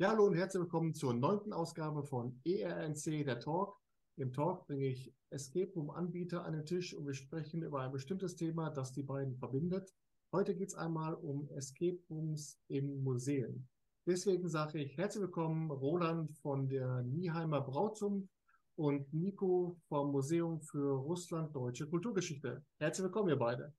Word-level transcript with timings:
Ja, 0.00 0.10
hallo 0.10 0.26
und 0.26 0.36
herzlich 0.36 0.60
willkommen 0.60 0.94
zur 0.94 1.12
neunten 1.12 1.52
Ausgabe 1.52 2.04
von 2.04 2.40
ERNC, 2.44 3.24
der 3.24 3.40
Talk. 3.40 3.76
Im 4.14 4.32
Talk 4.32 4.64
bringe 4.68 4.86
ich 4.86 5.12
Escape 5.30 5.72
Room 5.74 5.90
Anbieter 5.90 6.44
an 6.44 6.52
den 6.52 6.64
Tisch 6.64 6.94
und 6.94 7.04
wir 7.04 7.14
sprechen 7.14 7.64
über 7.64 7.80
ein 7.80 7.90
bestimmtes 7.90 8.36
Thema, 8.36 8.70
das 8.70 8.92
die 8.92 9.02
beiden 9.02 9.34
verbindet. 9.34 9.92
Heute 10.30 10.54
geht 10.54 10.68
es 10.68 10.76
einmal 10.76 11.14
um 11.14 11.48
Escape 11.48 11.98
Rooms 12.08 12.60
in 12.68 13.02
Museen. 13.02 13.68
Deswegen 14.06 14.48
sage 14.48 14.78
ich 14.78 14.96
herzlich 14.96 15.22
willkommen 15.22 15.68
Roland 15.72 16.30
von 16.42 16.68
der 16.68 17.02
Nieheimer 17.02 17.60
Brauzunft 17.60 18.32
und 18.76 19.12
Nico 19.12 19.80
vom 19.88 20.12
Museum 20.12 20.60
für 20.60 20.96
Russland 20.96 21.52
Deutsche 21.56 21.88
Kulturgeschichte. 21.88 22.64
Herzlich 22.78 23.02
willkommen, 23.02 23.30
ihr 23.30 23.36
beide. 23.36 23.74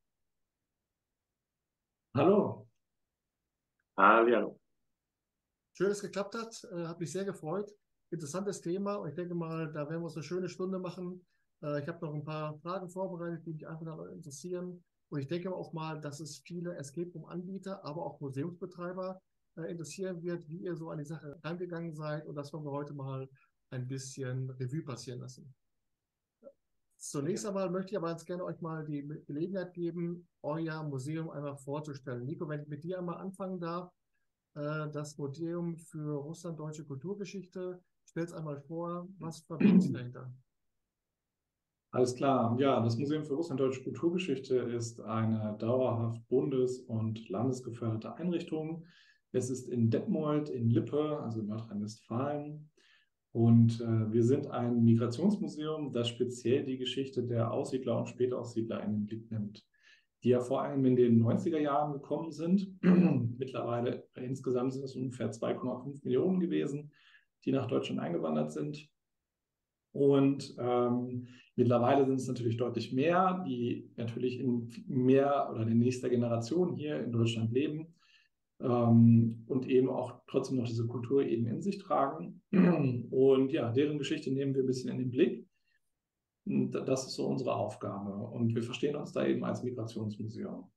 Hallo. 2.14 2.68
Hallo. 3.96 4.59
Schön, 5.80 5.88
dass 5.88 6.00
es 6.00 6.04
geklappt 6.04 6.36
hat. 6.36 6.68
Äh, 6.74 6.88
hat 6.88 7.00
mich 7.00 7.10
sehr 7.10 7.24
gefreut. 7.24 7.74
Interessantes 8.10 8.60
Thema 8.60 8.96
und 8.96 9.08
ich 9.08 9.16
denke 9.16 9.34
mal, 9.34 9.72
da 9.72 9.90
werden 9.90 10.02
wir 10.02 10.08
uns 10.08 10.16
eine 10.16 10.24
schöne 10.24 10.50
Stunde 10.50 10.78
machen. 10.78 11.26
Äh, 11.64 11.82
ich 11.82 11.88
habe 11.88 12.06
noch 12.06 12.14
ein 12.14 12.26
paar 12.26 12.60
Fragen 12.60 12.90
vorbereitet, 12.90 13.46
die 13.46 13.54
mich 13.54 13.66
einfach 13.66 13.98
interessieren. 14.08 14.84
Und 15.08 15.22
ich 15.22 15.28
denke 15.28 15.56
auch 15.56 15.72
mal, 15.72 16.02
dass 16.02 16.20
es 16.20 16.40
viele 16.40 16.76
Escape 16.76 17.10
Room-Anbieter, 17.14 17.82
aber 17.86 18.06
auch 18.06 18.20
Museumsbetreiber 18.20 19.22
äh, 19.56 19.72
interessieren 19.72 20.22
wird, 20.22 20.50
wie 20.50 20.64
ihr 20.64 20.76
so 20.76 20.90
an 20.90 20.98
die 20.98 21.06
Sache 21.06 21.40
rangegangen 21.46 21.94
seid. 21.94 22.28
Und 22.28 22.36
das 22.36 22.52
wollen 22.52 22.66
wir 22.66 22.72
heute 22.72 22.94
mal 22.94 23.30
ein 23.70 23.88
bisschen 23.88 24.50
Revue 24.50 24.84
passieren 24.84 25.22
lassen. 25.22 25.56
Zunächst 26.98 27.46
einmal 27.46 27.70
möchte 27.70 27.92
ich 27.92 27.98
aber 27.98 28.10
ganz 28.10 28.26
gerne 28.26 28.44
euch 28.44 28.60
mal 28.60 28.84
die 28.84 29.08
Gelegenheit 29.26 29.74
geben, 29.74 30.28
euer 30.42 30.84
Museum 30.84 31.30
einmal 31.30 31.56
vorzustellen. 31.56 32.26
Nico, 32.26 32.50
wenn 32.50 32.64
ich 32.64 32.68
mit 32.68 32.84
dir 32.84 32.98
einmal 32.98 33.20
anfangen 33.20 33.62
darf, 33.62 33.90
äh, 34.56 34.90
das 34.92 35.18
Museum 35.18 35.78
für 35.78 36.16
Russland-Deutsche 36.16 36.86
Kulturgeschichte. 36.86 37.82
Stell 38.06 38.24
es 38.24 38.34
einmal 38.34 38.60
vor, 38.62 39.08
was 39.20 39.40
verbirgt 39.48 39.82
sich 39.82 39.94
dahinter? 39.94 40.34
Alles 41.92 42.16
klar. 42.16 42.56
Ja, 42.60 42.82
das 42.82 42.98
Museum 42.98 43.26
für 43.26 43.34
Russland-Deutsche 43.34 43.84
Kulturgeschichte 43.84 44.56
ist 44.56 45.02
eine 45.02 45.56
dauerhaft 45.58 46.28
bundes- 46.28 46.82
und 46.82 47.28
landesgeförderte 47.30 48.16
Einrichtung. 48.16 48.86
Es 49.32 49.50
ist 49.50 49.70
in 49.70 49.90
Detmold, 49.90 50.50
in 50.50 50.70
Lippe, 50.70 51.20
also 51.20 51.40
in 51.40 51.48
Nordrhein-Westfalen. 51.48 52.70
Und 53.32 53.80
äh, 53.82 54.12
wir 54.12 54.24
sind 54.24 54.48
ein 54.48 54.84
Migrationsmuseum, 54.84 55.94
das 55.94 56.10
speziell 56.10 56.64
die 56.64 56.78
Geschichte 56.78 57.24
der 57.24 57.52
Aussiedler 57.52 57.98
und 58.00 58.10
Spätaussiedler 58.10 58.84
in 58.84 58.92
den 58.92 59.06
Blick 59.06 59.32
nimmt 59.32 59.69
die 60.24 60.30
ja 60.30 60.40
vor 60.40 60.62
allem 60.62 60.86
in 60.86 60.96
den 60.96 61.24
90er 61.24 61.60
Jahren 61.60 61.94
gekommen 61.94 62.32
sind. 62.32 62.68
Mittlerweile 62.82 64.08
insgesamt 64.16 64.74
sind 64.74 64.84
es 64.84 64.96
ungefähr 64.96 65.32
2,5 65.32 66.04
Millionen 66.04 66.40
gewesen, 66.40 66.92
die 67.46 67.52
nach 67.52 67.68
Deutschland 67.68 68.02
eingewandert 68.02 68.52
sind. 68.52 68.90
Und 69.92 70.56
ähm, 70.60 71.28
mittlerweile 71.56 72.06
sind 72.06 72.16
es 72.16 72.28
natürlich 72.28 72.58
deutlich 72.58 72.94
mehr, 72.94 73.44
die 73.48 73.90
natürlich 73.96 74.40
in 74.40 74.70
mehr 74.88 75.50
oder 75.52 75.62
in 75.62 75.80
nächster 75.80 76.10
Generation 76.10 76.76
hier 76.76 77.00
in 77.04 77.12
Deutschland 77.12 77.52
leben 77.52 77.96
ähm, 78.62 79.44
und 79.48 79.68
eben 79.68 79.90
auch 79.90 80.22
trotzdem 80.28 80.58
noch 80.58 80.68
diese 80.68 80.86
Kultur 80.86 81.24
eben 81.24 81.48
in 81.48 81.62
sich 81.62 81.80
tragen. 81.80 82.42
Und 83.10 83.52
ja, 83.52 83.72
deren 83.72 83.98
Geschichte 83.98 84.32
nehmen 84.32 84.54
wir 84.54 84.64
ein 84.64 84.68
bisschen 84.68 84.92
in 84.92 84.98
den 85.00 85.12
Blick 85.12 85.49
das 86.50 87.06
ist 87.06 87.16
so 87.16 87.28
unsere 87.28 87.56
Aufgabe. 87.56 88.12
Und 88.12 88.56
wir 88.56 88.64
verstehen 88.64 88.96
uns 88.96 89.12
da 89.14 89.26
eben 89.26 89.44
als 89.44 89.64
Migrationsmuseum. 89.64 90.70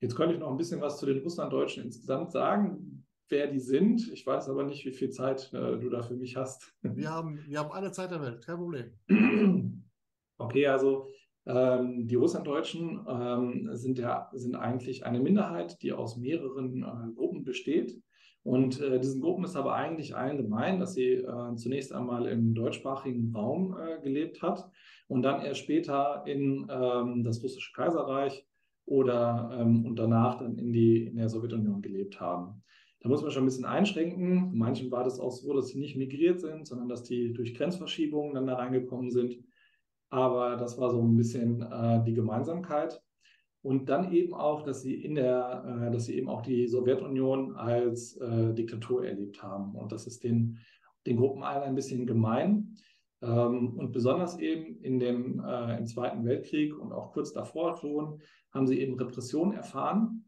Jetzt 0.00 0.16
könnte 0.16 0.34
ich 0.34 0.40
noch 0.40 0.50
ein 0.50 0.56
bisschen 0.56 0.80
was 0.80 0.98
zu 0.98 1.06
den 1.06 1.22
Russlanddeutschen 1.22 1.84
insgesamt 1.84 2.32
sagen, 2.32 3.06
wer 3.28 3.46
die 3.48 3.60
sind. 3.60 4.10
Ich 4.12 4.26
weiß 4.26 4.48
aber 4.48 4.64
nicht, 4.64 4.84
wie 4.84 4.92
viel 4.92 5.10
Zeit 5.10 5.52
äh, 5.52 5.78
du 5.78 5.88
da 5.90 6.02
für 6.02 6.14
mich 6.14 6.36
hast. 6.36 6.72
Wir 6.82 7.10
haben, 7.10 7.38
wir 7.46 7.58
haben 7.58 7.72
alle 7.72 7.92
Zeit 7.92 8.10
der 8.10 8.20
Welt, 8.20 8.44
kein 8.44 8.56
Problem. 8.56 8.92
Okay, 10.38 10.66
also 10.66 11.06
ähm, 11.46 12.08
die 12.08 12.16
Russlanddeutschen 12.16 13.06
ähm, 13.06 13.68
sind, 13.74 13.96
ja, 13.98 14.28
sind 14.32 14.56
eigentlich 14.56 15.06
eine 15.06 15.20
Minderheit, 15.20 15.80
die 15.82 15.92
aus 15.92 16.16
mehreren 16.16 16.82
äh, 16.82 17.14
Gruppen 17.14 17.44
besteht. 17.44 18.02
Und 18.44 18.80
äh, 18.80 18.98
diesen 18.98 19.20
Gruppen 19.20 19.44
ist 19.44 19.54
aber 19.54 19.74
eigentlich 19.74 20.16
allen 20.16 20.36
gemein, 20.36 20.80
dass 20.80 20.94
sie 20.94 21.12
äh, 21.12 21.54
zunächst 21.54 21.92
einmal 21.92 22.26
im 22.26 22.54
deutschsprachigen 22.54 23.32
Raum 23.34 23.76
äh, 23.76 24.00
gelebt 24.02 24.42
hat 24.42 24.68
und 25.06 25.22
dann 25.22 25.42
erst 25.42 25.60
später 25.60 26.24
in 26.26 26.66
ähm, 26.68 27.22
das 27.22 27.42
russische 27.42 27.72
Kaiserreich 27.72 28.44
oder 28.84 29.56
ähm, 29.58 29.86
und 29.86 29.96
danach 29.96 30.38
dann 30.38 30.58
in, 30.58 30.72
die, 30.72 31.06
in 31.06 31.16
der 31.16 31.28
Sowjetunion 31.28 31.82
gelebt 31.82 32.20
haben. 32.20 32.62
Da 33.00 33.08
muss 33.08 33.22
man 33.22 33.30
schon 33.30 33.42
ein 33.42 33.46
bisschen 33.46 33.64
einschränken. 33.64 34.56
Manchen 34.56 34.90
war 34.90 35.04
das 35.04 35.20
auch 35.20 35.32
so, 35.32 35.54
dass 35.54 35.68
sie 35.68 35.78
nicht 35.78 35.96
migriert 35.96 36.40
sind, 36.40 36.66
sondern 36.66 36.88
dass 36.88 37.02
die 37.02 37.32
durch 37.32 37.54
Grenzverschiebungen 37.54 38.34
dann 38.34 38.46
da 38.46 38.54
reingekommen 38.54 39.10
sind. 39.10 39.38
Aber 40.10 40.56
das 40.56 40.78
war 40.78 40.90
so 40.90 41.00
ein 41.00 41.16
bisschen 41.16 41.62
äh, 41.62 42.02
die 42.04 42.14
Gemeinsamkeit. 42.14 43.02
Und 43.62 43.88
dann 43.88 44.12
eben 44.12 44.34
auch, 44.34 44.62
dass 44.62 44.82
sie 44.82 44.94
in 44.94 45.14
der, 45.14 45.86
äh, 45.88 45.92
dass 45.92 46.06
sie 46.06 46.16
eben 46.16 46.28
auch 46.28 46.42
die 46.42 46.66
Sowjetunion 46.66 47.54
als 47.54 48.16
äh, 48.16 48.52
Diktatur 48.54 49.06
erlebt 49.06 49.42
haben. 49.42 49.74
Und 49.76 49.92
das 49.92 50.06
ist 50.06 50.24
den, 50.24 50.58
den 51.06 51.16
Gruppen 51.16 51.42
allen 51.44 51.62
ein 51.62 51.74
bisschen 51.74 52.06
gemein. 52.06 52.76
Ähm, 53.22 53.74
und 53.78 53.92
besonders 53.92 54.38
eben 54.38 54.80
in 54.82 54.98
dem, 54.98 55.44
äh, 55.44 55.78
im 55.78 55.86
Zweiten 55.86 56.24
Weltkrieg 56.24 56.76
und 56.76 56.92
auch 56.92 57.12
kurz 57.12 57.32
davor 57.32 57.76
schon 57.76 58.20
haben 58.52 58.66
sie 58.66 58.80
eben 58.80 58.98
Repression 58.98 59.52
erfahren. 59.52 60.24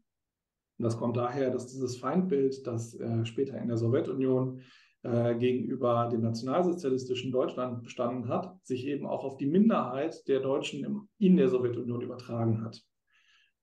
Und 0.77 0.83
das 0.83 0.97
kommt 0.97 1.17
daher, 1.17 1.51
dass 1.51 1.67
dieses 1.67 1.97
Feindbild, 1.97 2.65
das 2.65 2.97
äh, 2.99 3.25
später 3.25 3.57
in 3.57 3.67
der 3.67 3.77
Sowjetunion 3.77 4.61
äh, 5.03 5.35
gegenüber 5.35 6.09
dem 6.09 6.21
nationalsozialistischen 6.21 7.31
Deutschland 7.31 7.83
bestanden 7.83 8.29
hat, 8.29 8.57
sich 8.65 8.87
eben 8.87 9.05
auch 9.05 9.23
auf 9.23 9.37
die 9.37 9.45
Minderheit 9.45 10.27
der 10.27 10.39
Deutschen 10.39 10.83
im, 10.83 11.09
in 11.19 11.35
der 11.35 11.49
Sowjetunion 11.49 12.01
übertragen 12.01 12.63
hat. 12.63 12.81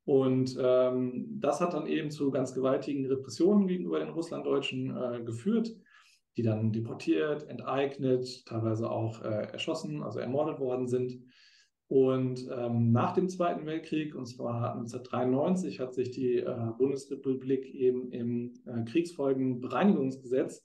Und 0.04 0.56
ähm, 0.60 1.38
das 1.40 1.60
hat 1.60 1.74
dann 1.74 1.86
eben 1.86 2.10
zu 2.10 2.30
ganz 2.30 2.54
gewaltigen 2.54 3.06
Repressionen 3.06 3.68
gegenüber 3.68 4.00
den 4.00 4.08
Russlanddeutschen 4.08 4.96
äh, 4.96 5.22
geführt, 5.22 5.76
die 6.36 6.42
dann 6.42 6.72
deportiert, 6.72 7.48
enteignet, 7.48 8.44
teilweise 8.46 8.90
auch 8.90 9.22
äh, 9.22 9.52
erschossen, 9.52 10.02
also 10.02 10.18
ermordet 10.18 10.58
worden 10.58 10.88
sind. 10.88 11.18
Und 11.86 12.48
ähm, 12.50 12.90
nach 12.90 13.12
dem 13.12 13.28
Zweiten 13.28 13.66
Weltkrieg, 13.66 14.14
und 14.14 14.26
zwar 14.26 14.72
1993, 14.72 15.78
hat 15.78 15.94
sich 15.94 16.10
die 16.10 16.38
äh, 16.38 16.68
Bundesrepublik 16.78 17.66
eben 17.66 18.10
im 18.10 18.54
äh, 18.64 18.82
Kriegsfolgenbereinigungsgesetz 18.84 20.64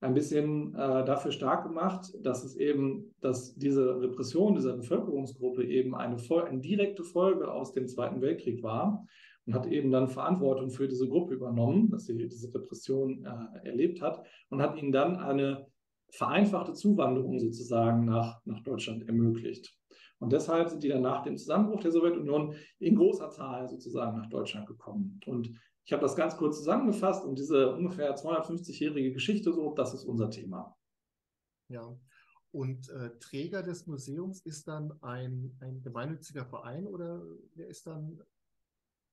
ein 0.00 0.14
bisschen 0.14 0.74
äh, 0.74 1.04
dafür 1.04 1.32
stark 1.32 1.64
gemacht, 1.64 2.12
dass 2.20 2.44
es 2.44 2.56
eben, 2.56 3.14
dass 3.20 3.54
diese 3.54 4.00
Repression 4.00 4.54
dieser 4.54 4.76
Bevölkerungsgruppe 4.76 5.64
eben 5.64 5.94
eine, 5.94 6.16
eine 6.16 6.60
direkte 6.60 7.02
Folge 7.02 7.50
aus 7.50 7.72
dem 7.72 7.88
Zweiten 7.88 8.20
Weltkrieg 8.20 8.62
war 8.62 9.06
und 9.46 9.54
hat 9.54 9.66
eben 9.66 9.90
dann 9.90 10.08
Verantwortung 10.08 10.70
für 10.70 10.86
diese 10.88 11.08
Gruppe 11.08 11.34
übernommen, 11.34 11.90
dass 11.90 12.04
sie 12.04 12.16
diese 12.16 12.52
Repression 12.54 13.24
äh, 13.24 13.68
erlebt 13.68 14.02
hat 14.02 14.22
und 14.50 14.60
hat 14.60 14.76
ihnen 14.76 14.92
dann 14.92 15.16
eine 15.16 15.66
vereinfachte 16.10 16.72
Zuwanderung 16.72 17.38
sozusagen 17.38 18.04
nach, 18.04 18.40
nach 18.44 18.62
Deutschland 18.62 19.06
ermöglicht. 19.08 19.76
Und 20.18 20.32
deshalb 20.32 20.68
sind 20.68 20.82
die 20.82 20.88
dann 20.88 21.02
nach 21.02 21.22
dem 21.22 21.36
Zusammenbruch 21.36 21.80
der 21.80 21.90
Sowjetunion 21.90 22.54
in 22.78 22.96
großer 22.96 23.30
Zahl 23.30 23.68
sozusagen 23.68 24.16
nach 24.16 24.28
Deutschland 24.28 24.66
gekommen. 24.66 25.20
Und 25.26 25.52
ich 25.86 25.92
habe 25.92 26.02
das 26.02 26.16
ganz 26.16 26.36
kurz 26.36 26.58
zusammengefasst 26.58 27.24
und 27.24 27.38
diese 27.38 27.72
ungefähr 27.72 28.16
250-jährige 28.16 29.12
Geschichte, 29.12 29.52
so, 29.52 29.72
das 29.72 29.94
ist 29.94 30.04
unser 30.04 30.28
Thema. 30.30 30.76
Ja, 31.68 31.96
und 32.50 32.90
äh, 32.90 33.10
Träger 33.20 33.62
des 33.62 33.86
Museums 33.86 34.40
ist 34.40 34.66
dann 34.66 34.92
ein, 35.00 35.56
ein 35.60 35.82
gemeinnütziger 35.82 36.44
Verein 36.44 36.86
oder 36.86 37.22
wer 37.54 37.68
ist 37.68 37.86
dann? 37.86 38.20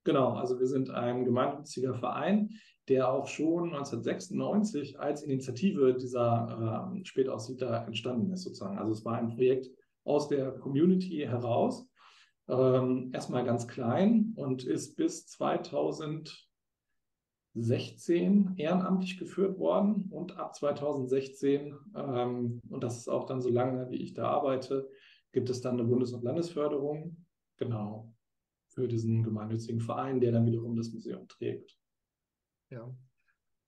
Genau, 0.03 0.33
also 0.33 0.59
wir 0.59 0.65
sind 0.65 0.89
ein 0.89 1.25
gemeinnütziger 1.25 1.94
Verein, 1.94 2.50
der 2.88 3.07
auch 3.07 3.27
schon 3.27 3.65
1996 3.65 5.00
als 5.00 5.21
Initiative 5.21 5.94
dieser 5.94 6.92
äh, 6.98 7.06
Spätaussiedler 7.06 7.86
entstanden 7.86 8.33
ist, 8.33 8.44
sozusagen. 8.44 8.80
Also 8.80 8.94
es 8.94 9.06
war 9.06 9.18
ein 9.18 9.30
Projekt 9.30 9.69
aus 10.06 10.27
der 10.27 10.53
Community 10.53 11.19
heraus, 11.19 11.88
ähm, 12.48 13.12
erstmal 13.13 13.45
ganz 13.45 13.68
klein 13.68 14.33
und 14.36 14.63
ist 14.63 14.95
bis 14.95 15.27
2000 15.27 16.50
16 17.55 18.55
ehrenamtlich 18.57 19.17
geführt 19.17 19.59
worden 19.59 20.07
und 20.09 20.38
ab 20.38 20.55
2016, 20.55 21.75
ähm, 21.95 22.59
und 22.69 22.83
das 22.83 22.97
ist 22.97 23.07
auch 23.07 23.25
dann 23.25 23.41
so 23.41 23.50
lange, 23.50 23.89
wie 23.91 24.01
ich 24.01 24.13
da 24.13 24.27
arbeite, 24.29 24.89
gibt 25.31 25.50
es 25.50 25.61
dann 25.61 25.79
eine 25.79 25.88
Bundes- 25.88 26.13
und 26.13 26.23
Landesförderung, 26.23 27.25
genau, 27.57 28.13
für 28.69 28.88
diesen 28.88 29.23
gemeinnützigen 29.23 29.81
Verein, 29.81 30.19
der 30.19 30.31
dann 30.31 30.45
wiederum 30.45 30.75
das 30.75 30.91
Museum 30.91 31.27
trägt. 31.27 31.77
Ja. 32.71 32.91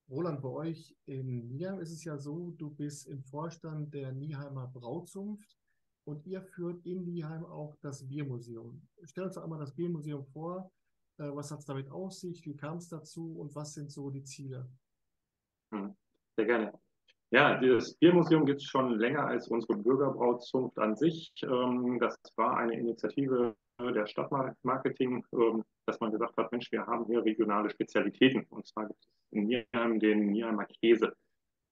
Roland, 0.09 0.41
bei 0.41 0.49
euch 0.49 0.95
in 1.05 1.47
Nieheim 1.51 1.79
ist 1.79 1.91
es 1.91 2.03
ja 2.03 2.17
so, 2.17 2.51
du 2.51 2.69
bist 2.69 3.07
im 3.07 3.23
Vorstand 3.23 3.93
der 3.93 4.11
Nieheimer 4.11 4.67
Brauzunft 4.67 5.57
und 6.05 6.25
ihr 6.25 6.41
führt 6.41 6.85
in 6.85 7.03
Nieheim 7.03 7.43
auch 7.45 7.75
das 7.81 8.07
Biermuseum. 8.07 8.87
Stell 9.03 9.25
uns 9.25 9.35
doch 9.35 9.43
einmal 9.43 9.59
das 9.59 9.75
Biermuseum 9.75 10.23
vor 10.25 10.71
was 11.17 11.51
hat 11.51 11.59
es 11.59 11.65
damit 11.65 11.89
auf 11.91 12.13
sich? 12.13 12.45
Wie 12.45 12.55
kam 12.55 12.77
es 12.77 12.89
dazu 12.89 13.37
und 13.39 13.55
was 13.55 13.73
sind 13.73 13.91
so 13.91 14.09
die 14.09 14.23
Ziele? 14.23 14.69
Hm. 15.73 15.95
Sehr 16.37 16.45
gerne. 16.45 16.73
Ja, 17.31 17.59
das 17.59 17.95
Biermuseum 17.95 18.45
gibt 18.45 18.61
es 18.61 18.67
schon 18.67 18.99
länger 18.99 19.27
als 19.27 19.47
unsere 19.47 19.77
Bürgerbrautzunft 19.77 20.77
an 20.77 20.95
sich. 20.95 21.33
Ähm, 21.43 21.97
das 21.99 22.15
war 22.35 22.57
eine 22.57 22.77
Initiative 22.77 23.55
der 23.79 24.05
Stadtmarketing, 24.05 25.25
ähm, 25.33 25.63
dass 25.85 25.99
man 25.99 26.11
gesagt 26.11 26.37
hat, 26.37 26.51
Mensch, 26.51 26.71
wir 26.71 26.85
haben 26.85 27.05
hier 27.05 27.23
regionale 27.23 27.69
Spezialitäten. 27.69 28.45
Und 28.49 28.65
zwar 28.67 28.87
gibt 28.87 28.99
es 28.99 29.09
in 29.31 29.47
Nierheim 29.47 29.99
den 29.99 30.27
Nierheimer 30.27 30.65
Käse. 30.65 31.13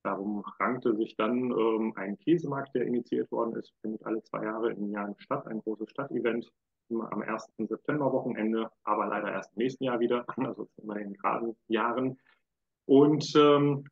Darum 0.03 0.43
rankte 0.59 0.95
sich 0.97 1.15
dann 1.15 1.51
ähm, 1.51 1.93
ein 1.95 2.17
Käsemarkt, 2.17 2.75
der 2.75 2.85
initiiert 2.85 3.31
worden 3.31 3.55
ist, 3.55 3.73
findet 3.81 4.05
alle 4.05 4.21
zwei 4.23 4.43
Jahre 4.43 4.73
in 4.73 4.89
Jahren 4.89 5.15
statt, 5.17 5.47
ein 5.47 5.61
großes 5.61 5.89
Stadtevent 5.91 6.51
am 7.01 7.21
1. 7.21 7.51
September-Wochenende, 7.57 8.69
aber 8.83 9.07
leider 9.07 9.31
erst 9.31 9.51
im 9.55 9.63
nächsten 9.63 9.83
Jahr 9.85 9.99
wieder, 9.99 10.25
also 10.37 10.67
in 10.77 11.13
geraden 11.13 11.55
Jahren. 11.67 12.19
Und 12.85 13.33
ähm, 13.35 13.85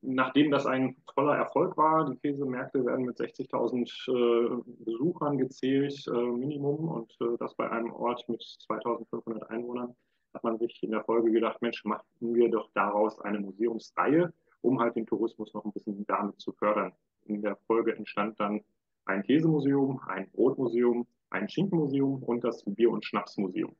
nachdem 0.00 0.50
das 0.50 0.66
ein 0.66 0.96
toller 1.14 1.36
Erfolg 1.36 1.76
war, 1.76 2.08
die 2.08 2.16
Käsemärkte 2.16 2.84
werden 2.84 3.04
mit 3.04 3.18
60.000 3.18 3.84
äh, 4.08 4.62
Besuchern 4.84 5.38
gezählt, 5.38 6.06
äh, 6.06 6.10
Minimum, 6.10 6.88
und 6.88 7.12
äh, 7.20 7.36
das 7.38 7.54
bei 7.56 7.70
einem 7.70 7.92
Ort 7.92 8.28
mit 8.28 8.42
2.500 8.42 9.42
Einwohnern, 9.48 9.94
hat 10.34 10.44
man 10.44 10.58
sich 10.58 10.82
in 10.82 10.90
der 10.90 11.04
Folge 11.04 11.30
gedacht, 11.30 11.60
Mensch, 11.62 11.84
machen 11.84 12.04
wir 12.20 12.50
doch 12.50 12.70
daraus 12.74 13.18
eine 13.20 13.40
Museumsreihe, 13.40 14.32
um 14.60 14.80
halt 14.80 14.96
den 14.96 15.06
Tourismus 15.06 15.52
noch 15.54 15.64
ein 15.64 15.72
bisschen 15.72 16.04
damit 16.06 16.40
zu 16.40 16.52
fördern. 16.52 16.92
In 17.24 17.42
der 17.42 17.56
Folge 17.66 17.96
entstand 17.96 18.38
dann 18.38 18.60
ein 19.06 19.22
Käsemuseum, 19.22 20.00
ein 20.06 20.30
Brotmuseum, 20.32 21.06
ein 21.30 21.48
Schinkenmuseum 21.48 22.22
und 22.22 22.44
das 22.44 22.62
Bier- 22.64 22.90
und 22.90 23.04
Schnapsmuseum. 23.04 23.74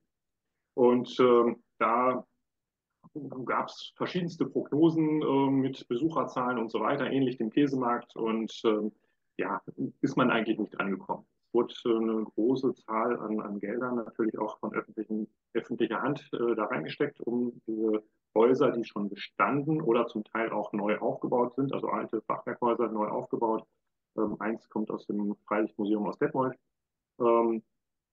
Und 0.75 1.19
äh, 1.21 1.55
da 1.79 2.27
gab 3.45 3.69
es 3.69 3.93
verschiedenste 3.97 4.47
Prognosen 4.47 5.23
äh, 5.23 5.51
mit 5.51 5.87
Besucherzahlen 5.89 6.59
und 6.59 6.71
so 6.71 6.81
weiter, 6.81 7.11
ähnlich 7.11 7.39
dem 7.39 7.51
Käsemarkt. 7.51 8.17
Und 8.17 8.53
äh, 8.65 8.91
ja, 9.39 9.63
ist 10.01 10.17
man 10.17 10.31
eigentlich 10.31 10.59
nicht 10.59 10.79
angekommen. 10.81 11.27
Es 11.49 11.55
wurde 11.55 11.75
äh, 11.85 11.97
eine 11.97 12.25
große 12.25 12.75
Zahl 12.75 13.19
an, 13.19 13.41
an, 13.41 13.61
Geldern 13.61 13.97
natürlich 13.97 14.39
auch 14.39 14.59
von 14.59 14.73
öffentlicher 15.55 16.03
Hand 16.03 16.29
äh, 16.33 16.55
da 16.55 16.65
reingesteckt, 16.65 17.21
um 17.21 17.61
diese 17.67 18.03
Häuser, 18.35 18.71
die 18.73 18.85
schon 18.85 19.09
bestanden 19.09 19.81
oder 19.81 20.07
zum 20.07 20.25
Teil 20.25 20.51
auch 20.51 20.73
neu 20.73 20.99
aufgebaut 20.99 21.55
sind, 21.55 21.73
also 21.73 21.89
alte 21.89 22.21
Fachwerkhäuser 22.23 22.89
neu 22.89 23.09
aufgebaut. 23.09 23.67
Ähm, 24.19 24.37
eins 24.41 24.69
kommt 24.69 24.91
aus 24.91 25.07
dem 25.07 25.37
Freilichtmuseum 25.47 26.07
aus 26.07 26.19
Detmold. 26.19 26.57
Ähm, 27.21 27.63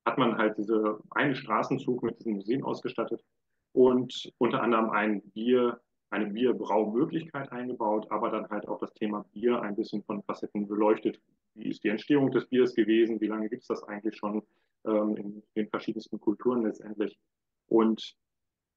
hat 0.05 0.17
man 0.17 0.37
halt 0.37 0.57
diese 0.57 0.99
einen 1.11 1.35
Straßenzug 1.35 2.03
mit 2.03 2.19
diesen 2.19 2.33
Museen 2.33 2.63
ausgestattet 2.63 3.23
und 3.71 4.31
unter 4.37 4.61
anderem 4.61 4.89
ein 4.89 5.21
Bier, 5.31 5.79
eine 6.09 6.27
Bierbraumöglichkeit 6.27 7.51
eingebaut, 7.51 8.07
aber 8.11 8.29
dann 8.29 8.49
halt 8.49 8.67
auch 8.67 8.79
das 8.79 8.93
Thema 8.93 9.25
Bier 9.33 9.61
ein 9.61 9.75
bisschen 9.75 10.03
von 10.03 10.21
Facetten 10.23 10.67
beleuchtet. 10.67 11.19
Wie 11.55 11.69
ist 11.69 11.83
die 11.83 11.89
Entstehung 11.89 12.31
des 12.31 12.47
Biers 12.47 12.75
gewesen? 12.75 13.19
Wie 13.19 13.27
lange 13.27 13.49
gibt 13.49 13.61
es 13.61 13.67
das 13.67 13.83
eigentlich 13.83 14.17
schon 14.17 14.43
ähm, 14.85 15.15
in 15.15 15.43
den 15.55 15.69
verschiedensten 15.69 16.19
Kulturen 16.19 16.63
letztendlich? 16.63 17.17
Und 17.67 18.15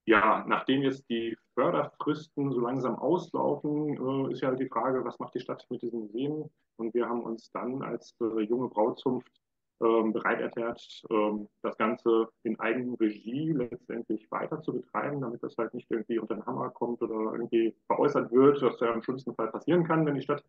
ja, 0.06 0.44
nachdem 0.46 0.82
jetzt 0.82 1.08
die 1.10 1.36
Förderfristen 1.54 2.52
so 2.52 2.60
langsam 2.60 2.96
auslaufen, 2.96 4.28
äh, 4.28 4.32
ist 4.32 4.40
ja 4.40 4.54
die 4.54 4.68
Frage, 4.68 5.04
was 5.04 5.18
macht 5.18 5.34
die 5.34 5.40
Stadt 5.40 5.66
mit 5.68 5.82
diesen 5.82 6.00
Museen? 6.00 6.48
Und 6.76 6.94
wir 6.94 7.08
haben 7.08 7.22
uns 7.22 7.50
dann 7.50 7.82
als 7.82 8.14
äh, 8.20 8.42
junge 8.42 8.68
Brauzunft 8.68 9.32
ähm, 9.80 10.12
bereit 10.12 10.40
erklärt, 10.40 11.02
ähm, 11.10 11.48
das 11.62 11.76
Ganze 11.76 12.28
in 12.44 12.58
Eigenregie 12.58 13.52
letztendlich 13.52 14.30
weiter 14.30 14.60
zu 14.62 14.72
betreiben, 14.72 15.20
damit 15.20 15.42
das 15.42 15.56
halt 15.58 15.74
nicht 15.74 15.90
irgendwie 15.90 16.18
unter 16.18 16.34
den 16.34 16.46
Hammer 16.46 16.70
kommt 16.70 17.02
oder 17.02 17.32
irgendwie 17.32 17.74
veräußert 17.86 18.32
wird, 18.32 18.62
was 18.62 18.80
ja 18.80 18.92
im 18.92 19.02
schlimmsten 19.02 19.34
Fall 19.34 19.48
passieren 19.48 19.84
kann, 19.84 20.06
wenn 20.06 20.14
die 20.14 20.22
Stadt 20.22 20.42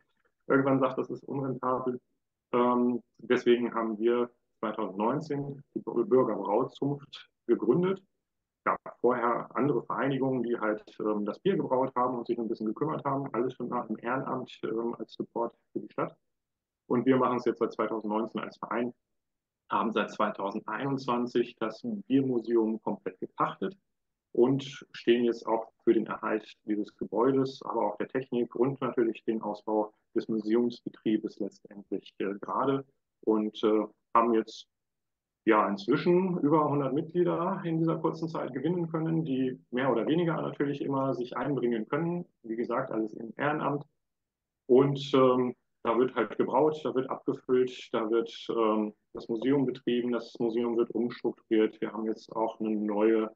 irgendwann 0.47 0.79
sagt, 0.79 0.97
das 0.97 1.09
ist 1.09 1.23
unrentabel. 1.25 1.99
Ähm, 2.53 3.03
deswegen 3.17 3.73
haben 3.73 3.99
wir 3.99 4.29
2019 4.59 5.61
die 5.73 5.79
Bürgerbrauzunft 5.79 7.29
gegründet. 7.47 8.01
Es 8.59 8.63
gab 8.63 8.99
vorher 9.01 9.49
andere 9.55 9.83
Vereinigungen, 9.83 10.43
die 10.43 10.57
halt 10.57 10.83
ähm, 10.99 11.25
das 11.25 11.39
Bier 11.39 11.57
gebraut 11.57 11.91
haben 11.95 12.17
und 12.17 12.27
sich 12.27 12.37
ein 12.37 12.47
bisschen 12.47 12.67
gekümmert 12.67 13.03
haben, 13.03 13.27
alles 13.33 13.53
schon 13.53 13.69
im 13.89 13.97
Ehrenamt 13.99 14.57
ähm, 14.63 14.95
als 14.97 15.13
Support 15.13 15.53
für 15.73 15.79
die 15.79 15.91
Stadt. 15.91 16.15
Und 16.87 17.05
wir 17.05 17.17
machen 17.17 17.37
es 17.37 17.45
jetzt 17.45 17.59
seit 17.59 17.73
2019 17.73 18.39
als 18.39 18.57
Verein 18.57 18.93
haben 19.69 19.91
seit 19.91 20.11
2021 20.11 21.55
das 21.59 21.81
Biermuseum 22.07 22.81
komplett 22.81 23.19
gepachtet 23.19 23.77
und 24.31 24.85
stehen 24.91 25.25
jetzt 25.25 25.45
auch 25.47 25.71
für 25.83 25.93
den 25.93 26.05
Erhalt 26.05 26.57
dieses 26.65 26.95
Gebäudes, 26.97 27.61
aber 27.63 27.87
auch 27.87 27.97
der 27.97 28.07
Technik 28.07 28.55
und 28.55 28.79
natürlich 28.81 29.23
den 29.25 29.41
Ausbau 29.41 29.93
des 30.15 30.27
Museumsbetriebes 30.27 31.39
letztendlich 31.39 32.13
äh, 32.19 32.35
gerade 32.39 32.85
und 33.21 33.61
äh, 33.63 33.87
haben 34.13 34.33
jetzt 34.33 34.67
ja 35.45 35.67
inzwischen 35.67 36.37
über 36.39 36.65
100 36.65 36.93
Mitglieder 36.93 37.61
in 37.63 37.79
dieser 37.79 37.97
kurzen 37.97 38.27
Zeit 38.27 38.53
gewinnen 38.53 38.91
können, 38.91 39.23
die 39.23 39.57
mehr 39.71 39.91
oder 39.91 40.05
weniger 40.05 40.41
natürlich 40.41 40.81
immer 40.81 41.13
sich 41.15 41.37
einbringen 41.37 41.87
können. 41.87 42.25
Wie 42.43 42.57
gesagt, 42.57 42.91
alles 42.91 43.13
im 43.13 43.33
Ehrenamt. 43.37 43.83
Und 44.67 44.99
ähm, 45.13 45.55
da 45.87 45.97
wird 45.97 46.13
halt 46.15 46.37
gebraut, 46.37 46.79
da 46.83 46.93
wird 46.93 47.09
abgefüllt, 47.09 47.71
da 47.93 48.09
wird 48.09 48.29
ähm, 48.49 48.93
das 49.13 49.29
Museum 49.29 49.65
betrieben, 49.65 50.11
das 50.11 50.33
Museum 50.37 50.75
wird 50.75 50.91
umstrukturiert. 50.91 51.79
Wir 51.79 51.93
haben 51.93 52.05
jetzt 52.05 52.29
auch 52.35 52.59
eine 52.59 52.71
neue 52.71 53.31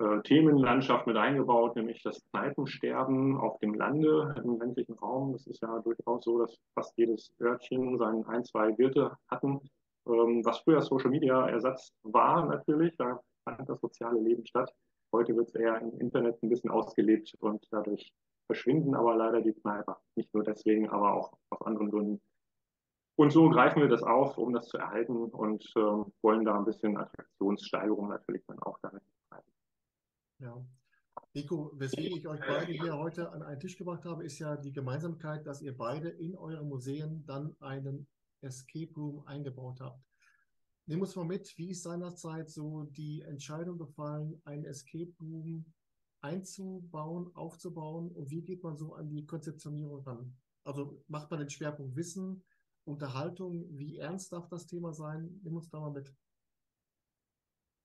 äh, 0.00 0.20
Themenlandschaft 0.22 1.06
mit 1.06 1.16
eingebaut, 1.16 1.76
nämlich 1.76 2.02
das 2.02 2.20
Kneipensterben 2.30 3.36
auf 3.36 3.58
dem 3.60 3.74
Lande 3.74 4.34
im 4.44 4.58
ländlichen 4.58 4.94
Raum. 4.94 5.32
Das 5.32 5.46
ist 5.46 5.62
ja 5.62 5.78
durchaus 5.78 6.24
so, 6.24 6.40
dass 6.40 6.58
fast 6.74 6.92
jedes 6.98 7.32
Örtchen 7.40 7.96
seinen 7.98 8.26
ein, 8.26 8.44
zwei 8.44 8.76
Wirte 8.78 9.16
hatten, 9.28 9.60
ähm, 10.08 10.44
was 10.44 10.58
früher 10.58 10.82
Social 10.82 11.10
Media 11.10 11.48
Ersatz 11.48 11.92
war 12.02 12.46
natürlich. 12.46 12.96
Da 12.96 13.20
fand 13.44 13.68
das 13.68 13.80
soziale 13.80 14.18
Leben 14.18 14.44
statt. 14.44 14.74
Heute 15.12 15.36
wird 15.36 15.48
es 15.48 15.54
eher 15.54 15.80
im 15.80 15.96
Internet 16.00 16.42
ein 16.42 16.48
bisschen 16.48 16.70
ausgelebt 16.70 17.36
und 17.38 17.64
dadurch 17.70 18.12
verschwinden 18.46 18.94
aber 18.94 19.16
leider 19.16 19.42
die 19.42 19.52
Kneiper. 19.52 20.00
Nicht 20.14 20.32
nur 20.34 20.44
deswegen, 20.44 20.88
aber 20.88 21.14
auch 21.14 21.38
aus 21.50 21.62
anderen 21.62 21.90
Gründen. 21.90 22.22
Und 23.16 23.32
so 23.32 23.48
greifen 23.48 23.80
wir 23.80 23.88
das 23.88 24.02
auf, 24.02 24.36
um 24.36 24.52
das 24.52 24.68
zu 24.68 24.76
erhalten 24.76 25.16
und 25.16 25.64
äh, 25.74 25.80
wollen 26.22 26.44
da 26.44 26.58
ein 26.58 26.66
bisschen 26.66 26.96
Attraktionssteigerung 26.98 28.08
natürlich 28.08 28.44
dann 28.46 28.58
auch 28.60 28.78
damit 28.82 29.02
betreiben. 29.04 29.50
Ja. 30.38 30.66
Nico, 31.32 31.72
weswegen 31.74 32.18
ich 32.18 32.28
euch 32.28 32.40
beide 32.40 32.72
hier 32.72 32.96
heute 32.96 33.30
an 33.32 33.42
einen 33.42 33.58
Tisch 33.58 33.78
gebracht 33.78 34.04
habe, 34.04 34.24
ist 34.24 34.38
ja 34.38 34.56
die 34.56 34.72
Gemeinsamkeit, 34.72 35.46
dass 35.46 35.62
ihr 35.62 35.76
beide 35.76 36.10
in 36.10 36.36
euren 36.36 36.68
Museen 36.68 37.24
dann 37.26 37.56
einen 37.60 38.06
Escape 38.42 38.92
Room 38.94 39.26
eingebaut 39.26 39.80
habt. 39.80 40.02
Nehmen 40.86 41.02
uns 41.02 41.16
mal 41.16 41.24
mit, 41.24 41.56
wie 41.56 41.70
ist 41.70 41.82
seinerzeit 41.82 42.50
so 42.50 42.84
die 42.84 43.22
Entscheidung 43.22 43.78
gefallen, 43.78 44.40
einen 44.44 44.64
Escape 44.66 45.12
Room 45.20 45.64
einzubauen, 46.26 47.30
aufzubauen 47.34 48.10
und 48.10 48.30
wie 48.30 48.42
geht 48.42 48.62
man 48.62 48.76
so 48.76 48.94
an 48.94 49.08
die 49.08 49.24
Konzeptionierung 49.24 50.02
ran? 50.04 50.36
Also 50.64 51.02
macht 51.08 51.30
man 51.30 51.40
den 51.40 51.50
Schwerpunkt 51.50 51.96
Wissen, 51.96 52.42
Unterhaltung, 52.84 53.66
wie 53.70 53.98
ernst 53.98 54.32
darf 54.32 54.48
das 54.48 54.66
Thema 54.66 54.92
sein? 54.92 55.40
Nimm 55.42 55.56
uns 55.56 55.68
da 55.68 55.80
mal 55.80 55.90
mit. 55.90 56.14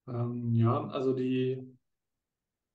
Ähm, 0.07 0.53
ja, 0.55 0.87
also 0.87 1.13
die 1.13 1.77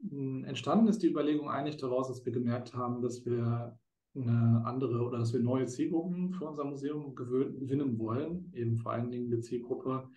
hm, 0.00 0.44
entstanden 0.44 0.88
ist 0.88 1.02
die 1.02 1.08
Überlegung 1.08 1.48
eigentlich 1.50 1.76
daraus, 1.76 2.08
dass 2.08 2.24
wir 2.24 2.32
gemerkt 2.32 2.74
haben, 2.74 3.02
dass 3.02 3.24
wir 3.24 3.78
eine 4.14 4.62
andere 4.64 5.02
oder 5.02 5.18
dass 5.18 5.32
wir 5.32 5.40
neue 5.40 5.66
Zielgruppen 5.66 6.32
für 6.32 6.48
unser 6.48 6.64
Museum 6.64 7.14
gewinnen 7.14 7.98
wollen, 7.98 8.50
eben 8.54 8.76
vor 8.76 8.92
allen 8.92 9.10
Dingen 9.10 9.32
eine 9.32 9.40
Zielgruppe, 9.40 10.08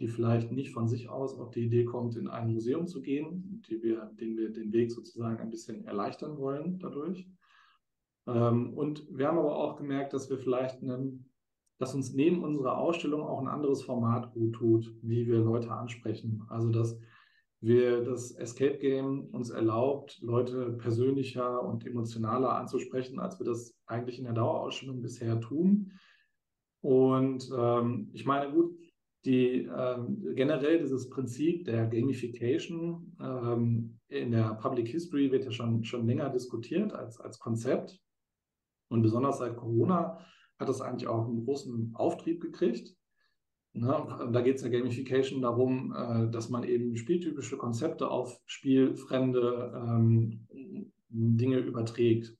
die 0.00 0.08
vielleicht 0.08 0.52
nicht 0.52 0.72
von 0.72 0.86
sich 0.86 1.08
aus 1.08 1.38
auf 1.38 1.50
die 1.50 1.64
Idee 1.64 1.84
kommt, 1.84 2.16
in 2.16 2.28
ein 2.28 2.52
Museum 2.52 2.86
zu 2.86 3.02
gehen, 3.02 3.62
die 3.68 3.82
wir, 3.82 4.12
den 4.20 4.36
wir 4.36 4.50
den 4.50 4.72
Weg 4.72 4.92
sozusagen 4.92 5.38
ein 5.38 5.50
bisschen 5.50 5.84
erleichtern 5.84 6.38
wollen 6.38 6.78
dadurch. 6.78 7.28
Ähm, 8.26 8.74
und 8.74 9.06
wir 9.10 9.26
haben 9.26 9.38
aber 9.38 9.56
auch 9.56 9.76
gemerkt, 9.76 10.12
dass 10.12 10.30
wir 10.30 10.38
vielleicht 10.38 10.82
einen, 10.82 11.30
dass 11.78 11.94
uns 11.94 12.12
neben 12.12 12.44
unserer 12.44 12.78
Ausstellung 12.78 13.22
auch 13.22 13.40
ein 13.40 13.48
anderes 13.48 13.82
Format 13.82 14.32
gut 14.32 14.54
tut, 14.54 14.94
wie 15.02 15.26
wir 15.26 15.38
Leute 15.38 15.70
ansprechen. 15.72 16.44
Also 16.48 16.70
dass 16.70 16.98
wir 17.60 18.04
das 18.04 18.30
Escape 18.30 18.78
Game 18.78 19.26
uns 19.32 19.50
erlaubt, 19.50 20.20
Leute 20.20 20.72
persönlicher 20.74 21.60
und 21.64 21.84
emotionaler 21.84 22.54
anzusprechen, 22.54 23.18
als 23.18 23.40
wir 23.40 23.46
das 23.46 23.76
eigentlich 23.86 24.18
in 24.18 24.26
der 24.26 24.34
Dauerausstellung 24.34 25.02
bisher 25.02 25.40
tun. 25.40 25.90
Und 26.80 27.50
ähm, 27.56 28.10
ich 28.12 28.24
meine, 28.24 28.52
gut, 28.52 28.78
die 29.24 29.64
äh, 29.64 29.98
generell 30.34 30.78
dieses 30.78 31.08
Prinzip 31.10 31.64
der 31.64 31.86
Gamification 31.86 33.16
ähm, 33.20 33.98
in 34.08 34.30
der 34.30 34.54
Public 34.54 34.88
History 34.88 35.30
wird 35.30 35.44
ja 35.44 35.50
schon, 35.50 35.84
schon 35.84 36.06
länger 36.06 36.30
diskutiert 36.30 36.92
als, 36.92 37.20
als 37.20 37.38
Konzept. 37.38 38.00
Und 38.88 39.02
besonders 39.02 39.38
seit 39.38 39.56
Corona 39.56 40.18
hat 40.58 40.68
das 40.68 40.80
eigentlich 40.80 41.08
auch 41.08 41.26
einen 41.26 41.44
großen 41.44 41.94
Auftrieb 41.94 42.40
gekriegt. 42.40 42.96
Ne? 43.74 44.28
Da 44.32 44.40
geht 44.40 44.56
es 44.56 44.62
ja 44.62 44.68
Gamification 44.68 45.42
darum, 45.42 45.94
äh, 45.94 46.30
dass 46.30 46.48
man 46.48 46.64
eben 46.64 46.96
spieltypische 46.96 47.56
Konzepte 47.56 48.10
auf 48.10 48.40
spielfremde 48.46 49.72
ähm, 49.74 50.46
Dinge 51.10 51.58
überträgt. 51.58 52.36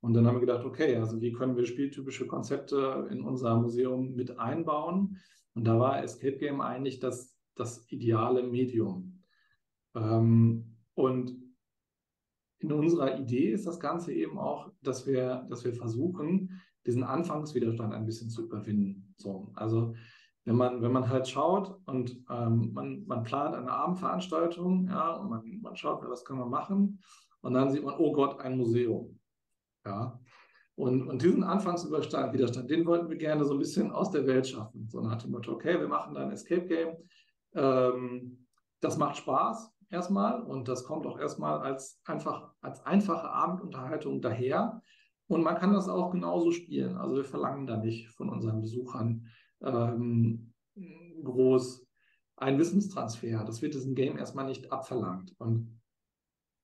Und 0.00 0.14
dann 0.14 0.26
haben 0.26 0.36
wir 0.36 0.40
gedacht, 0.40 0.64
okay, 0.64 0.96
also 0.96 1.20
wie 1.20 1.32
können 1.32 1.56
wir 1.56 1.64
spieltypische 1.64 2.26
Konzepte 2.26 3.08
in 3.10 3.22
unser 3.22 3.56
Museum 3.56 4.14
mit 4.14 4.38
einbauen? 4.38 5.18
Und 5.56 5.64
da 5.64 5.78
war 5.78 6.02
Escape 6.02 6.36
Game 6.36 6.60
eigentlich 6.60 7.00
das, 7.00 7.34
das 7.54 7.90
ideale 7.90 8.42
Medium. 8.42 9.22
Ähm, 9.94 10.76
und 10.94 11.34
in 12.58 12.72
unserer 12.72 13.18
Idee 13.18 13.52
ist 13.52 13.66
das 13.66 13.80
Ganze 13.80 14.12
eben 14.12 14.38
auch, 14.38 14.70
dass 14.82 15.06
wir, 15.06 15.46
dass 15.48 15.64
wir 15.64 15.72
versuchen, 15.72 16.60
diesen 16.84 17.02
Anfangswiderstand 17.02 17.94
ein 17.94 18.04
bisschen 18.04 18.28
zu 18.28 18.44
überwinden. 18.44 19.14
So, 19.16 19.50
also 19.54 19.94
wenn 20.44 20.56
man, 20.56 20.82
wenn 20.82 20.92
man 20.92 21.08
halt 21.08 21.26
schaut 21.26 21.80
und 21.86 22.22
ähm, 22.30 22.72
man, 22.74 23.06
man 23.06 23.24
plant 23.24 23.56
eine 23.56 23.72
Abendveranstaltung, 23.72 24.88
ja, 24.88 25.14
und 25.14 25.30
man, 25.30 25.60
man 25.62 25.74
schaut, 25.74 26.06
was 26.06 26.24
können 26.24 26.38
wir 26.38 26.46
machen, 26.46 27.00
und 27.40 27.54
dann 27.54 27.70
sieht 27.70 27.82
man, 27.82 27.94
oh 27.98 28.12
Gott, 28.12 28.40
ein 28.40 28.58
Museum. 28.58 29.18
Ja. 29.84 30.20
Und, 30.76 31.08
und 31.08 31.22
diesen 31.22 31.42
Anfangsüberstand, 31.42 32.34
Widerstand, 32.34 32.70
den 32.70 32.84
wollten 32.84 33.08
wir 33.08 33.16
gerne 33.16 33.44
so 33.44 33.54
ein 33.54 33.58
bisschen 33.58 33.90
aus 33.90 34.10
der 34.10 34.26
Welt 34.26 34.46
schaffen. 34.46 34.86
So 34.88 35.00
nach 35.00 35.20
dem 35.20 35.30
Motto, 35.30 35.52
okay, 35.52 35.80
wir 35.80 35.88
machen 35.88 36.14
da 36.14 36.22
ein 36.22 36.30
Escape 36.30 36.66
Game. 36.66 36.96
Ähm, 37.54 38.46
das 38.80 38.98
macht 38.98 39.16
Spaß 39.16 39.72
erstmal 39.88 40.42
und 40.42 40.68
das 40.68 40.84
kommt 40.84 41.06
auch 41.06 41.18
erstmal 41.18 41.60
als, 41.60 41.98
einfach, 42.04 42.52
als 42.60 42.84
einfache 42.84 43.30
Abendunterhaltung 43.30 44.20
daher. 44.20 44.82
Und 45.28 45.42
man 45.42 45.56
kann 45.56 45.72
das 45.72 45.88
auch 45.88 46.10
genauso 46.10 46.52
spielen. 46.52 46.98
Also 46.98 47.16
wir 47.16 47.24
verlangen 47.24 47.66
da 47.66 47.78
nicht 47.78 48.10
von 48.10 48.28
unseren 48.28 48.60
Besuchern 48.60 49.26
ähm, 49.62 50.52
groß 51.24 51.86
einen 52.36 52.58
Wissenstransfer. 52.58 53.44
Das 53.44 53.62
wird 53.62 53.74
diesem 53.74 53.94
Game 53.94 54.18
erstmal 54.18 54.44
nicht 54.44 54.70
abverlangt. 54.70 55.34
Und 55.38 55.80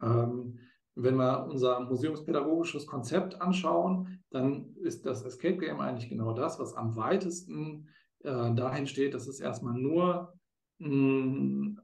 ähm, 0.03 0.59
wenn 0.95 1.17
wir 1.17 1.47
unser 1.47 1.81
museumspädagogisches 1.81 2.87
Konzept 2.87 3.41
anschauen, 3.41 4.23
dann 4.31 4.77
ist 4.77 5.07
das 5.07 5.25
Escape 5.25 5.57
Game 5.57 5.81
eigentlich 5.81 6.11
genau 6.11 6.33
das, 6.33 6.59
was 6.59 6.75
am 6.75 6.97
weitesten 6.97 7.89
äh, 8.21 8.55
dahin 8.55 8.87
steht, 8.87 9.15
dass 9.15 9.27
es 9.27 9.41
erstmal 9.41 9.75
nur, 9.75 10.35
mh, 10.79 10.89
mm, 10.89 11.81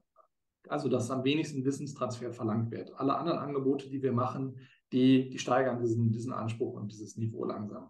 also 0.67 0.89
dass 0.89 1.09
am 1.09 1.23
wenigsten 1.23 1.65
Wissenstransfer 1.65 2.31
verlangt 2.31 2.71
wird. 2.71 2.93
Alle 2.99 3.15
anderen 3.15 3.39
Angebote, 3.39 3.89
die 3.89 4.03
wir 4.03 4.11
machen, 4.11 4.59
die, 4.91 5.29
die 5.29 5.39
steigern 5.39 5.79
diesen, 5.79 6.11
diesen 6.11 6.33
Anspruch 6.33 6.73
und 6.73 6.91
dieses 6.91 7.17
Niveau 7.17 7.45
langsam. 7.45 7.89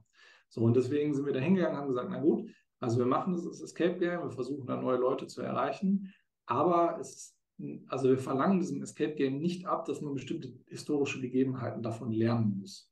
So, 0.49 0.61
und 0.61 0.75
deswegen 0.75 1.13
sind 1.13 1.25
wir 1.25 1.33
da 1.33 1.39
hingegangen 1.39 1.75
und 1.75 1.81
haben 1.81 1.87
gesagt, 1.89 2.09
na 2.09 2.19
gut, 2.19 2.49
also 2.79 2.97
wir 2.97 3.05
machen 3.05 3.33
das 3.33 3.61
Escape 3.61 3.99
Game, 3.99 4.21
wir 4.21 4.31
versuchen 4.31 4.65
da 4.65 4.77
neue 4.77 4.97
Leute 4.97 5.27
zu 5.27 5.41
erreichen, 5.41 6.13
aber 6.45 6.97
es 6.99 7.15
ist 7.15 7.38
also 7.87 8.09
wir 8.09 8.17
verlangen 8.17 8.59
diesem 8.59 8.81
Escape 8.81 9.15
Game 9.15 9.39
nicht 9.39 9.65
ab, 9.65 9.85
dass 9.85 10.01
man 10.01 10.13
bestimmte 10.13 10.53
historische 10.67 11.19
Gegebenheiten 11.19 11.81
davon 11.81 12.11
lernen 12.11 12.57
muss. 12.59 12.89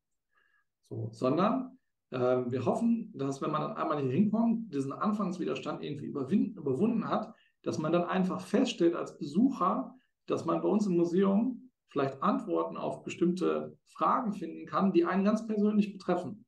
So, 0.89 1.09
sondern 1.11 1.77
äh, 2.11 2.17
wir 2.17 2.65
hoffen, 2.65 3.11
dass 3.15 3.41
wenn 3.41 3.51
man 3.51 3.61
dann 3.61 3.77
einmal 3.77 4.01
hier 4.01 4.11
hinkommt, 4.11 4.73
diesen 4.73 4.93
Anfangswiderstand 4.93 5.83
irgendwie 5.83 6.07
überwunden 6.07 7.07
hat, 7.07 7.33
dass 7.63 7.77
man 7.77 7.91
dann 7.91 8.03
einfach 8.03 8.41
feststellt 8.41 8.95
als 8.95 9.17
Besucher, 9.17 9.95
dass 10.25 10.45
man 10.45 10.61
bei 10.61 10.67
uns 10.67 10.85
im 10.85 10.97
Museum 10.97 11.71
vielleicht 11.89 12.21
Antworten 12.21 12.77
auf 12.77 13.03
bestimmte 13.03 13.77
Fragen 13.85 14.33
finden 14.33 14.65
kann, 14.65 14.91
die 14.91 15.05
einen 15.05 15.23
ganz 15.23 15.47
persönlich 15.47 15.93
betreffen. 15.93 16.45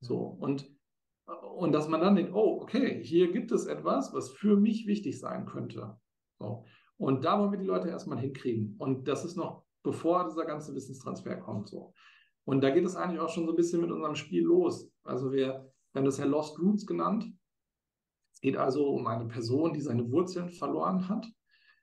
So, 0.00 0.18
und, 0.18 0.68
und 1.54 1.72
dass 1.72 1.88
man 1.88 2.00
dann 2.00 2.16
denkt, 2.16 2.32
oh, 2.34 2.60
okay, 2.60 3.02
hier 3.02 3.32
gibt 3.32 3.52
es 3.52 3.66
etwas, 3.66 4.12
was 4.12 4.30
für 4.30 4.56
mich 4.56 4.86
wichtig 4.86 5.18
sein 5.18 5.46
könnte. 5.46 5.98
So. 6.38 6.64
Und 6.98 7.24
da 7.24 7.38
wollen 7.38 7.52
wir 7.52 7.58
die 7.58 7.66
Leute 7.66 7.88
erstmal 7.88 8.18
hinkriegen. 8.18 8.76
Und 8.78 9.06
das 9.06 9.24
ist 9.24 9.36
noch 9.36 9.64
bevor 9.82 10.24
dieser 10.28 10.44
ganze 10.44 10.74
Wissenstransfer 10.74 11.36
kommt. 11.36 11.68
So. 11.68 11.94
Und 12.44 12.60
da 12.62 12.70
geht 12.70 12.84
es 12.84 12.96
eigentlich 12.96 13.20
auch 13.20 13.28
schon 13.28 13.46
so 13.46 13.52
ein 13.52 13.56
bisschen 13.56 13.80
mit 13.80 13.90
unserem 13.90 14.16
Spiel 14.16 14.42
los. 14.42 14.90
Also 15.04 15.32
wir, 15.32 15.70
wir 15.92 16.00
haben 16.00 16.04
das 16.04 16.18
ja 16.18 16.24
Lost 16.24 16.58
Roots 16.58 16.86
genannt. 16.86 17.26
Es 18.32 18.40
geht 18.40 18.56
also 18.56 18.88
um 18.88 19.06
eine 19.06 19.26
Person, 19.26 19.72
die 19.72 19.80
seine 19.80 20.10
Wurzeln 20.10 20.50
verloren 20.50 21.08
hat, 21.08 21.26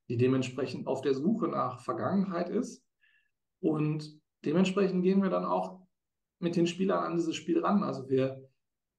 die 0.10 0.17
dementsprechend 0.17 0.86
auf 0.86 1.01
der 1.01 1.13
Suche 1.13 1.48
nach 1.48 1.82
Vergangenheit 1.82 2.50
ist. 2.50 2.86
Und 3.62 4.20
dementsprechend 4.43 5.03
gehen 5.03 5.24
wir 5.24 5.29
dann 5.29 5.46
auch 5.46 5.82
mit 6.39 6.58
den 6.58 6.67
Spielern 6.67 7.05
an 7.05 7.15
dieses 7.15 7.36
Spiel 7.36 7.60
ran. 7.60 7.84
Also 7.84 8.10
wir, 8.10 8.50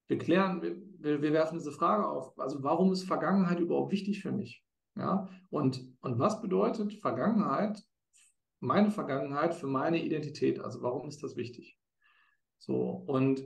wir 0.07 0.17
klären, 0.17 0.63
wir, 0.63 1.21
wir 1.21 1.31
werfen 1.31 1.59
diese 1.59 1.71
Frage 1.71 2.07
auf. 2.07 2.37
Also 2.39 2.63
warum 2.63 2.91
ist 2.91 3.03
Vergangenheit 3.03 3.59
überhaupt 3.59 3.91
wichtig 3.91 4.23
für 4.23 4.31
mich? 4.31 4.64
Ja? 4.95 5.29
Und, 5.49 5.81
und 6.01 6.19
was 6.19 6.41
bedeutet 6.41 6.93
Vergangenheit, 6.93 7.83
meine 8.59 8.91
Vergangenheit 8.91 9.53
für 9.53 9.67
meine 9.67 10.03
Identität? 10.03 10.59
Also 10.59 10.81
warum 10.81 11.07
ist 11.07 11.23
das 11.23 11.35
wichtig? 11.35 11.77
So, 12.57 13.03
und 13.05 13.43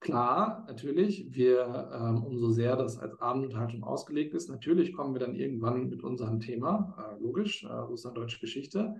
klar, 0.00 0.64
natürlich, 0.66 1.34
wir, 1.34 1.90
ähm, 1.92 2.24
umso 2.24 2.50
sehr 2.50 2.76
das 2.76 2.98
als 2.98 3.18
Abendunterhaltung 3.20 3.84
ausgelegt 3.84 4.34
ist, 4.34 4.48
natürlich 4.48 4.92
kommen 4.92 5.14
wir 5.14 5.20
dann 5.20 5.34
irgendwann 5.34 5.88
mit 5.88 6.02
unserem 6.02 6.40
Thema, 6.40 6.96
äh, 6.98 7.22
logisch, 7.22 7.64
äh, 7.64 7.68
Russland-Deutsche 7.68 8.40
Geschichte. 8.40 8.96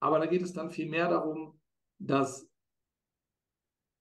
Aber 0.00 0.18
da 0.18 0.26
geht 0.26 0.42
es 0.42 0.52
dann 0.52 0.70
viel 0.70 0.88
mehr 0.88 1.08
darum, 1.08 1.60
dass 1.98 2.48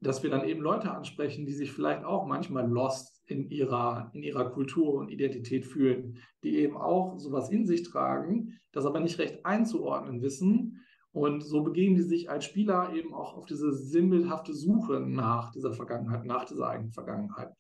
dass 0.02 0.24
wir 0.24 0.30
dann 0.30 0.48
eben 0.48 0.62
Leute 0.62 0.92
ansprechen, 0.92 1.46
die 1.46 1.54
sich 1.54 1.72
vielleicht 1.72 2.04
auch 2.04 2.25
manchmal 2.25 2.70
lost 2.70 3.24
in 3.25 3.50
ihrer, 3.50 4.12
in 4.14 4.24
ihrer 4.24 4.52
Kultur 4.52 4.96
und 4.96 5.10
Identität 5.10 5.66
fühlen, 5.66 6.18
die 6.44 6.58
eben 6.58 6.78
auch 6.78 7.18
sowas 7.18 7.50
in 7.50 7.66
sich 7.66 7.84
tragen, 7.84 8.60
das 8.72 8.86
aber 8.86 9.00
nicht 9.00 9.20
recht 9.20 9.46
einzuordnen 9.46 10.22
wissen. 10.22 10.82
Und 11.12 11.42
so 11.42 11.64
begeben 11.64 11.96
die 11.96 12.02
sich 12.02 12.30
als 12.30 12.44
Spieler 12.44 12.94
eben 12.94 13.14
auch 13.14 13.36
auf 13.36 13.46
diese 13.46 13.72
sinnbildhafte 13.72 14.54
Suche 14.54 15.00
nach 15.00 15.52
dieser 15.52 15.72
Vergangenheit, 15.72 16.25
nach 16.25 16.44
dieser 16.44 16.68
eigenen 16.68 16.92
Vergangenheit. 16.92 17.54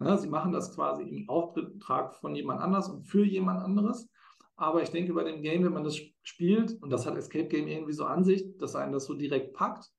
Ja, 0.00 0.18
sie 0.18 0.28
machen 0.28 0.52
das 0.52 0.74
quasi 0.74 1.04
im 1.04 1.28
Auftrag 1.28 2.14
von 2.16 2.34
jemand 2.34 2.60
anders 2.60 2.88
und 2.88 3.04
für 3.04 3.24
jemand 3.24 3.62
anderes. 3.62 4.10
Aber 4.56 4.82
ich 4.82 4.90
denke, 4.90 5.12
bei 5.14 5.24
dem 5.24 5.42
Game, 5.42 5.64
wenn 5.64 5.72
man 5.72 5.84
das 5.84 5.98
spielt, 6.22 6.82
und 6.82 6.90
das 6.90 7.06
hat 7.06 7.16
Escape 7.16 7.48
Game 7.48 7.68
irgendwie 7.68 7.92
so 7.92 8.04
an 8.04 8.24
sich, 8.24 8.56
dass 8.58 8.74
einen 8.74 8.92
das 8.92 9.04
so 9.04 9.14
direkt 9.14 9.54
packt, 9.54 9.90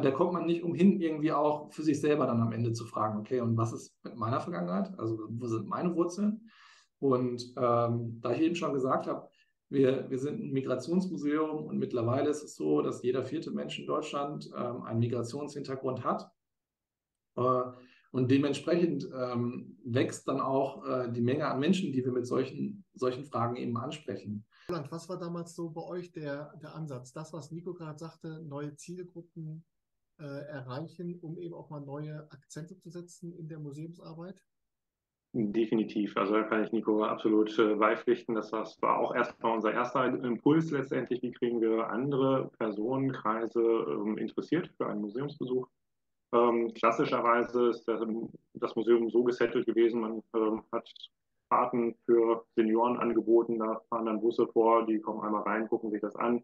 da 0.00 0.10
kommt 0.10 0.32
man 0.32 0.46
nicht 0.46 0.62
umhin, 0.62 1.00
irgendwie 1.00 1.32
auch 1.32 1.72
für 1.72 1.82
sich 1.82 2.00
selber 2.00 2.26
dann 2.26 2.40
am 2.40 2.52
Ende 2.52 2.72
zu 2.72 2.86
fragen, 2.86 3.18
okay, 3.18 3.40
und 3.40 3.56
was 3.56 3.72
ist 3.72 3.94
mit 4.04 4.16
meiner 4.16 4.40
Vergangenheit? 4.40 4.98
Also 4.98 5.18
wo 5.28 5.46
sind 5.46 5.68
meine 5.68 5.94
Wurzeln? 5.94 6.48
Und 6.98 7.42
ähm, 7.56 8.20
da 8.20 8.32
ich 8.32 8.40
eben 8.40 8.54
schon 8.54 8.72
gesagt 8.72 9.06
habe, 9.06 9.28
wir, 9.68 10.08
wir 10.10 10.18
sind 10.18 10.40
ein 10.40 10.52
Migrationsmuseum 10.52 11.64
und 11.64 11.78
mittlerweile 11.78 12.30
ist 12.30 12.42
es 12.42 12.54
so, 12.54 12.82
dass 12.82 13.02
jeder 13.02 13.24
vierte 13.24 13.50
Mensch 13.50 13.78
in 13.78 13.86
Deutschland 13.86 14.50
ähm, 14.56 14.82
einen 14.82 15.00
Migrationshintergrund 15.00 16.04
hat. 16.04 16.30
Äh, 17.36 17.62
und 18.12 18.30
dementsprechend 18.30 19.08
ähm, 19.14 19.78
wächst 19.84 20.28
dann 20.28 20.40
auch 20.40 20.86
äh, 20.86 21.10
die 21.10 21.22
Menge 21.22 21.46
an 21.46 21.58
Menschen, 21.58 21.90
die 21.92 22.04
wir 22.04 22.12
mit 22.12 22.26
solchen, 22.26 22.84
solchen 22.94 23.24
Fragen 23.24 23.56
eben 23.56 23.76
ansprechen. 23.78 24.44
Was 24.68 25.08
war 25.08 25.18
damals 25.18 25.56
so 25.56 25.70
bei 25.70 25.82
euch 25.82 26.12
der, 26.12 26.54
der 26.62 26.74
Ansatz? 26.74 27.12
Das, 27.12 27.32
was 27.32 27.50
Nico 27.50 27.72
gerade 27.72 27.98
sagte, 27.98 28.42
neue 28.44 28.76
Zielgruppen 28.76 29.64
äh, 30.22 30.46
erreichen, 30.46 31.18
um 31.20 31.36
eben 31.38 31.54
auch 31.54 31.68
mal 31.68 31.80
neue 31.80 32.30
Akzente 32.30 32.78
zu 32.78 32.90
setzen 32.90 33.32
in 33.32 33.48
der 33.48 33.58
Museumsarbeit? 33.58 34.40
Definitiv. 35.34 36.16
Also 36.16 36.34
da 36.34 36.42
kann 36.42 36.62
ich 36.62 36.72
Nico 36.72 37.02
absolut 37.02 37.58
äh, 37.58 37.74
beipflichten. 37.74 38.34
Das 38.34 38.52
war 38.52 38.98
auch 38.98 39.14
erstmal 39.14 39.54
unser 39.54 39.72
erster 39.72 40.04
Impuls 40.04 40.70
letztendlich. 40.70 41.22
Wie 41.22 41.32
kriegen 41.32 41.60
wir 41.60 41.88
andere 41.88 42.50
Personenkreise 42.58 43.60
ähm, 43.60 44.18
interessiert 44.18 44.70
für 44.76 44.86
einen 44.86 45.00
Museumsbesuch? 45.00 45.66
Ähm, 46.34 46.72
klassischerweise 46.74 47.70
ist 47.70 47.88
das, 47.88 48.00
das, 48.54 48.76
Museum 48.76 49.10
so 49.10 49.24
gesettelt 49.24 49.66
gewesen, 49.66 50.00
man 50.00 50.22
ähm, 50.34 50.62
hat 50.72 50.88
Fahrten 51.48 51.94
für 52.06 52.46
Senioren 52.56 52.96
angeboten, 52.96 53.58
da 53.58 53.80
fahren 53.90 54.06
dann 54.06 54.20
Busse 54.20 54.46
vor, 54.46 54.86
die 54.86 54.98
kommen 54.98 55.20
einmal 55.20 55.42
rein, 55.42 55.68
gucken 55.68 55.90
sich 55.90 56.00
das 56.00 56.16
an, 56.16 56.42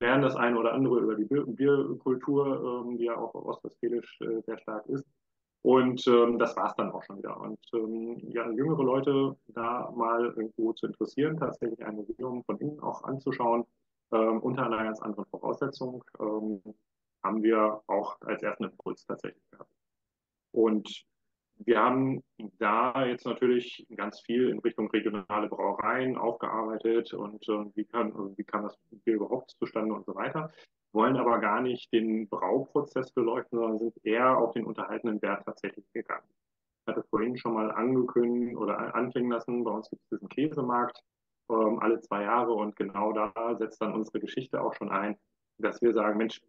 lernen 0.00 0.22
das 0.22 0.36
eine 0.36 0.58
oder 0.58 0.72
andere 0.72 1.00
über 1.00 1.14
die 1.16 1.24
Bierkultur, 1.24 2.84
ähm, 2.86 2.98
die 2.98 3.04
ja 3.04 3.16
auch 3.16 3.34
ostwestfälisch 3.34 4.20
äh, 4.20 4.40
sehr 4.42 4.58
stark 4.58 4.86
ist. 4.86 5.04
Und 5.62 6.06
ähm, 6.06 6.38
das 6.38 6.56
war 6.56 6.66
es 6.66 6.74
dann 6.76 6.92
auch 6.92 7.02
schon 7.02 7.18
wieder. 7.18 7.40
Und 7.40 7.58
ähm, 7.72 8.18
ja, 8.30 8.50
jüngere 8.50 8.82
Leute 8.82 9.36
da 9.48 9.90
mal 9.96 10.26
irgendwo 10.26 10.74
zu 10.74 10.86
interessieren, 10.86 11.38
tatsächlich 11.38 11.82
ein 11.84 11.96
Museum 11.96 12.44
von 12.44 12.58
innen 12.58 12.80
auch 12.80 13.02
anzuschauen, 13.04 13.64
ähm, 14.12 14.40
unter 14.40 14.66
einer 14.66 14.84
ganz 14.84 15.00
anderen 15.00 15.24
Voraussetzung, 15.26 16.04
ähm, 16.20 16.62
haben 17.22 17.42
wir 17.42 17.80
auch 17.86 18.20
als 18.20 18.42
ersten 18.42 18.64
Impuls 18.64 19.06
tatsächlich 19.06 19.42
gehabt. 19.50 19.70
Und 20.52 21.06
wir 21.58 21.78
haben 21.78 22.22
da 22.58 23.06
jetzt 23.06 23.26
natürlich 23.26 23.86
ganz 23.96 24.20
viel 24.20 24.48
in 24.48 24.58
Richtung 24.58 24.90
regionale 24.90 25.48
Brauereien 25.48 26.16
aufgearbeitet 26.16 27.14
und 27.14 27.48
äh, 27.48 27.64
wie, 27.74 27.84
kann, 27.84 28.12
wie 28.36 28.44
kam 28.44 28.64
das 28.64 28.76
Bier 29.04 29.14
überhaupt 29.14 29.52
zustande 29.58 29.94
und 29.94 30.04
so 30.04 30.14
weiter. 30.14 30.50
Wollen 30.92 31.16
aber 31.16 31.38
gar 31.40 31.60
nicht 31.60 31.92
den 31.92 32.28
Brauprozess 32.28 33.12
beleuchten, 33.12 33.58
sondern 33.58 33.78
sind 33.78 33.94
eher 34.04 34.36
auf 34.36 34.52
den 34.52 34.64
unterhaltenen 34.64 35.20
Wert 35.22 35.44
tatsächlich 35.44 35.84
gegangen. 35.92 36.26
Ich 36.86 36.92
hatte 36.92 37.04
vorhin 37.08 37.36
schon 37.36 37.54
mal 37.54 37.70
angekündigt 37.70 38.56
oder 38.56 38.94
anklingen 38.94 39.30
lassen, 39.30 39.64
bei 39.64 39.70
uns 39.70 39.88
gibt 39.88 40.02
es 40.02 40.18
diesen 40.18 40.28
Käsemarkt 40.28 41.00
ähm, 41.50 41.78
alle 41.80 42.00
zwei 42.00 42.22
Jahre 42.22 42.52
und 42.52 42.76
genau 42.76 43.12
da 43.12 43.32
setzt 43.56 43.80
dann 43.80 43.94
unsere 43.94 44.20
Geschichte 44.20 44.60
auch 44.62 44.74
schon 44.74 44.90
ein, 44.90 45.16
dass 45.58 45.80
wir 45.82 45.92
sagen, 45.92 46.18
Mensch, 46.18 46.40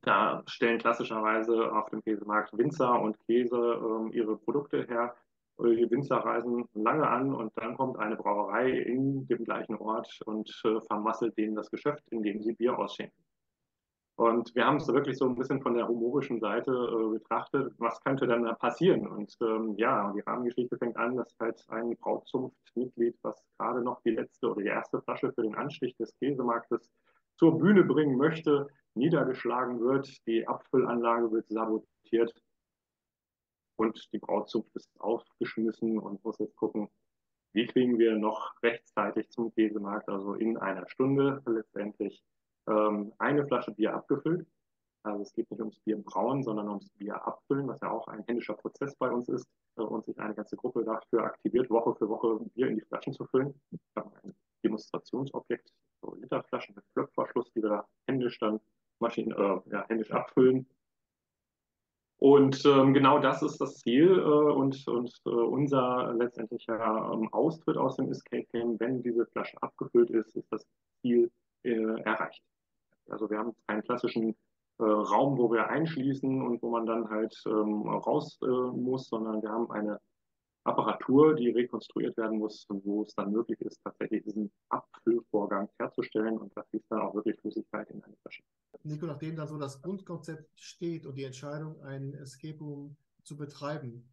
Da 0.00 0.42
stellen 0.46 0.78
klassischerweise 0.78 1.72
auf 1.72 1.90
dem 1.90 2.02
Käsemarkt 2.02 2.56
Winzer 2.56 3.00
und 3.00 3.18
Käse 3.26 3.56
ähm, 3.56 4.10
ihre 4.12 4.36
Produkte 4.36 4.84
her. 4.84 5.14
Die 5.58 5.90
Winzer 5.90 6.16
reisen 6.16 6.64
lange 6.72 7.06
an 7.06 7.34
und 7.34 7.52
dann 7.56 7.76
kommt 7.76 7.98
eine 7.98 8.16
Brauerei 8.16 8.70
in 8.70 9.26
dem 9.26 9.44
gleichen 9.44 9.76
Ort 9.76 10.20
und 10.24 10.50
äh, 10.64 10.80
vermasselt 10.80 11.36
denen 11.36 11.54
das 11.54 11.70
Geschäft, 11.70 12.02
indem 12.10 12.42
sie 12.42 12.54
Bier 12.54 12.76
ausschenken. 12.76 13.22
Und 14.16 14.54
wir 14.54 14.66
haben 14.66 14.76
es 14.76 14.86
wirklich 14.88 15.16
so 15.16 15.26
ein 15.26 15.36
bisschen 15.36 15.62
von 15.62 15.74
der 15.74 15.88
humorischen 15.88 16.38
Seite 16.38 16.70
äh, 16.70 17.12
betrachtet, 17.12 17.74
was 17.78 18.00
könnte 18.02 18.26
denn 18.26 18.44
da 18.44 18.54
passieren? 18.54 19.06
Und 19.06 19.36
ähm, 19.40 19.74
ja, 19.78 20.12
die 20.12 20.20
Rahmengeschichte 20.20 20.76
fängt 20.76 20.96
an, 20.96 21.16
dass 21.16 21.34
halt 21.40 21.64
ein 21.68 21.96
Brautzunftmitglied, 21.96 23.16
was 23.22 23.42
gerade 23.58 23.82
noch 23.82 24.00
die 24.02 24.10
letzte 24.10 24.50
oder 24.50 24.62
die 24.62 24.68
erste 24.68 25.00
Flasche 25.02 25.32
für 25.32 25.42
den 25.42 25.54
Anstich 25.54 25.96
des 25.96 26.14
Käsemarktes 26.18 26.90
zur 27.36 27.58
Bühne 27.58 27.84
bringen 27.84 28.16
möchte, 28.16 28.68
niedergeschlagen 28.94 29.80
wird, 29.80 30.26
die 30.26 30.46
Abfüllanlage 30.46 31.30
wird 31.32 31.48
sabotiert 31.48 32.34
und 33.76 34.12
die 34.12 34.18
Brautzunft 34.18 34.74
ist 34.74 34.90
aufgeschmissen 35.00 35.98
und 35.98 36.22
muss 36.24 36.38
jetzt 36.38 36.56
gucken, 36.56 36.88
wie 37.52 37.66
kriegen 37.66 37.98
wir 37.98 38.16
noch 38.16 38.54
rechtzeitig 38.62 39.30
zum 39.30 39.52
Käsemarkt, 39.54 40.08
also 40.08 40.34
in 40.34 40.56
einer 40.56 40.88
Stunde 40.88 41.42
letztendlich 41.46 42.22
ähm, 42.66 43.12
eine 43.18 43.46
Flasche 43.46 43.72
Bier 43.72 43.94
abgefüllt. 43.94 44.46
Also 45.04 45.22
es 45.22 45.32
geht 45.32 45.50
nicht 45.50 45.60
ums 45.60 45.80
Bier 45.80 46.00
brauen, 46.00 46.42
sondern 46.44 46.68
ums 46.68 46.88
Bier 46.90 47.26
abfüllen, 47.26 47.66
was 47.66 47.80
ja 47.80 47.90
auch 47.90 48.06
ein 48.08 48.22
händischer 48.26 48.54
Prozess 48.54 48.94
bei 48.96 49.10
uns 49.10 49.28
ist 49.28 49.48
äh, 49.76 49.82
und 49.82 50.04
sich 50.06 50.18
eine 50.18 50.34
ganze 50.34 50.56
Gruppe 50.56 50.84
dafür 50.84 51.24
aktiviert, 51.24 51.68
Woche 51.70 51.94
für 51.96 52.08
Woche 52.08 52.38
Bier 52.54 52.68
in 52.68 52.76
die 52.76 52.84
Flaschen 52.84 53.12
zu 53.12 53.26
füllen. 53.26 53.60
Wir 53.70 53.80
haben 54.04 54.12
ein 54.22 54.34
Demonstrationsobjekt, 54.64 55.72
so 56.00 56.14
Literflaschen 56.14 56.74
mit 56.76 56.84
Flöckverschluss, 56.92 57.50
die 57.52 57.62
wir 57.62 57.70
da 57.70 57.88
händisch 58.06 58.38
dann 58.38 58.60
Maschinen, 59.02 59.32
äh, 59.32 59.60
ja, 59.70 59.86
händisch 59.88 60.10
abfüllen. 60.10 60.66
Und 62.18 62.64
ähm, 62.64 62.94
genau 62.94 63.18
das 63.18 63.42
ist 63.42 63.60
das 63.60 63.78
Ziel 63.78 64.16
äh, 64.16 64.22
und, 64.22 64.86
und 64.86 65.12
äh, 65.26 65.30
unser 65.30 66.14
letztendlicher 66.14 67.10
ähm, 67.12 67.28
Austritt 67.32 67.76
aus 67.76 67.96
dem 67.96 68.10
Escape 68.10 68.46
Game, 68.52 68.78
wenn 68.78 69.02
diese 69.02 69.26
Flasche 69.26 69.60
abgefüllt 69.60 70.10
ist, 70.10 70.36
ist 70.36 70.52
das 70.52 70.64
Ziel 71.00 71.32
äh, 71.64 72.00
erreicht. 72.02 72.42
Also 73.08 73.28
wir 73.28 73.38
haben 73.38 73.56
keinen 73.66 73.82
klassischen 73.82 74.36
äh, 74.78 74.84
Raum, 74.84 75.36
wo 75.36 75.50
wir 75.50 75.68
einschließen 75.68 76.42
und 76.42 76.62
wo 76.62 76.70
man 76.70 76.86
dann 76.86 77.10
halt 77.10 77.34
ähm, 77.46 77.88
raus 77.88 78.38
äh, 78.42 78.46
muss, 78.46 79.08
sondern 79.08 79.42
wir 79.42 79.50
haben 79.50 79.68
eine 79.72 79.98
Apparatur, 80.64 81.34
die 81.34 81.50
rekonstruiert 81.50 82.16
werden 82.16 82.38
muss, 82.38 82.66
wo 82.68 83.02
es 83.02 83.14
dann 83.14 83.32
möglich 83.32 83.60
ist, 83.62 83.82
tatsächlich 83.82 84.22
diesen 84.22 84.50
Abfüllvorgang 84.68 85.68
herzustellen 85.78 86.38
und 86.38 86.56
da 86.56 86.62
fließt 86.62 86.86
dann 86.90 87.00
auch 87.00 87.14
wirklich 87.14 87.38
Flüssigkeit 87.40 87.90
in 87.90 88.02
eine 88.02 88.16
Flasche. 88.22 88.42
Nico, 88.84 89.06
nachdem 89.06 89.36
da 89.36 89.46
so 89.46 89.58
das 89.58 89.82
Grundkonzept 89.82 90.48
steht 90.60 91.04
und 91.06 91.16
die 91.16 91.24
Entscheidung, 91.24 91.80
ein 91.82 92.14
Escape 92.14 92.58
Room 92.58 92.96
zu 93.24 93.36
betreiben, 93.36 94.08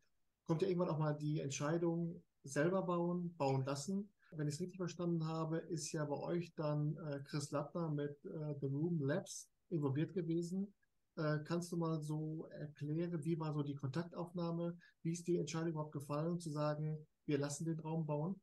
kommt 0.45 0.63
ja 0.63 0.67
irgendwann 0.67 0.89
auch 0.89 0.97
mal 0.97 1.13
die 1.13 1.39
Entscheidung, 1.39 2.23
selber 2.43 2.81
bauen, 2.81 3.35
bauen 3.37 3.63
lassen. 3.65 4.09
Wenn 4.31 4.47
ich 4.47 4.55
es 4.55 4.61
richtig 4.61 4.77
verstanden 4.77 5.27
habe, 5.27 5.57
ist 5.57 5.91
ja 5.91 6.05
bei 6.05 6.17
euch 6.17 6.53
dann 6.55 6.97
äh, 6.97 7.19
Chris 7.25 7.51
Lattner 7.51 7.89
mit 7.89 8.25
äh, 8.25 8.55
The 8.59 8.67
Room 8.67 8.99
Labs 9.01 9.51
involviert 9.69 10.13
gewesen. 10.13 10.73
Äh, 11.19 11.39
kannst 11.43 11.71
du 11.71 11.77
mal 11.77 11.99
so 11.99 12.47
erklären, 12.51 13.23
wie 13.25 13.37
war 13.37 13.53
so 13.53 13.61
die 13.61 13.75
Kontaktaufnahme? 13.75 14.77
Wie 15.03 15.11
ist 15.11 15.27
die 15.27 15.37
Entscheidung 15.37 15.71
überhaupt 15.71 15.91
gefallen, 15.91 16.39
zu 16.39 16.49
sagen, 16.49 17.05
wir 17.25 17.37
lassen 17.37 17.65
den 17.65 17.79
Raum 17.79 18.05
bauen? 18.05 18.39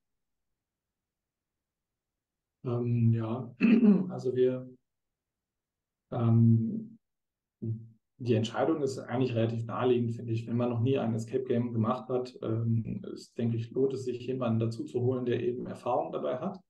Ähm, 2.65 3.13
ja, 3.15 3.55
also 4.11 4.35
wir 4.37 4.69
ähm, 6.13 6.99
die 8.19 8.35
Entscheidung 8.35 8.83
ist 8.83 8.99
eigentlich 8.99 9.35
relativ 9.35 9.65
naheliegend, 9.65 10.15
finde 10.15 10.33
ich. 10.33 10.47
Wenn 10.47 10.57
man 10.57 10.71
noch 10.71 10.81
nie 10.81 10.99
ein 10.99 11.15
Escape 11.15 11.45
Game 11.45 11.73
gemacht 11.73 12.09
hat, 12.09 12.37
ähm, 12.43 13.03
ist, 13.13 13.37
denke 13.39 13.57
ich, 13.57 13.71
lohnt 13.71 13.95
es 13.95 14.05
sich, 14.05 14.27
jemanden 14.27 14.59
dazu 14.59 14.85
zu 14.85 15.01
holen, 15.01 15.25
der 15.25 15.43
eben 15.43 15.67
Erfahrung 15.67 16.13
dabei 16.13 16.39
hat. 16.39 16.61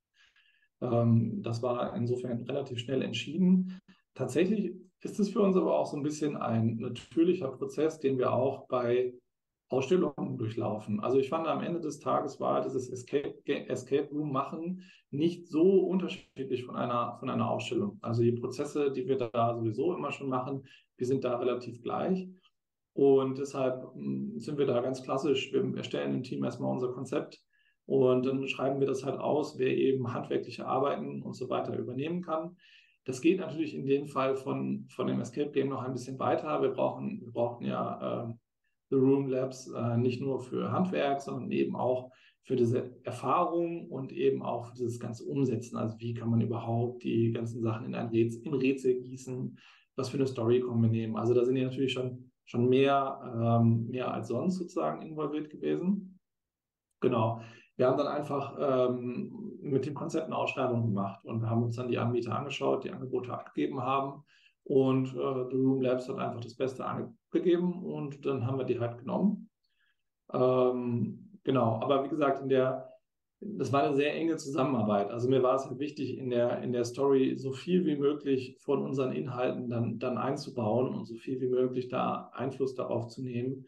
Ähm, 0.81 1.43
das 1.43 1.63
war 1.63 1.97
insofern 1.97 2.43
relativ 2.43 2.79
schnell 2.79 3.03
entschieden. 3.03 3.81
Tatsächlich 4.17 4.75
ist 5.03 5.21
es 5.21 5.29
für 5.29 5.43
uns 5.43 5.57
aber 5.57 5.79
auch 5.79 5.87
so 5.87 5.97
ein 5.97 6.03
bisschen 6.03 6.37
ein 6.37 6.77
natürlicher 6.77 7.49
Prozess, 7.49 8.01
den 8.01 8.19
wir 8.19 8.33
auch 8.33 8.67
bei 8.67 9.13
Ausstellungen 9.69 10.39
durchlaufen. 10.39 11.01
Also 11.01 11.19
ich 11.19 11.29
fand 11.29 11.47
am 11.47 11.63
Ende 11.63 11.81
des 11.81 12.01
Tages 12.01 12.41
war 12.41 12.63
dieses 12.63 12.89
Escape, 12.89 13.37
Escape 13.47 14.09
Room 14.11 14.33
machen 14.33 14.83
nicht 15.11 15.49
so 15.49 15.81
unterschiedlich 15.81 16.65
von 16.65 16.77
einer, 16.77 17.17
von 17.19 17.29
einer 17.29 17.51
Ausstellung. 17.51 17.99
Also 18.01 18.23
die 18.23 18.33
Prozesse, 18.33 18.91
die 18.91 19.07
wir 19.07 19.19
da 19.19 19.55
sowieso 19.55 19.95
immer 19.95 20.13
schon 20.13 20.31
machen, 20.31 20.67
die 20.99 21.05
sind 21.05 21.23
da 21.23 21.37
relativ 21.37 21.83
gleich. 21.83 22.27
Und 22.95 23.37
deshalb 23.37 23.93
hm, 23.93 24.39
sind 24.39 24.57
wir 24.57 24.67
da 24.67 24.81
ganz 24.81 25.03
klassisch. 25.03 25.53
Wir 25.53 25.77
erstellen 25.77 26.15
im 26.15 26.23
Team 26.23 26.43
erstmal 26.43 26.73
unser 26.73 26.93
Konzept 26.93 27.43
und 27.85 28.25
dann 28.25 28.49
schreiben 28.49 28.81
wir 28.81 28.87
das 28.87 29.05
halt 29.05 29.19
aus, 29.19 29.59
wer 29.59 29.77
eben 29.77 30.15
handwerkliche 30.15 30.67
Arbeiten 30.67 31.23
und 31.23 31.35
so 31.35 31.51
weiter 31.51 31.77
übernehmen 31.77 32.23
kann. 32.23 32.57
Das 33.07 33.21
geht 33.21 33.39
natürlich 33.39 33.73
in 33.73 33.87
dem 33.87 34.09
Fall 34.09 34.35
von, 34.35 34.85
von 34.89 35.07
dem 35.07 35.21
Escape 35.21 35.53
Game 35.53 35.69
noch 35.69 35.83
ein 35.83 35.93
bisschen 35.93 36.19
weiter. 36.19 36.61
Wir 36.61 36.71
brauchen, 36.71 37.21
wir 37.21 37.33
brauchen 37.33 37.65
ja 37.65 38.25
äh, 38.25 38.35
The 38.91 38.97
Room 38.97 39.29
Labs 39.29 39.69
äh, 39.69 39.97
nicht 39.97 40.21
nur 40.21 40.41
für 40.41 40.73
Handwerk, 40.73 41.23
sondern 41.23 41.53
eben 41.53 41.77
auch 41.77 42.11
für 42.43 42.57
diese 42.57 42.97
Erfahrung 43.05 43.89
und 43.89 44.13
eben 44.13 44.43
auch 44.43 44.67
für 44.67 44.75
dieses 44.75 44.99
ganze 44.99 45.25
Umsetzen. 45.25 45.77
Also 45.77 45.99
wie 46.01 46.15
kann 46.15 46.31
man 46.31 46.41
überhaupt 46.41 47.05
die 47.05 47.31
ganzen 47.31 47.63
Sachen 47.63 47.87
in 47.87 47.95
ein 47.95 48.09
Rätsel, 48.09 48.43
in 48.43 48.55
Rätsel 48.55 49.01
gießen? 49.01 49.57
Was 49.95 50.09
für 50.09 50.17
eine 50.17 50.27
Story 50.27 50.61
kommen 50.61 50.83
wir 50.83 50.91
nehmen? 50.91 51.17
Also 51.17 51.33
da 51.33 51.45
sind 51.45 51.55
die 51.55 51.65
natürlich 51.65 51.93
schon, 51.93 52.33
schon 52.45 52.69
mehr, 52.69 53.21
ähm, 53.41 53.87
mehr 53.87 54.13
als 54.13 54.29
sonst 54.29 54.57
sozusagen 54.57 55.03
involviert 55.03 55.49
gewesen. 55.49 56.19
Genau 57.01 57.41
wir 57.77 57.87
haben 57.87 57.99
dann 57.99 58.07
einfach 58.07 58.57
ähm, 58.59 59.46
mit 59.61 59.87
dem 59.87 59.95
Konzept 59.95 60.27
eine 60.27 60.37
Ausschreibung 60.37 60.83
gemacht 60.83 61.25
und 61.25 61.49
haben 61.49 61.63
uns 61.63 61.77
dann 61.77 61.89
die 61.89 61.99
Anbieter 61.99 62.37
angeschaut, 62.37 62.85
die 62.85 62.91
Angebote 62.91 63.33
abgegeben 63.33 63.83
haben. 63.83 64.23
Und 64.65 65.09
äh, 65.09 65.51
The 65.51 65.57
Room 65.57 65.81
Labs 65.81 66.09
hat 66.09 66.19
einfach 66.19 66.41
das 66.41 66.57
Beste 66.57 66.85
angegeben 66.85 67.85
und 67.85 68.27
dann 68.27 68.47
haben 68.47 68.59
wir 68.59 68.65
die 68.65 68.81
halt 68.81 68.99
genommen. 68.99 69.49
Ähm, 70.33 71.39
genau, 71.45 71.81
aber 71.81 72.03
wie 72.05 72.09
gesagt, 72.09 72.43
in 72.43 72.49
der, 72.49 72.91
das 73.41 73.73
war 73.73 73.85
eine 73.85 73.95
sehr 73.95 74.15
enge 74.15 74.37
Zusammenarbeit. 74.37 75.11
Also 75.11 75.29
mir 75.29 75.43
war 75.43 75.55
es 75.55 75.67
halt 75.67 75.79
wichtig, 75.79 76.19
in 76.19 76.31
der, 76.31 76.63
in 76.63 76.73
der 76.73 76.85
Story 76.85 77.37
so 77.37 77.53
viel 77.53 77.85
wie 77.87 77.97
möglich 77.97 78.57
von 78.59 78.83
unseren 78.83 79.13
Inhalten 79.13 79.69
dann, 79.69 80.01
dann 80.01 80.19
einzubauen 80.19 80.95
und 80.95 81.05
so 81.05 81.15
viel 81.15 81.41
wie 81.41 81.49
möglich 81.49 81.89
da 81.89 82.31
Einfluss 82.35 82.75
darauf 82.75 83.07
zu 83.07 83.23
nehmen, 83.23 83.67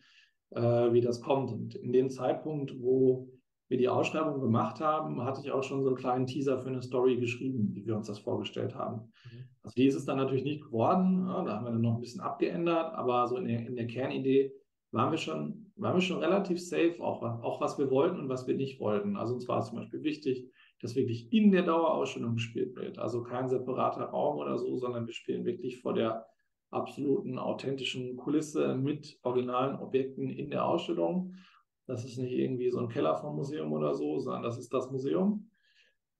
äh, 0.50 0.92
wie 0.92 1.00
das 1.00 1.20
kommt. 1.20 1.52
Und 1.52 1.76
in 1.76 1.92
dem 1.92 2.10
Zeitpunkt, 2.10 2.82
wo 2.82 3.28
wir 3.68 3.78
die 3.78 3.88
Ausschreibung 3.88 4.40
gemacht 4.40 4.80
haben, 4.80 5.22
hatte 5.22 5.40
ich 5.42 5.52
auch 5.52 5.62
schon 5.62 5.82
so 5.82 5.88
einen 5.88 5.96
kleinen 5.96 6.26
Teaser 6.26 6.58
für 6.58 6.68
eine 6.68 6.82
Story 6.82 7.16
geschrieben, 7.16 7.70
wie 7.74 7.86
wir 7.86 7.96
uns 7.96 8.06
das 8.06 8.18
vorgestellt 8.18 8.74
haben. 8.74 9.12
Mhm. 9.30 9.48
Also 9.62 9.74
die 9.76 9.86
ist 9.86 9.94
es 9.94 10.06
dann 10.06 10.16
natürlich 10.16 10.44
nicht 10.44 10.64
geworden. 10.64 11.26
Ja, 11.26 11.44
da 11.44 11.56
haben 11.56 11.66
wir 11.66 11.72
dann 11.72 11.82
noch 11.82 11.96
ein 11.96 12.00
bisschen 12.00 12.22
abgeändert, 12.22 12.94
aber 12.94 13.26
so 13.28 13.36
in 13.36 13.46
der, 13.46 13.66
in 13.66 13.76
der 13.76 13.86
Kernidee 13.86 14.52
waren 14.90 15.10
wir 15.10 15.18
schon, 15.18 15.70
waren 15.76 15.94
wir 15.94 16.00
schon 16.00 16.20
relativ 16.20 16.60
safe, 16.60 16.96
auch, 17.00 17.22
auch 17.22 17.60
was 17.60 17.78
wir 17.78 17.90
wollten 17.90 18.18
und 18.18 18.28
was 18.30 18.46
wir 18.46 18.56
nicht 18.56 18.80
wollten. 18.80 19.16
Also 19.16 19.34
uns 19.34 19.46
war 19.46 19.58
es 19.58 19.66
zum 19.66 19.78
Beispiel 19.78 20.02
wichtig, 20.02 20.50
dass 20.80 20.96
wirklich 20.96 21.30
in 21.32 21.50
der 21.50 21.64
Dauerausstellung 21.64 22.34
gespielt 22.34 22.74
wird. 22.76 22.98
Also 22.98 23.22
kein 23.22 23.48
separater 23.48 24.04
Raum 24.04 24.38
oder 24.38 24.56
so, 24.58 24.76
sondern 24.76 25.06
wir 25.06 25.12
spielen 25.12 25.44
wirklich 25.44 25.80
vor 25.80 25.92
der 25.92 26.26
absoluten 26.70 27.38
authentischen 27.38 28.16
Kulisse 28.16 28.74
mit 28.74 29.18
originalen 29.22 29.76
Objekten 29.76 30.30
in 30.30 30.50
der 30.50 30.64
Ausstellung. 30.64 31.34
Das 31.88 32.04
ist 32.04 32.18
nicht 32.18 32.32
irgendwie 32.32 32.70
so 32.70 32.80
ein 32.80 32.90
Keller 32.90 33.16
vom 33.16 33.36
Museum 33.36 33.72
oder 33.72 33.94
so, 33.94 34.18
sondern 34.18 34.42
das 34.42 34.58
ist 34.58 34.72
das 34.72 34.90
Museum. 34.90 35.50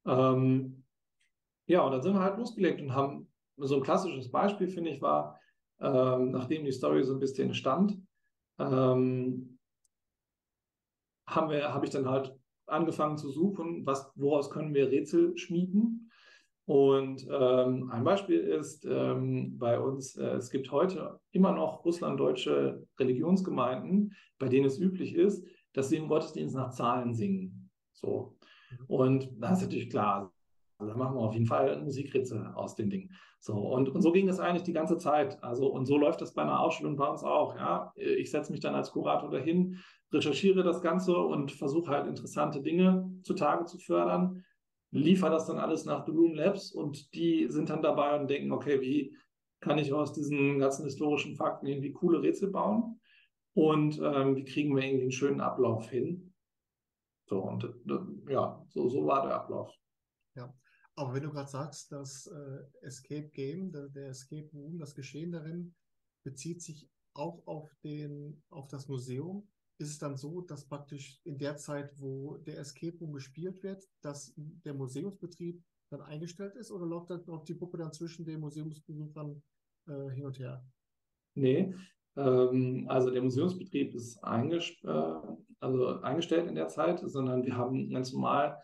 Ähm, 0.06 0.82
ja, 1.66 1.82
und 1.82 1.92
dann 1.92 2.00
sind 2.00 2.14
wir 2.14 2.22
halt 2.22 2.38
losgelegt 2.38 2.80
und 2.80 2.94
haben 2.94 3.30
so 3.58 3.76
ein 3.76 3.82
klassisches 3.82 4.30
Beispiel, 4.30 4.68
finde 4.68 4.90
ich, 4.90 5.02
war, 5.02 5.38
ähm, 5.80 6.30
nachdem 6.30 6.64
die 6.64 6.72
Story 6.72 7.04
so 7.04 7.12
ein 7.12 7.20
bisschen 7.20 7.52
stand, 7.52 8.00
ähm, 8.58 9.58
habe 11.26 11.84
ich 11.84 11.90
dann 11.90 12.08
halt 12.08 12.34
angefangen 12.66 13.18
zu 13.18 13.30
suchen, 13.30 13.84
was, 13.84 14.10
woraus 14.14 14.50
können 14.50 14.72
wir 14.72 14.90
Rätsel 14.90 15.36
schmieden. 15.36 16.10
Und 16.64 17.26
ähm, 17.30 17.90
ein 17.90 18.04
Beispiel 18.04 18.40
ist 18.40 18.86
ähm, 18.86 19.58
bei 19.58 19.78
uns, 19.78 20.16
äh, 20.16 20.36
es 20.36 20.50
gibt 20.50 20.70
heute 20.70 21.20
immer 21.30 21.52
noch 21.52 21.84
russlanddeutsche 21.84 22.86
Religionsgemeinden, 22.98 24.14
bei 24.38 24.48
denen 24.48 24.66
es 24.66 24.78
üblich 24.78 25.14
ist, 25.14 25.46
dass 25.78 25.90
sie 25.90 25.96
im 25.96 26.08
Gottesdienst 26.08 26.56
nach 26.56 26.70
Zahlen 26.70 27.14
singen. 27.14 27.70
So. 27.92 28.36
Mhm. 28.70 28.84
Und 28.88 29.30
das 29.38 29.58
ist 29.58 29.64
natürlich 29.64 29.90
klar. 29.90 30.32
Also 30.78 30.92
da 30.92 30.98
machen 30.98 31.16
wir 31.16 31.20
auf 31.20 31.34
jeden 31.34 31.46
Fall 31.46 31.70
ein 31.70 31.84
Musikrätsel 31.84 32.46
aus 32.54 32.74
dem 32.74 32.90
Ding. 32.90 33.10
So, 33.40 33.54
und, 33.54 33.88
und 33.88 34.02
so 34.02 34.12
ging 34.12 34.26
das 34.26 34.40
eigentlich 34.40 34.64
die 34.64 34.72
ganze 34.72 34.96
Zeit. 34.96 35.42
Also, 35.42 35.68
und 35.68 35.86
so 35.86 35.96
läuft 35.96 36.20
das 36.20 36.34
bei 36.34 36.42
einer 36.42 36.60
Ausstellung 36.60 36.96
bei 36.96 37.08
uns 37.08 37.22
auch. 37.22 37.56
Ja? 37.56 37.92
Ich 37.94 38.30
setze 38.30 38.50
mich 38.52 38.60
dann 38.60 38.74
als 38.74 38.90
Kurator 38.90 39.30
dahin, 39.30 39.78
recherchiere 40.12 40.62
das 40.62 40.82
Ganze 40.82 41.16
und 41.16 41.52
versuche 41.52 41.90
halt 41.90 42.06
interessante 42.06 42.60
Dinge 42.60 43.10
zutage 43.22 43.64
zu 43.66 43.78
fördern, 43.78 44.44
liefere 44.90 45.30
das 45.30 45.46
dann 45.46 45.58
alles 45.58 45.84
nach 45.84 46.04
The 46.06 46.12
Room 46.12 46.34
Labs 46.34 46.72
und 46.72 47.14
die 47.14 47.46
sind 47.48 47.70
dann 47.70 47.82
dabei 47.82 48.18
und 48.18 48.28
denken, 48.28 48.50
okay, 48.52 48.80
wie, 48.80 49.16
kann 49.60 49.78
ich 49.78 49.92
aus 49.92 50.12
diesen 50.12 50.58
ganzen 50.58 50.84
historischen 50.84 51.34
Fakten 51.34 51.66
irgendwie 51.66 51.92
coole 51.92 52.22
Rätsel 52.22 52.50
bauen 52.50 52.97
und 53.58 53.98
ähm, 53.98 54.36
wie 54.36 54.44
kriegen 54.44 54.76
wir 54.76 54.84
irgendwie 54.84 55.02
einen 55.02 55.10
schönen 55.12 55.40
Ablauf 55.40 55.90
hin. 55.90 56.32
So, 57.26 57.42
und 57.42 57.64
äh, 57.64 58.32
ja, 58.32 58.64
so, 58.68 58.88
so 58.88 59.04
war 59.04 59.26
der 59.26 59.34
Ablauf. 59.34 59.74
Ja, 60.36 60.54
aber 60.94 61.12
wenn 61.12 61.24
du 61.24 61.30
gerade 61.30 61.50
sagst, 61.50 61.90
das 61.90 62.28
äh, 62.28 62.86
Escape 62.86 63.28
Game, 63.30 63.72
der, 63.72 63.88
der 63.88 64.10
Escape 64.10 64.48
Room, 64.52 64.78
das 64.78 64.94
Geschehen 64.94 65.32
darin 65.32 65.74
bezieht 66.24 66.62
sich 66.62 66.88
auch 67.14 67.44
auf, 67.48 67.68
den, 67.82 68.40
auf 68.48 68.68
das 68.68 68.86
Museum, 68.86 69.48
ist 69.78 69.90
es 69.90 69.98
dann 69.98 70.16
so, 70.16 70.40
dass 70.40 70.68
praktisch 70.68 71.20
in 71.24 71.36
der 71.36 71.56
Zeit, 71.56 71.92
wo 71.98 72.36
der 72.36 72.58
Escape 72.58 72.96
Room 72.98 73.12
gespielt 73.12 73.60
wird, 73.64 73.84
dass 74.02 74.32
der 74.36 74.74
Museumsbetrieb 74.74 75.60
dann 75.90 76.02
eingestellt 76.02 76.54
ist 76.54 76.70
oder 76.70 76.86
läuft 76.86 77.10
dann 77.10 77.28
auch 77.28 77.44
die 77.44 77.54
Puppe 77.54 77.78
dann 77.78 77.92
zwischen 77.92 78.24
den 78.24 78.38
Museumsbesuchern 78.38 79.42
äh, 79.88 80.10
hin 80.10 80.26
und 80.26 80.38
her? 80.38 80.64
Nee, 81.34 81.74
also 82.20 83.10
der 83.10 83.22
Museumsbetrieb 83.22 83.94
ist 83.94 84.18
äh, 84.22 85.12
also 85.60 86.00
eingestellt 86.02 86.48
in 86.48 86.54
der 86.54 86.68
Zeit, 86.68 87.00
sondern 87.00 87.44
wir 87.44 87.56
haben 87.56 87.90
ganz 87.90 88.12
normal 88.12 88.58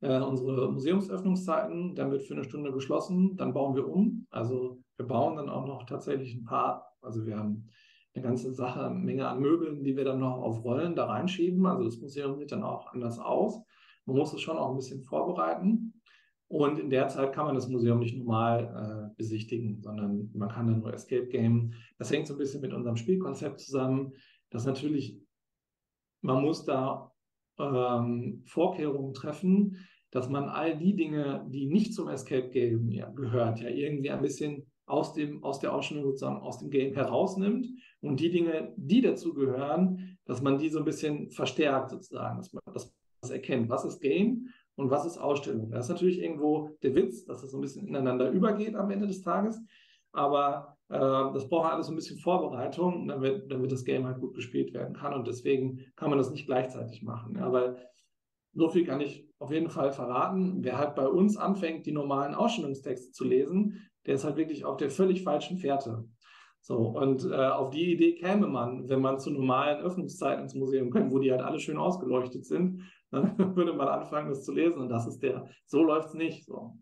äh, 0.00 0.20
unsere 0.20 0.70
Museumsöffnungszeiten, 0.70 1.94
dann 1.94 2.10
wird 2.10 2.22
für 2.22 2.34
eine 2.34 2.44
Stunde 2.44 2.72
geschlossen, 2.72 3.36
dann 3.36 3.52
bauen 3.52 3.74
wir 3.74 3.88
um. 3.88 4.26
Also 4.30 4.80
wir 4.96 5.06
bauen 5.06 5.36
dann 5.36 5.48
auch 5.48 5.66
noch 5.66 5.84
tatsächlich 5.86 6.34
ein 6.34 6.44
paar, 6.44 6.92
also 7.02 7.26
wir 7.26 7.36
haben 7.36 7.68
eine 8.14 8.24
ganze 8.24 8.52
Sache, 8.52 8.84
eine 8.84 8.94
Menge 8.94 9.28
an 9.28 9.40
Möbeln, 9.40 9.84
die 9.84 9.96
wir 9.96 10.04
dann 10.04 10.20
noch 10.20 10.38
auf 10.38 10.64
Rollen 10.64 10.94
da 10.94 11.06
reinschieben. 11.06 11.66
Also 11.66 11.84
das 11.84 11.98
Museum 11.98 12.36
sieht 12.36 12.52
dann 12.52 12.62
auch 12.62 12.92
anders 12.92 13.18
aus. 13.18 13.62
Man 14.06 14.16
muss 14.16 14.32
es 14.32 14.40
schon 14.40 14.56
auch 14.56 14.70
ein 14.70 14.76
bisschen 14.76 15.02
vorbereiten. 15.02 15.94
Und 16.48 16.78
in 16.78 16.88
der 16.88 17.08
Zeit 17.08 17.34
kann 17.34 17.44
man 17.44 17.54
das 17.54 17.68
Museum 17.68 17.98
nicht 17.98 18.16
normal 18.16 19.10
äh, 19.12 19.16
besichtigen, 19.16 19.82
sondern 19.82 20.30
man 20.34 20.48
kann 20.48 20.66
dann 20.66 20.80
nur 20.80 20.94
Escape 20.94 21.26
Game. 21.26 21.74
Das 21.98 22.10
hängt 22.10 22.26
so 22.26 22.34
ein 22.34 22.38
bisschen 22.38 22.62
mit 22.62 22.72
unserem 22.72 22.96
Spielkonzept 22.96 23.60
zusammen, 23.60 24.14
dass 24.50 24.64
natürlich, 24.64 25.20
man 26.22 26.42
muss 26.42 26.64
da 26.64 27.12
ähm, 27.58 28.42
Vorkehrungen 28.46 29.12
treffen, 29.12 29.76
dass 30.10 30.30
man 30.30 30.48
all 30.48 30.78
die 30.78 30.96
Dinge, 30.96 31.46
die 31.50 31.66
nicht 31.66 31.92
zum 31.92 32.08
Escape 32.08 32.48
Game 32.48 32.90
ja, 32.90 33.10
gehört, 33.10 33.60
ja 33.60 33.68
irgendwie 33.68 34.10
ein 34.10 34.22
bisschen 34.22 34.66
aus, 34.86 35.12
dem, 35.12 35.44
aus 35.44 35.58
der 35.60 35.74
Ausstellung 35.74 36.04
sozusagen 36.04 36.40
aus 36.40 36.58
dem 36.60 36.70
Game 36.70 36.94
herausnimmt 36.94 37.66
und 38.00 38.20
die 38.20 38.30
Dinge, 38.30 38.72
die 38.76 39.02
dazu 39.02 39.34
gehören, 39.34 40.18
dass 40.24 40.40
man 40.40 40.58
die 40.58 40.70
so 40.70 40.78
ein 40.78 40.86
bisschen 40.86 41.30
verstärkt 41.30 41.90
sozusagen, 41.90 42.38
dass 42.38 42.52
man 42.54 42.62
das 42.72 42.90
erkennt, 43.30 43.68
was 43.68 43.84
ist 43.84 44.00
Game 44.00 44.48
und 44.78 44.90
was 44.90 45.04
ist 45.04 45.18
Ausstellung. 45.18 45.70
Das 45.70 45.86
ist 45.86 45.90
natürlich 45.90 46.22
irgendwo 46.22 46.70
der 46.82 46.94
Witz, 46.94 47.24
dass 47.24 47.42
es 47.42 47.50
so 47.50 47.58
ein 47.58 47.60
bisschen 47.60 47.86
ineinander 47.86 48.30
übergeht 48.30 48.76
am 48.76 48.90
Ende 48.90 49.06
des 49.06 49.22
Tages, 49.22 49.60
aber 50.12 50.76
äh, 50.88 50.98
das 50.98 51.48
braucht 51.48 51.72
alles 51.72 51.86
so 51.86 51.92
ein 51.92 51.96
bisschen 51.96 52.18
Vorbereitung, 52.18 53.08
damit, 53.08 53.50
damit 53.50 53.72
das 53.72 53.84
Game 53.84 54.06
halt 54.06 54.20
gut 54.20 54.34
gespielt 54.34 54.72
werden 54.72 54.94
kann 54.94 55.14
und 55.14 55.26
deswegen 55.26 55.80
kann 55.96 56.10
man 56.10 56.18
das 56.18 56.30
nicht 56.30 56.46
gleichzeitig 56.46 57.02
machen. 57.02 57.36
Weil 57.38 57.76
so 58.54 58.68
viel 58.68 58.86
kann 58.86 59.00
ich 59.00 59.28
auf 59.38 59.50
jeden 59.52 59.68
Fall 59.68 59.92
verraten. 59.92 60.64
Wer 60.64 60.78
halt 60.78 60.94
bei 60.94 61.06
uns 61.06 61.36
anfängt, 61.36 61.86
die 61.86 61.92
normalen 61.92 62.34
Ausstellungstexte 62.34 63.10
zu 63.12 63.24
lesen, 63.24 63.88
der 64.06 64.14
ist 64.14 64.24
halt 64.24 64.36
wirklich 64.36 64.64
auf 64.64 64.76
der 64.76 64.90
völlig 64.90 65.22
falschen 65.22 65.58
Fährte. 65.58 66.04
So, 66.60 66.76
und 66.76 67.24
äh, 67.24 67.34
auf 67.34 67.70
die 67.70 67.92
Idee 67.92 68.14
käme 68.14 68.46
man, 68.46 68.88
wenn 68.88 69.00
man 69.00 69.18
zu 69.18 69.30
normalen 69.30 69.80
Öffnungszeiten 69.80 70.42
ins 70.42 70.54
Museum 70.54 70.90
kommt, 70.90 71.12
wo 71.12 71.18
die 71.18 71.30
halt 71.30 71.40
alle 71.40 71.60
schön 71.60 71.78
ausgeleuchtet 71.78 72.44
sind, 72.44 72.82
dann 73.10 73.56
würde 73.56 73.72
man 73.72 73.88
anfangen, 73.88 74.28
das 74.28 74.44
zu 74.44 74.52
lesen. 74.52 74.78
Und 74.78 74.88
das 74.88 75.06
ist 75.06 75.22
der, 75.22 75.48
so 75.64 75.82
läuft 75.82 76.08
es 76.08 76.14
nicht. 76.14 76.44
So. 76.44 76.76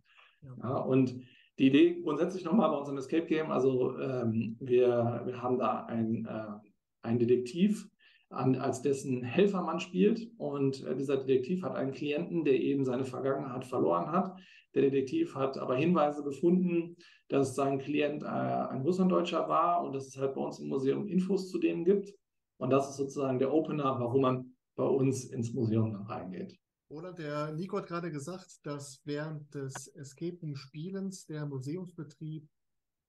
Ja. 0.62 0.78
und 0.78 1.16
die 1.58 1.68
Idee 1.68 2.00
grundsätzlich 2.02 2.44
nochmal 2.44 2.70
bei 2.70 2.76
unserem 2.76 2.98
Escape 2.98 3.26
Game, 3.26 3.50
also 3.50 3.98
ähm, 3.98 4.56
wir, 4.60 5.22
wir 5.24 5.42
haben 5.42 5.58
da 5.58 5.84
ein, 5.86 6.26
äh, 6.26 6.68
ein 7.02 7.18
Detektiv, 7.18 7.88
an, 8.30 8.56
als 8.56 8.82
dessen 8.82 9.22
Helfer 9.22 9.62
man 9.62 9.80
spielt. 9.80 10.30
Und 10.38 10.84
äh, 10.84 10.96
dieser 10.96 11.16
Detektiv 11.16 11.62
hat 11.62 11.76
einen 11.76 11.92
Klienten, 11.92 12.44
der 12.44 12.54
eben 12.54 12.84
seine 12.84 13.04
Vergangenheit 13.04 13.64
verloren 13.64 14.10
hat. 14.10 14.36
Der 14.76 14.82
Detektiv 14.82 15.34
hat 15.34 15.56
aber 15.56 15.74
Hinweise 15.74 16.22
gefunden, 16.22 16.96
dass 17.28 17.54
sein 17.54 17.78
Klient 17.78 18.22
äh, 18.22 18.26
ein 18.26 18.82
Russlanddeutscher 18.82 19.48
war 19.48 19.82
und 19.82 19.94
dass 19.94 20.06
es 20.06 20.18
halt 20.18 20.34
bei 20.34 20.42
uns 20.42 20.58
im 20.58 20.68
Museum 20.68 21.08
Infos 21.08 21.50
zu 21.50 21.58
dem 21.58 21.82
gibt. 21.86 22.12
Und 22.58 22.68
das 22.68 22.90
ist 22.90 22.96
sozusagen 22.96 23.38
der 23.38 23.54
Opener, 23.54 23.98
warum 23.98 24.20
man 24.20 24.56
bei 24.76 24.84
uns 24.84 25.24
ins 25.24 25.54
Museum 25.54 25.94
dann 25.94 26.02
reingeht. 26.02 26.58
Oder 26.88 27.14
der 27.14 27.52
Nico 27.52 27.78
hat 27.78 27.86
gerade 27.86 28.10
gesagt, 28.10 28.58
dass 28.64 29.00
während 29.06 29.54
des 29.54 29.88
Escape 29.94 30.36
Room 30.42 30.56
Spielens 30.56 31.24
der 31.24 31.46
Museumsbetrieb 31.46 32.46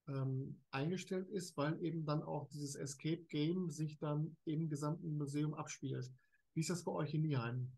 ähm, 0.07 0.61
eingestellt 0.71 1.27
ist, 1.27 1.57
weil 1.57 1.83
eben 1.83 2.05
dann 2.05 2.23
auch 2.23 2.47
dieses 2.47 2.75
Escape 2.75 3.25
Game 3.25 3.69
sich 3.69 3.99
dann 3.99 4.37
im 4.45 4.69
gesamten 4.69 5.17
Museum 5.17 5.53
abspielt. 5.53 6.09
Wie 6.53 6.61
ist 6.61 6.69
das 6.69 6.85
bei 6.85 6.93
euch 6.93 7.13
in 7.13 7.23
Nieheim? 7.23 7.73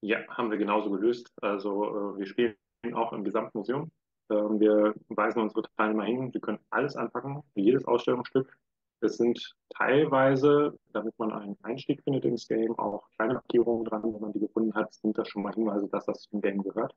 Ja, 0.00 0.24
haben 0.28 0.50
wir 0.52 0.58
genauso 0.58 0.90
gelöst. 0.90 1.32
Also 1.42 2.14
äh, 2.14 2.18
wir 2.18 2.26
spielen 2.26 2.54
auch 2.94 3.12
im 3.12 3.24
gesamten 3.24 3.58
Museum. 3.58 3.90
Ähm, 4.30 4.60
wir 4.60 4.94
weisen 5.08 5.42
unsere 5.42 5.62
Teilnehmer 5.76 6.04
hin, 6.04 6.30
sie 6.32 6.40
können 6.40 6.58
alles 6.70 6.96
anpacken, 6.96 7.42
jedes 7.54 7.84
Ausstellungsstück. 7.86 8.56
Es 9.00 9.16
sind 9.16 9.54
teilweise, 9.70 10.76
damit 10.92 11.16
man 11.18 11.32
einen 11.32 11.56
Einstieg 11.62 12.02
findet 12.02 12.24
ins 12.24 12.48
Game, 12.48 12.76
auch 12.78 13.08
kleine 13.16 13.34
Markierungen 13.34 13.84
dran. 13.84 14.02
Wenn 14.02 14.20
man 14.20 14.32
die 14.32 14.40
gefunden 14.40 14.74
hat, 14.74 14.92
sind 14.92 15.16
das 15.16 15.28
schon 15.28 15.42
mal 15.42 15.54
Hinweise, 15.54 15.88
dass 15.88 16.06
das 16.06 16.22
zum 16.22 16.40
Game 16.40 16.62
gehört. 16.62 16.94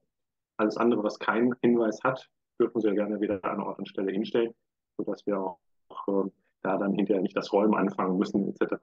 Alles 0.57 0.77
andere, 0.77 1.03
was 1.03 1.19
keinen 1.19 1.53
Hinweis 1.61 1.99
hat, 2.03 2.27
dürfen 2.59 2.81
Sie 2.81 2.91
gerne 2.93 3.21
wieder 3.21 3.43
an 3.43 3.61
Ort 3.61 3.79
und 3.79 3.87
Stelle 3.87 4.11
hinstellen, 4.11 4.53
sodass 4.97 5.25
wir 5.25 5.39
auch, 5.39 5.59
auch 5.89 6.25
äh, 6.25 6.29
da 6.63 6.77
dann 6.77 6.93
hinterher 6.93 7.21
nicht 7.21 7.37
das 7.37 7.53
Räumen 7.53 7.75
anfangen 7.75 8.17
müssen, 8.17 8.49
etc. 8.49 8.77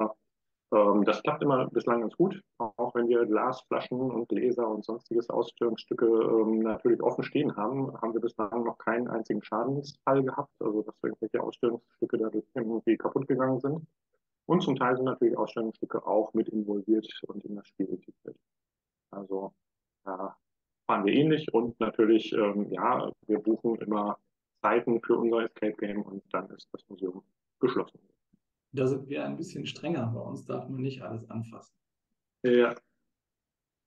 Ähm, 0.71 1.05
das 1.05 1.23
klappt 1.23 1.43
immer 1.43 1.69
bislang 1.71 2.03
ganz 2.03 2.15
gut, 2.17 2.43
auch 2.59 2.95
wenn 2.95 3.09
wir 3.09 3.25
Glasflaschen 3.25 3.99
und 3.99 4.29
Gläser 4.29 4.69
und 4.69 4.85
sonstiges 4.85 5.31
Ausstellungsstücke 5.31 6.07
ähm, 6.07 6.61
natürlich 6.61 7.03
offen 7.03 7.25
stehen 7.25 7.57
haben, 7.57 7.99
haben 8.01 8.13
wir 8.13 8.21
bislang 8.21 8.65
noch 8.65 8.77
keinen 8.79 9.09
einzigen 9.09 9.43
Schadensfall 9.43 10.23
gehabt, 10.23 10.53
also 10.61 10.83
dass 10.83 10.95
irgendwelche 11.03 11.43
Ausstellungsstücke 11.43 12.19
dadurch 12.19 12.45
irgendwie 12.55 12.97
kaputt 12.97 13.27
gegangen 13.27 13.61
sind. 13.61 13.87
Und 14.47 14.63
zum 14.63 14.77
Teil 14.77 14.97
sind 14.97 15.07
natürlich 15.07 15.37
Ausstellungsstücke 15.37 16.07
auch 16.07 16.35
mit 16.35 16.49
involviert 16.49 17.07
und 17.29 17.45
in 17.45 17.57
das 17.57 17.67
Spiel 17.69 17.87
integriert. 17.87 18.37
Also 19.11 19.55
da 20.05 20.37
fahren 20.87 21.05
wir 21.05 21.15
ähnlich 21.15 21.53
und 21.53 21.79
natürlich, 21.81 22.33
ähm, 22.33 22.71
ja, 22.71 23.11
wir 23.27 23.39
buchen 23.39 23.77
immer 23.77 24.19
Zeiten 24.61 25.01
für 25.03 25.17
unser 25.17 25.45
Escape 25.45 25.77
Game 25.77 26.03
und 26.03 26.23
dann 26.33 26.49
ist 26.51 26.69
das 26.73 26.87
Museum 26.89 27.23
geschlossen. 27.61 28.01
Da 28.73 28.87
sind 28.87 29.09
wir 29.09 29.25
ein 29.25 29.37
bisschen 29.37 29.67
strenger. 29.67 30.07
Bei 30.15 30.21
uns 30.21 30.45
darf 30.45 30.69
man 30.69 30.83
nicht 30.83 31.03
alles 31.03 31.29
anfassen. 31.31 31.75
Ja. 32.45 32.75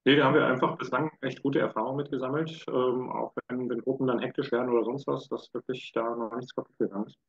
Nee, 0.03 0.15
da 0.15 0.25
haben 0.25 0.33
wir 0.33 0.47
einfach 0.47 0.77
bislang 0.77 1.11
echt 1.21 1.43
gute 1.43 1.59
Erfahrungen 1.59 1.97
mitgesammelt, 1.97 2.65
ähm, 2.67 3.11
auch 3.11 3.33
wenn, 3.47 3.69
wenn 3.69 3.81
Gruppen 3.81 4.07
dann 4.07 4.17
hektisch 4.17 4.51
werden 4.51 4.71
oder 4.71 4.83
sonst 4.83 5.05
was, 5.05 5.29
dass 5.29 5.53
wirklich 5.53 5.91
da 5.93 6.15
noch 6.15 6.35
nichts 6.35 6.55
kaputt 6.55 6.75
gegangen 6.79 7.05
ist. 7.05 7.19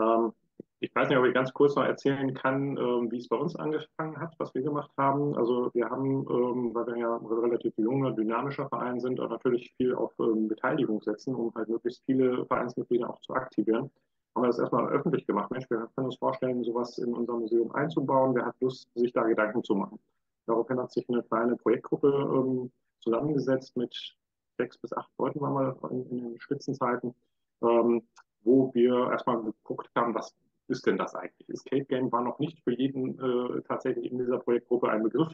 Ähm, 0.00 0.32
ich 0.80 0.92
weiß 0.94 1.08
nicht, 1.08 1.18
ob 1.18 1.26
ich 1.26 1.34
ganz 1.34 1.52
kurz 1.52 1.76
noch 1.76 1.84
erzählen 1.84 2.34
kann, 2.34 2.76
ähm, 2.76 3.10
wie 3.10 3.18
es 3.18 3.28
bei 3.28 3.36
uns 3.36 3.54
angefangen 3.54 4.18
hat, 4.18 4.34
was 4.38 4.52
wir 4.52 4.62
gemacht 4.62 4.90
haben. 4.96 5.36
Also 5.36 5.70
wir 5.74 5.88
haben, 5.88 6.26
ähm, 6.28 6.74
weil 6.74 6.86
wir 6.88 6.96
ja 6.96 7.16
ein 7.16 7.26
relativ 7.26 7.72
junger, 7.76 8.10
dynamischer 8.12 8.68
Verein 8.68 8.98
sind, 8.98 9.20
auch 9.20 9.30
natürlich 9.30 9.72
viel 9.76 9.94
auf 9.94 10.12
ähm, 10.18 10.48
Beteiligung 10.48 11.00
setzen, 11.02 11.36
um 11.36 11.54
halt 11.54 11.68
möglichst 11.68 12.04
viele 12.04 12.44
Vereinsmitglieder 12.46 13.10
auch 13.10 13.20
zu 13.20 13.32
aktivieren 13.34 13.90
haben 14.38 14.44
wir 14.44 14.48
das 14.48 14.58
erstmal 14.60 14.88
öffentlich 14.90 15.26
gemacht. 15.26 15.50
Mensch, 15.50 15.68
wir 15.68 15.88
können 15.96 16.06
uns 16.06 16.16
vorstellen, 16.16 16.62
sowas 16.62 16.96
in 16.98 17.12
unser 17.12 17.34
Museum 17.34 17.72
einzubauen. 17.72 18.36
Wer 18.36 18.46
hat 18.46 18.54
Lust, 18.60 18.88
sich 18.94 19.12
da 19.12 19.24
Gedanken 19.24 19.64
zu 19.64 19.74
machen? 19.74 19.98
Daraufhin 20.46 20.78
hat 20.78 20.92
sich 20.92 21.08
eine 21.08 21.24
kleine 21.24 21.56
Projektgruppe 21.56 22.08
ähm, 22.08 22.70
zusammengesetzt 23.00 23.76
mit 23.76 24.16
sechs 24.56 24.78
bis 24.78 24.92
acht 24.92 25.10
Leuten, 25.18 25.40
waren 25.40 25.54
wir 25.54 25.90
in, 25.90 26.08
in 26.10 26.18
den 26.18 26.40
Spitzenzeiten, 26.40 27.14
ähm, 27.62 28.02
wo 28.42 28.72
wir 28.74 29.10
erstmal 29.10 29.42
geguckt 29.42 29.90
haben, 29.96 30.14
was 30.14 30.32
ist 30.68 30.86
denn 30.86 30.98
das 30.98 31.16
eigentlich? 31.16 31.48
Escape 31.48 31.84
Game 31.86 32.12
war 32.12 32.22
noch 32.22 32.38
nicht 32.38 32.62
für 32.62 32.72
jeden 32.72 33.18
äh, 33.18 33.62
tatsächlich 33.62 34.10
in 34.10 34.18
dieser 34.18 34.38
Projektgruppe 34.38 34.88
ein 34.88 35.02
Begriff. 35.02 35.32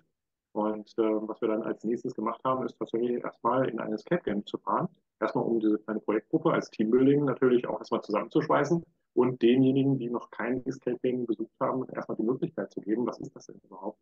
Und 0.53 0.89
äh, 0.97 1.03
was 1.29 1.43
wir 1.43 1.49
dann 1.49 1.63
als 1.63 1.85
nächstes 1.85 2.15
gemacht 2.15 2.43
haben, 2.43 2.65
ist 2.65 2.79
tatsächlich 2.79 3.23
erstmal 3.23 3.69
in 3.69 3.81
ein 3.81 3.93
Escape 3.93 4.23
Game 4.23 4.47
zu 4.47 4.57
fahren 4.57 4.89
erstmal 5.21 5.45
um 5.45 5.61
diese 5.61 5.79
kleine 5.79 6.01
Projektgruppe 6.01 6.53
als 6.53 6.71
Teambuilding 6.71 7.25
natürlich 7.25 7.67
auch 7.67 7.79
erstmal 7.79 8.03
zusammenzuschweißen 8.03 8.85
und 9.15 9.43
denjenigen, 9.43 9.99
die 9.99 10.11
noch 10.11 10.31
kein 10.31 10.65
Escaping 10.67 11.27
besucht 11.27 11.55
haben, 11.61 11.87
erstmal 11.95 12.17
die 12.17 12.25
Möglichkeit 12.25 12.73
zu 12.73 12.81
geben, 12.81 13.07
was 13.07 13.21
ist 13.21 13.35
das 13.35 13.47
denn 13.47 13.61
überhaupt? 13.65 14.01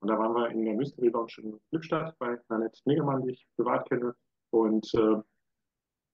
Und 0.00 0.08
da 0.08 0.18
waren 0.18 0.34
wir 0.34 0.50
in 0.50 0.64
der 0.64 0.74
Mystery 0.74 1.08
Lounge 1.08 1.32
in 1.38 1.60
Glückstadt 1.70 2.18
bei 2.18 2.38
Nanette 2.48 2.80
Negemann, 2.84 3.22
die 3.22 3.32
ich 3.32 3.46
privat 3.56 3.88
kenne. 3.88 4.14
Und 4.50 4.92
äh, 4.94 5.16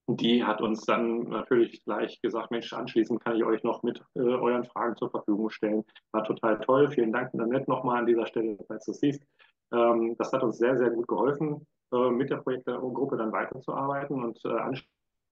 die 0.07 0.45
hat 0.45 0.61
uns 0.61 0.85
dann 0.87 1.25
natürlich 1.25 1.83
gleich 1.85 2.21
gesagt, 2.21 2.51
Mensch, 2.51 2.73
anschließend 2.73 3.23
kann 3.23 3.37
ich 3.37 3.45
euch 3.45 3.63
noch 3.63 3.83
mit 3.83 4.03
äh, 4.15 4.21
euren 4.21 4.65
Fragen 4.65 4.97
zur 4.97 5.11
Verfügung 5.11 5.51
stellen. 5.51 5.85
War 6.13 6.25
total 6.25 6.61
toll. 6.61 6.91
Vielen 6.91 7.13
Dank, 7.13 7.35
Nanette, 7.35 7.71
nochmal 7.71 7.99
an 7.99 8.07
dieser 8.07 8.27
Stelle, 8.27 8.59
falls 8.67 8.85
du 8.85 8.93
siehst. 8.93 9.23
Ähm, 9.73 10.17
das 10.19 10.33
hat 10.33 10.43
uns 10.43 10.59
sehr, 10.59 10.77
sehr 10.77 10.91
gut 10.91 11.07
geholfen. 11.07 11.67
Äh, 11.93 12.11
mit 12.11 12.31
der 12.31 12.37
Projektgruppe 12.37 13.17
dann 13.17 13.33
weiterzuarbeiten. 13.33 14.23
Und 14.23 14.41
äh, 14.45 14.49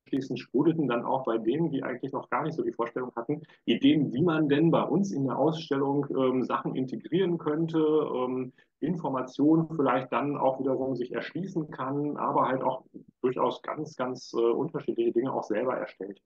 anschließend 0.09 0.41
sprudelten 0.41 0.89
dann 0.89 1.05
auch 1.05 1.25
bei 1.25 1.39
denen, 1.39 1.71
die 1.71 1.85
eigentlich 1.85 2.13
noch 2.13 2.29
gar 2.31 2.43
nicht 2.43 2.55
so 2.55 2.65
die 2.65 2.73
Vorstellung 2.73 3.13
hatten, 3.15 3.43
Ideen, 3.65 4.13
wie 4.13 4.23
man 4.23 4.49
denn 4.49 4.73
bei 4.73 4.83
uns 4.83 5.13
in 5.13 5.25
der 5.25 5.39
Ausstellung 5.39 6.07
ähm, 6.11 6.43
Sachen 6.43 6.75
integrieren 6.75 7.39
könnte, 7.39 7.79
ähm, 7.79 8.53
Informationen 8.81 9.69
vielleicht 9.77 10.13
dann 10.13 10.37
auch 10.37 10.59
wiederum 10.59 10.97
sich 10.97 11.13
erschließen 11.13 11.71
kann, 11.71 12.17
aber 12.17 12.49
halt 12.49 12.63
auch 12.63 12.85
durchaus 13.23 13.63
ganz, 13.63 13.95
ganz 13.97 14.33
äh, 14.35 14.39
unterschiedliche 14.39 15.13
Dinge 15.13 15.33
auch 15.33 15.45
selber 15.45 15.77
erstellt. 15.77 16.21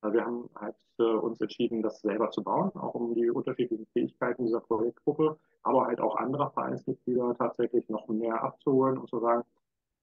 Also 0.00 0.14
wir 0.16 0.24
haben 0.24 0.50
halt 0.56 0.76
äh, 0.98 1.02
uns 1.02 1.40
entschieden, 1.40 1.82
das 1.82 2.00
selber 2.00 2.30
zu 2.30 2.42
bauen, 2.42 2.70
auch 2.74 2.94
um 2.94 3.14
die 3.14 3.30
unterschiedlichen 3.30 3.86
Fähigkeiten 3.92 4.46
dieser 4.46 4.60
Projektgruppe, 4.60 5.38
aber 5.62 5.86
halt 5.86 6.00
auch 6.00 6.16
anderer 6.16 6.50
Vereinsmitglieder 6.50 7.34
tatsächlich 7.36 7.88
noch 7.88 8.08
mehr 8.08 8.42
abzuholen 8.42 8.98
und 8.98 9.08
zu 9.08 9.20
sagen, 9.20 9.44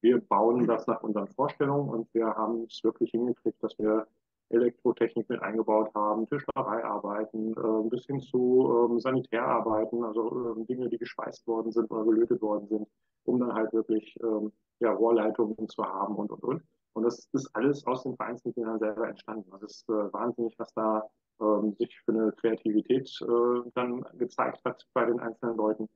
wir 0.04 0.20
bauen 0.20 0.68
das 0.68 0.86
nach 0.86 1.02
unseren 1.02 1.28
Vorstellungen 1.30 1.90
und 1.90 2.14
wir 2.14 2.28
haben 2.28 2.66
es 2.66 2.84
wirklich 2.84 3.12
hingekriegt, 3.12 3.64
dass 3.64 3.78
wir 3.80 4.06
Elektrotechnik 4.50 5.30
mit 5.30 5.42
eingebaut 5.42 5.90
haben, 5.96 6.28
Tischlereiarbeiten, 6.28 7.54
äh, 7.54 7.90
bis 7.90 8.06
hin 8.06 8.20
zu 8.20 8.90
ähm, 8.92 9.00
Sanitärarbeiten, 9.00 10.04
also 10.04 10.56
äh, 10.56 10.66
Dinge, 10.66 10.90
die 10.90 10.98
geschweißt 10.98 11.48
worden 11.48 11.72
sind 11.72 11.90
oder 11.90 12.04
gelötet 12.04 12.42
worden 12.42 12.68
sind, 12.68 12.88
um 13.24 13.40
dann 13.40 13.54
halt 13.54 13.74
wirklich 13.74 14.16
ähm, 14.22 14.52
ja, 14.80 14.92
Rohrleitungen 14.92 15.68
zu 15.70 15.84
haben 15.84 16.16
und, 16.16 16.32
und, 16.32 16.44
und. 16.44 16.64
Und 16.94 17.04
das 17.04 17.28
ist 17.32 17.50
alles 17.56 17.88
aus 17.88 18.04
den 18.04 18.16
Vereinsmitgliedern 18.16 18.78
selber 18.78 19.08
entstanden. 19.08 19.50
Das 19.52 19.64
ist 19.64 19.90
äh, 19.90 20.14
wahnsinnig, 20.14 20.54
was 20.60 20.72
da 20.74 21.10
ähm, 21.42 21.74
sich 21.80 21.98
für 22.06 22.12
eine 22.12 22.32
Kreativität 22.34 23.10
äh, 23.22 23.70
dann 23.74 24.06
gezeigt 24.14 24.64
hat 24.66 24.86
bei 24.94 25.06
den 25.06 25.20
einzelnen 25.20 25.58
Leuten, 25.58 25.90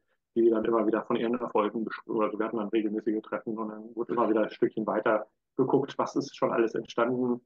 die 0.44 0.50
dann 0.50 0.66
immer 0.66 0.86
wieder 0.86 1.04
von 1.04 1.16
ihren 1.16 1.40
Erfolgen, 1.40 1.88
oder 2.06 2.32
wir 2.38 2.46
hatten 2.46 2.58
dann 2.58 2.70
regelmäßige 2.70 3.22
Treffen 3.22 3.58
und 3.58 3.70
dann 3.70 3.96
wurde 3.96 4.14
immer 4.14 4.30
wieder 4.30 4.44
ein 4.44 4.50
Stückchen 4.50 4.86
weiter 4.88 5.28
geguckt, 5.58 5.98
was 5.98 6.16
ist 6.16 6.36
schon 6.36 6.52
alles 6.52 6.76
entstanden. 6.76 7.42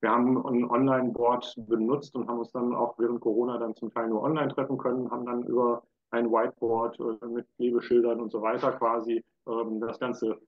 Wir 0.00 0.10
haben 0.10 0.36
ein 0.46 0.64
Online-Board 0.70 1.54
benutzt 1.68 2.14
und 2.14 2.28
haben 2.28 2.38
uns 2.38 2.52
dann 2.52 2.74
auch 2.74 2.98
während 2.98 3.20
Corona 3.20 3.58
dann 3.58 3.74
zum 3.74 3.90
Teil 3.90 4.08
nur 4.08 4.22
online 4.22 4.48
treffen 4.48 4.78
können, 4.78 5.10
haben 5.10 5.26
dann 5.26 5.42
über 5.44 5.82
ein 6.10 6.30
Whiteboard 6.30 7.00
äh, 7.00 7.26
mit 7.26 7.46
Klebeschildern 7.56 8.20
und 8.20 8.30
so 8.30 8.42
weiter 8.42 8.72
quasi 8.72 9.24
ähm, 9.48 9.80
das 9.80 9.98
Ganze 9.98 10.38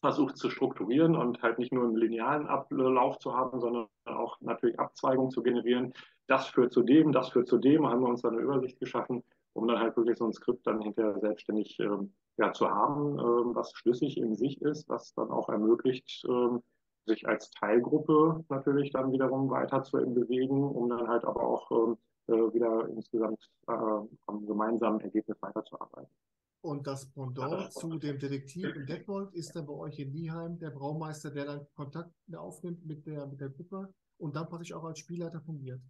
versucht 0.00 0.36
zu 0.36 0.50
strukturieren 0.50 1.14
und 1.14 1.40
halt 1.42 1.58
nicht 1.58 1.72
nur 1.72 1.84
einen 1.84 1.96
linearen 1.96 2.48
Ablauf 2.48 3.18
zu 3.18 3.34
haben, 3.36 3.60
sondern 3.60 3.86
auch 4.04 4.40
natürlich 4.40 4.78
Abzweigungen 4.80 5.30
zu 5.30 5.42
generieren. 5.42 5.92
Das 6.26 6.48
führt 6.48 6.72
zu 6.72 6.82
dem, 6.82 7.12
das 7.12 7.28
führt 7.30 7.46
zu 7.46 7.58
dem, 7.58 7.86
haben 7.86 8.00
wir 8.00 8.08
uns 8.08 8.22
dann 8.22 8.32
eine 8.32 8.42
Übersicht 8.42 8.80
geschaffen, 8.80 9.22
um 9.54 9.68
dann 9.68 9.78
halt 9.78 9.96
wirklich 9.96 10.18
so 10.18 10.26
ein 10.26 10.32
Skript 10.32 10.66
dann 10.66 10.80
hinterher 10.80 11.18
selbstständig 11.20 11.78
ähm, 11.80 12.12
ja, 12.38 12.52
zu 12.52 12.68
haben, 12.68 13.18
ähm, 13.18 13.54
was 13.54 13.72
schlüssig 13.72 14.16
in 14.16 14.34
sich 14.34 14.60
ist, 14.62 14.88
was 14.88 15.12
dann 15.14 15.30
auch 15.30 15.48
ermöglicht, 15.48 16.24
ähm, 16.28 16.62
sich 17.06 17.26
als 17.26 17.50
Teilgruppe 17.50 18.44
natürlich 18.48 18.90
dann 18.92 19.12
wiederum 19.12 19.50
weiter 19.50 19.82
zu 19.82 19.98
bewegen, 19.98 20.62
um 20.62 20.88
dann 20.88 21.08
halt 21.08 21.24
aber 21.24 21.42
auch 21.42 21.70
ähm, 21.70 21.96
äh, 22.28 22.54
wieder 22.54 22.88
insgesamt 22.88 23.50
äh, 23.68 23.72
am 23.72 24.46
gemeinsamen 24.46 25.00
Ergebnis 25.00 25.36
weiterzuarbeiten. 25.42 26.14
Und 26.60 26.86
das 26.86 27.10
Pendant 27.10 27.72
zu 27.72 27.98
dem 27.98 28.20
Detektiv 28.20 28.76
in 28.76 28.86
Detmold 28.86 29.34
ist 29.34 29.56
dann 29.56 29.66
bei 29.66 29.72
euch 29.72 29.98
in 29.98 30.12
Nieheim 30.12 30.60
der 30.60 30.70
Braumeister, 30.70 31.32
der 31.32 31.44
dann 31.44 31.66
Kontakt 31.74 32.14
aufnimmt 32.32 32.86
mit 32.86 33.04
der, 33.04 33.26
mit 33.26 33.40
der 33.40 33.48
Gruppe 33.48 33.92
und 34.18 34.36
dann 34.36 34.48
praktisch 34.48 34.72
auch 34.72 34.84
als 34.84 35.00
Spielleiter 35.00 35.40
fungiert. 35.40 35.80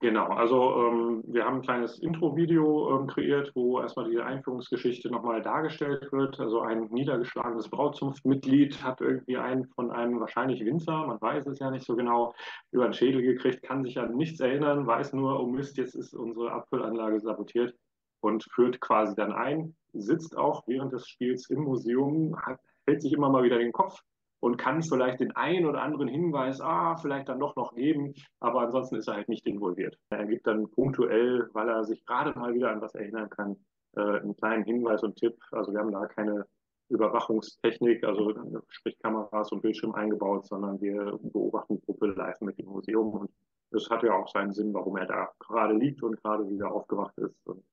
Genau, 0.00 0.26
also 0.26 0.88
ähm, 0.88 1.24
wir 1.26 1.44
haben 1.46 1.56
ein 1.56 1.62
kleines 1.62 1.98
Intro-Video 1.98 2.98
ähm, 2.98 3.06
kreiert, 3.06 3.52
wo 3.54 3.80
erstmal 3.80 4.10
die 4.10 4.20
Einführungsgeschichte 4.20 5.10
nochmal 5.10 5.40
dargestellt 5.40 6.12
wird. 6.12 6.38
Also 6.38 6.60
ein 6.60 6.88
niedergeschlagenes 6.90 7.70
Brautzunftmitglied 7.70 8.82
hat 8.82 9.00
irgendwie 9.00 9.38
einen 9.38 9.66
von 9.68 9.90
einem 9.90 10.20
wahrscheinlich 10.20 10.62
Winzer, 10.64 11.06
man 11.06 11.20
weiß 11.20 11.46
es 11.46 11.60
ja 11.60 11.70
nicht 11.70 11.86
so 11.86 11.96
genau, 11.96 12.34
über 12.72 12.84
den 12.84 12.92
Schädel 12.92 13.22
gekriegt, 13.22 13.62
kann 13.62 13.84
sich 13.84 13.98
an 13.98 14.14
nichts 14.16 14.40
erinnern, 14.40 14.86
weiß 14.86 15.14
nur, 15.14 15.40
oh 15.40 15.46
Mist, 15.46 15.78
jetzt 15.78 15.94
ist 15.94 16.14
unsere 16.14 16.52
Abfüllanlage 16.52 17.20
sabotiert 17.20 17.74
und 18.20 18.44
führt 18.52 18.80
quasi 18.80 19.14
dann 19.14 19.32
ein, 19.32 19.74
sitzt 19.94 20.36
auch 20.36 20.64
während 20.66 20.92
des 20.92 21.08
Spiels 21.08 21.48
im 21.48 21.62
Museum, 21.62 22.36
hat, 22.44 22.60
hält 22.86 23.00
sich 23.00 23.14
immer 23.14 23.30
mal 23.30 23.44
wieder 23.44 23.58
den 23.58 23.72
Kopf 23.72 24.02
und 24.46 24.58
kann 24.58 24.80
vielleicht 24.80 25.18
den 25.18 25.34
einen 25.34 25.66
oder 25.66 25.82
anderen 25.82 26.06
Hinweis, 26.06 26.60
ah, 26.60 26.96
vielleicht 26.96 27.28
dann 27.28 27.40
doch 27.40 27.56
noch 27.56 27.74
geben, 27.74 28.14
aber 28.38 28.60
ansonsten 28.60 28.94
ist 28.94 29.08
er 29.08 29.14
halt 29.14 29.28
nicht 29.28 29.44
involviert. 29.44 29.98
Er 30.10 30.24
gibt 30.24 30.46
dann 30.46 30.70
punktuell, 30.70 31.50
weil 31.52 31.68
er 31.68 31.82
sich 31.82 32.06
gerade 32.06 32.38
mal 32.38 32.54
wieder 32.54 32.70
an 32.70 32.80
was 32.80 32.94
erinnern 32.94 33.28
kann, 33.28 33.56
äh, 33.96 34.20
einen 34.20 34.36
kleinen 34.36 34.62
Hinweis 34.62 35.02
und 35.02 35.16
Tipp. 35.16 35.36
Also 35.50 35.72
wir 35.72 35.80
haben 35.80 35.90
da 35.90 36.06
keine 36.06 36.46
Überwachungstechnik, 36.90 38.04
also 38.04 38.32
sprich 38.68 38.96
Kameras 39.00 39.50
und 39.50 39.62
Bildschirm 39.62 39.96
eingebaut, 39.96 40.46
sondern 40.46 40.80
wir 40.80 41.18
beobachten 41.20 41.80
Gruppe 41.80 42.06
live 42.06 42.40
mit 42.40 42.56
dem 42.58 42.66
Museum 42.66 43.14
und 43.14 43.30
das 43.72 43.90
hat 43.90 44.04
ja 44.04 44.12
auch 44.12 44.28
seinen 44.28 44.52
Sinn, 44.52 44.72
warum 44.72 44.96
er 44.96 45.06
da 45.06 45.28
gerade 45.40 45.74
liegt 45.74 46.04
und 46.04 46.22
gerade 46.22 46.48
wieder 46.48 46.70
aufgewacht 46.70 47.18
ist. 47.18 47.44
Und 47.48 47.64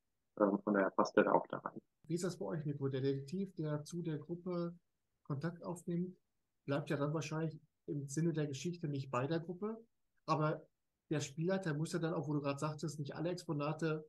ähm, 0.42 0.58
von 0.64 0.74
daher 0.74 0.90
passt 0.90 1.16
er 1.18 1.26
da 1.26 1.34
auch 1.34 1.46
da 1.50 1.58
rein. 1.58 1.80
Wie 2.08 2.16
ist 2.16 2.24
das 2.24 2.40
bei 2.40 2.46
euch, 2.48 2.66
Nico? 2.66 2.88
Der 2.88 3.02
Detektiv, 3.02 3.54
der 3.54 3.84
zu 3.84 4.02
der 4.02 4.18
Gruppe 4.18 4.74
Kontakt 5.22 5.64
aufnimmt, 5.64 6.18
bleibt 6.66 6.90
ja 6.90 6.98
dann 6.98 7.14
wahrscheinlich 7.14 7.60
im 7.88 8.08
Sinne 8.08 8.34
der 8.34 8.48
Geschichte 8.48 8.88
nicht 8.88 9.12
bei 9.12 9.28
der 9.28 9.40
Gruppe, 9.40 9.78
aber 10.26 10.66
der 11.10 11.20
Spielleiter 11.20 11.74
muss 11.74 11.94
ja 11.94 12.00
dann 12.00 12.14
auch, 12.14 12.28
wo 12.28 12.34
du 12.34 12.42
gerade 12.42 12.60
sagtest, 12.60 13.00
nicht 13.00 13.16
alle 13.16 13.30
Exponate, 13.30 14.06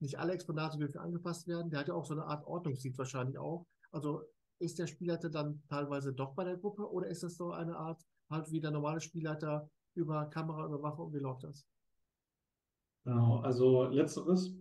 nicht 0.00 0.18
alle 0.18 0.32
Exponate 0.32 0.78
dürfen 0.78 0.98
angepasst 0.98 1.46
werden. 1.46 1.70
Der 1.70 1.80
hat 1.80 1.88
ja 1.88 1.94
auch 1.94 2.04
so 2.04 2.14
eine 2.14 2.24
Art 2.24 2.46
Ordnungssieht 2.46 2.96
wahrscheinlich 2.98 3.38
auch. 3.38 3.66
Also 3.90 4.22
ist 4.58 4.78
der 4.78 4.86
Spielleiter 4.86 5.28
dann 5.28 5.62
teilweise 5.68 6.12
doch 6.12 6.34
bei 6.34 6.44
der 6.44 6.56
Gruppe 6.56 6.90
oder 6.90 7.08
ist 7.08 7.22
das 7.22 7.36
so 7.36 7.50
eine 7.50 7.76
Art, 7.76 8.02
halt 8.30 8.50
wie 8.50 8.60
der 8.60 8.70
normale 8.70 9.00
Spielleiter 9.00 9.68
über 9.94 10.26
Kameraüberwachung, 10.26 11.12
wie 11.12 11.18
läuft 11.18 11.44
das? 11.44 11.66
Genau, 13.04 13.38
also 13.40 13.84
letzteres. 13.84 14.54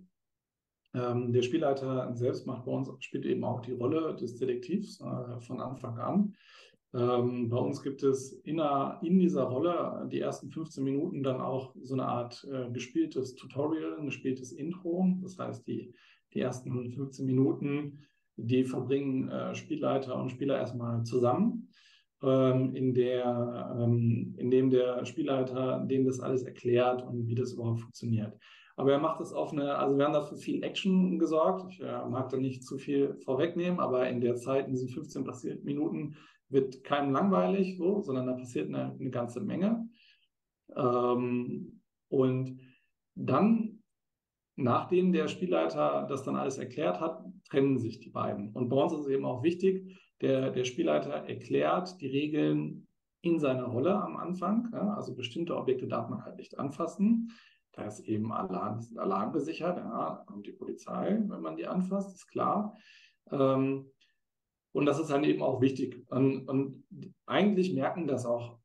Ähm, 0.93 1.33
der 1.33 1.41
Spielleiter 1.41 2.15
selbst 2.15 2.45
macht 2.45 2.65
bei 2.65 2.71
uns, 2.71 2.89
spielt 2.99 3.25
eben 3.25 3.43
auch 3.43 3.59
die 3.61 3.73
Rolle 3.73 4.15
des 4.15 4.35
Detektivs 4.35 5.01
äh, 5.01 5.39
von 5.41 5.59
Anfang 5.59 5.97
an. 5.99 6.35
Ähm, 6.95 7.49
bei 7.49 7.57
uns 7.57 7.83
gibt 7.83 8.03
es 8.03 8.31
in, 8.43 8.59
einer, 8.59 8.99
in, 9.03 9.19
dieser 9.19 9.43
Rolle 9.43 10.07
die 10.09 10.21
ersten 10.21 10.49
15 10.49 10.81
Minuten 10.81 11.23
dann 11.23 11.41
auch 11.41 11.75
so 11.81 11.93
eine 11.93 12.05
Art 12.05 12.47
äh, 12.49 12.71
gespieltes 12.71 13.35
Tutorial, 13.35 13.97
ein 13.99 14.05
gespieltes 14.05 14.53
Intro. 14.53 15.05
Das 15.21 15.37
heißt, 15.37 15.67
die, 15.67 15.93
die 16.33 16.39
ersten 16.39 16.71
15 16.93 17.25
Minuten, 17.25 17.99
die 18.37 18.63
verbringen 18.63 19.27
äh, 19.29 19.53
Spielleiter 19.55 20.15
und 20.15 20.29
Spieler 20.29 20.57
erstmal 20.57 21.03
zusammen, 21.03 21.67
ähm, 22.23 22.73
in, 22.73 22.93
der, 22.93 23.77
ähm, 23.77 24.33
in 24.37 24.49
dem 24.49 24.69
der 24.69 25.05
Spielleiter 25.05 25.79
denen 25.79 26.05
das 26.05 26.21
alles 26.21 26.43
erklärt 26.43 27.05
und 27.05 27.27
wie 27.27 27.35
das 27.35 27.53
überhaupt 27.53 27.81
funktioniert. 27.81 28.37
Aber 28.77 28.93
er 28.93 28.99
macht 28.99 29.19
das 29.19 29.33
auf 29.33 29.51
eine, 29.51 29.75
also 29.75 29.97
wir 29.97 30.05
haben 30.05 30.13
dafür 30.13 30.37
viel 30.37 30.63
Action 30.63 31.19
gesorgt. 31.19 31.65
Ich 31.71 31.81
äh, 31.81 32.07
mag 32.07 32.29
da 32.29 32.37
nicht 32.37 32.63
zu 32.63 32.77
viel 32.77 33.15
vorwegnehmen, 33.23 33.79
aber 33.81 34.07
in 34.09 34.21
der 34.21 34.35
Zeit, 34.35 34.67
in 34.67 34.73
diesen 34.73 34.89
15 34.89 35.25
Minuten, 35.63 36.15
wird 36.49 36.83
keinem 36.83 37.11
langweilig, 37.11 37.77
so, 37.77 38.01
sondern 38.01 38.27
da 38.27 38.33
passiert 38.33 38.67
eine, 38.69 38.95
eine 38.99 39.09
ganze 39.09 39.41
Menge. 39.41 39.89
Ähm, 40.75 41.81
und 42.07 42.59
dann, 43.15 43.83
nachdem 44.55 45.11
der 45.11 45.27
Spielleiter 45.27 46.05
das 46.07 46.23
dann 46.23 46.35
alles 46.35 46.57
erklärt 46.57 46.99
hat, 46.99 47.23
trennen 47.49 47.77
sich 47.77 47.99
die 47.99 48.09
beiden. 48.09 48.51
Und 48.53 48.69
bei 48.69 48.75
uns 48.75 48.93
ist 48.93 49.01
es 49.01 49.07
eben 49.07 49.25
auch 49.25 49.43
wichtig, 49.43 49.99
der, 50.21 50.51
der 50.51 50.63
Spielleiter 50.63 51.11
erklärt 51.11 51.99
die 51.99 52.07
Regeln 52.07 52.87
in 53.21 53.39
seiner 53.39 53.65
Rolle 53.65 54.01
am 54.01 54.15
Anfang. 54.17 54.69
Ja, 54.71 54.93
also 54.93 55.15
bestimmte 55.15 55.57
Objekte 55.57 55.87
darf 55.87 56.09
man 56.09 56.23
halt 56.23 56.37
nicht 56.37 56.57
anfassen. 56.59 57.31
Da 57.73 57.85
ist 57.85 58.01
eben 58.01 58.31
Alarm, 58.31 58.79
Alarm 58.95 59.33
gesichert. 59.33 59.77
Ja, 59.77 60.23
kommt 60.27 60.45
die 60.45 60.53
Polizei, 60.53 61.21
wenn 61.27 61.41
man 61.41 61.57
die 61.57 61.67
anfasst, 61.67 62.15
ist 62.15 62.27
klar. 62.27 62.77
Ähm, 63.31 63.91
und 64.75 64.85
das 64.85 64.99
ist 64.99 65.09
dann 65.09 65.23
eben 65.23 65.41
auch 65.41 65.61
wichtig. 65.61 66.05
Und, 66.09 66.49
und 66.49 66.83
eigentlich 67.25 67.73
merken 67.73 68.07
das 68.07 68.25
auch 68.25 68.59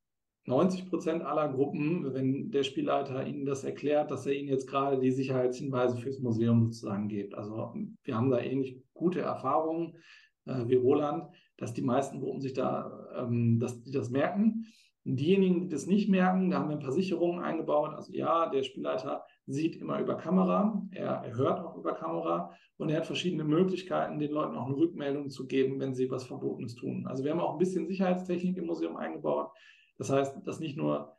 90 0.46 0.90
Prozent 0.90 1.22
aller 1.22 1.48
Gruppen, 1.52 2.12
wenn 2.12 2.50
der 2.50 2.64
Spielleiter 2.64 3.24
ihnen 3.24 3.44
das 3.44 3.62
erklärt, 3.62 4.10
dass 4.10 4.26
er 4.26 4.32
ihnen 4.32 4.48
jetzt 4.48 4.66
gerade 4.66 4.98
die 4.98 5.12
Sicherheitshinweise 5.12 5.96
fürs 5.98 6.18
Museum 6.18 6.64
sozusagen 6.64 7.06
gibt. 7.06 7.36
Also 7.36 7.72
wir 8.02 8.16
haben 8.16 8.28
da 8.28 8.40
ähnlich 8.40 8.82
gute 8.92 9.20
Erfahrungen 9.20 9.98
äh, 10.46 10.66
wie 10.66 10.74
Roland, 10.74 11.28
dass 11.56 11.74
die 11.74 11.82
meisten 11.82 12.18
Gruppen 12.18 12.40
sich 12.40 12.54
da, 12.54 13.08
ähm, 13.16 13.60
dass 13.60 13.80
die 13.84 13.92
das 13.92 14.10
merken. 14.10 14.66
Diejenigen, 15.04 15.60
die 15.60 15.68
das 15.68 15.86
nicht 15.86 16.08
merken, 16.08 16.50
da 16.50 16.58
haben 16.58 16.70
wir 16.70 16.76
ein 16.76 16.82
paar 16.82 16.90
Sicherungen 16.90 17.40
eingebaut. 17.40 17.94
Also 17.94 18.12
ja, 18.12 18.48
der 18.50 18.64
Spielleiter 18.64 19.24
sieht 19.52 19.76
immer 19.76 20.00
über 20.00 20.16
Kamera, 20.16 20.82
er, 20.92 21.22
hört 21.36 21.60
auch 21.60 21.76
über 21.76 21.94
Kamera 21.94 22.54
und 22.76 22.88
er 22.88 22.98
hat 22.98 23.06
verschiedene 23.06 23.44
Möglichkeiten, 23.44 24.18
den 24.18 24.32
Leuten 24.32 24.56
auch 24.56 24.66
eine 24.66 24.76
Rückmeldung 24.76 25.28
zu 25.28 25.46
geben, 25.46 25.80
wenn 25.80 25.94
sie 25.94 26.10
was 26.10 26.24
Verbotenes 26.24 26.74
tun. 26.74 27.06
Also 27.06 27.24
wir 27.24 27.32
haben 27.32 27.40
auch 27.40 27.52
ein 27.52 27.58
bisschen 27.58 27.86
Sicherheitstechnik 27.86 28.56
im 28.56 28.66
Museum 28.66 28.96
eingebaut. 28.96 29.50
Das 29.98 30.10
heißt, 30.10 30.46
dass 30.46 30.60
nicht 30.60 30.76
nur, 30.76 31.16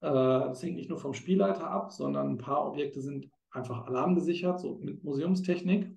äh, 0.00 0.08
das 0.08 0.62
hängt 0.62 0.76
nicht 0.76 0.88
nur 0.88 0.98
vom 0.98 1.14
Spielleiter 1.14 1.70
ab, 1.70 1.92
sondern 1.92 2.30
ein 2.30 2.38
paar 2.38 2.66
Objekte 2.66 3.00
sind 3.00 3.30
einfach 3.50 3.86
alarmgesichert, 3.86 4.60
so 4.60 4.78
mit 4.78 5.04
Museumstechnik. 5.04 5.96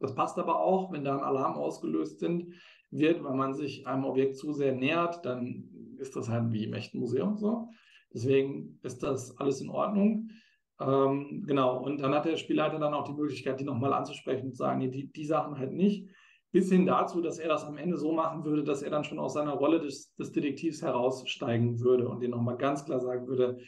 Das 0.00 0.14
passt 0.14 0.38
aber 0.38 0.60
auch, 0.60 0.92
wenn 0.92 1.04
da 1.04 1.16
ein 1.16 1.24
Alarm 1.24 1.54
ausgelöst 1.54 2.20
sind, 2.20 2.54
wird, 2.90 3.22
weil 3.24 3.34
man 3.34 3.54
sich 3.54 3.86
einem 3.86 4.04
Objekt 4.04 4.36
zu 4.36 4.52
sehr 4.52 4.74
nähert, 4.74 5.24
dann 5.24 5.96
ist 5.98 6.16
das 6.16 6.28
halt 6.28 6.52
wie 6.52 6.64
im 6.64 6.74
echten 6.74 6.98
Museum 6.98 7.36
so. 7.36 7.68
Deswegen 8.12 8.78
ist 8.82 9.02
das 9.02 9.36
alles 9.38 9.60
in 9.60 9.68
Ordnung. 9.68 10.30
Ähm, 10.80 11.44
genau, 11.46 11.82
und 11.82 12.00
dann 12.00 12.14
hat 12.14 12.24
der 12.24 12.36
Spielleiter 12.36 12.78
dann 12.78 12.94
auch 12.94 13.04
die 13.04 13.14
Möglichkeit, 13.14 13.58
die 13.60 13.64
nochmal 13.64 13.92
anzusprechen 13.92 14.46
und 14.46 14.52
zu 14.52 14.58
sagen, 14.58 14.78
nee, 14.78 14.88
die, 14.88 15.10
die 15.10 15.24
Sachen 15.24 15.58
halt 15.58 15.72
nicht. 15.72 16.08
Bis 16.50 16.70
hin 16.70 16.86
dazu, 16.86 17.20
dass 17.20 17.38
er 17.38 17.48
das 17.48 17.64
am 17.64 17.76
Ende 17.76 17.98
so 17.98 18.12
machen 18.12 18.44
würde, 18.44 18.64
dass 18.64 18.82
er 18.82 18.90
dann 18.90 19.04
schon 19.04 19.18
aus 19.18 19.34
seiner 19.34 19.52
Rolle 19.52 19.80
des, 19.80 20.14
des 20.14 20.32
Detektivs 20.32 20.80
heraussteigen 20.80 21.80
würde 21.80 22.08
und 22.08 22.20
den 22.20 22.30
nochmal 22.30 22.56
ganz 22.56 22.84
klar 22.84 23.00
sagen 23.00 23.26
würde, 23.26 23.58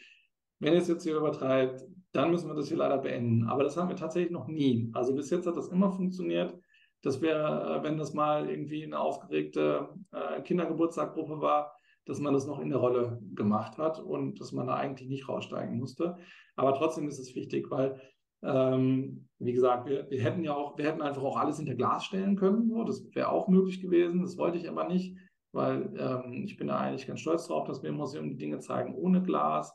wenn 0.61 0.73
ihr 0.73 0.79
es 0.79 0.89
jetzt 0.89 1.03
hier 1.03 1.17
übertreibt, 1.17 1.85
dann 2.13 2.31
müssen 2.31 2.49
wir 2.49 2.55
das 2.55 2.69
hier 2.69 2.77
leider 2.77 2.99
beenden. 2.99 3.47
Aber 3.49 3.65
das 3.65 3.77
haben 3.77 3.89
wir 3.89 3.97
tatsächlich 3.97 4.33
noch 4.33 4.47
nie. 4.47 4.91
Also 4.95 5.15
bis 5.15 5.31
jetzt 5.31 5.47
hat 5.47 5.57
das 5.57 5.69
immer 5.69 5.91
funktioniert. 5.91 6.57
Das 7.03 7.21
wäre, 7.21 7.81
wenn 7.83 7.97
das 7.97 8.15
mal 8.15 8.49
irgendwie 8.49 8.85
eine 8.85 8.99
aufgeregte 8.99 9.89
äh, 10.13 10.43
Kindergeburtstaggruppe 10.43 11.41
war, 11.41 11.75
dass 12.07 12.21
man 12.21 12.35
das 12.35 12.47
noch 12.47 12.61
in 12.61 12.71
der 12.71 12.79
Rolle 12.79 13.21
gemacht 13.35 13.79
hat 13.79 14.01
und 14.01 14.41
dass 14.41 14.53
man 14.53 14.67
da 14.67 14.75
eigentlich 14.75 15.09
nicht 15.09 15.29
raussteigen 15.29 15.79
musste. 15.79 16.17
Aber 16.57 16.75
trotzdem 16.75 17.09
ist 17.09 17.19
es 17.19 17.35
wichtig, 17.35 17.71
weil, 17.71 18.01
ähm, 18.43 19.29
wie 19.39 19.53
gesagt, 19.53 19.89
wir, 19.89 20.11
wir, 20.11 20.23
hätten 20.23 20.43
ja 20.43 20.55
auch, 20.55 20.77
wir 20.79 20.87
hätten 20.87 21.03
einfach 21.03 21.23
auch 21.23 21.37
alles 21.37 21.59
hinter 21.59 21.75
Glas 21.75 22.05
stellen 22.05 22.37
können. 22.37 22.69
So. 22.69 22.85
Das 22.85 23.05
wäre 23.15 23.31
auch 23.31 23.49
möglich 23.49 23.81
gewesen. 23.81 24.23
Das 24.23 24.39
wollte 24.39 24.59
ich 24.59 24.69
aber 24.69 24.89
nicht, 24.89 25.17
weil 25.53 25.93
ähm, 25.99 26.45
ich 26.45 26.57
bin 26.57 26.69
da 26.69 26.79
eigentlich 26.79 27.07
ganz 27.07 27.21
stolz 27.21 27.47
drauf, 27.47 27.67
dass 27.67 27.83
wir 27.83 27.91
im 27.91 27.97
Museum 27.97 28.29
die 28.29 28.39
Dinge 28.39 28.59
zeigen 28.59 28.95
ohne 28.95 29.23
Glas. 29.23 29.75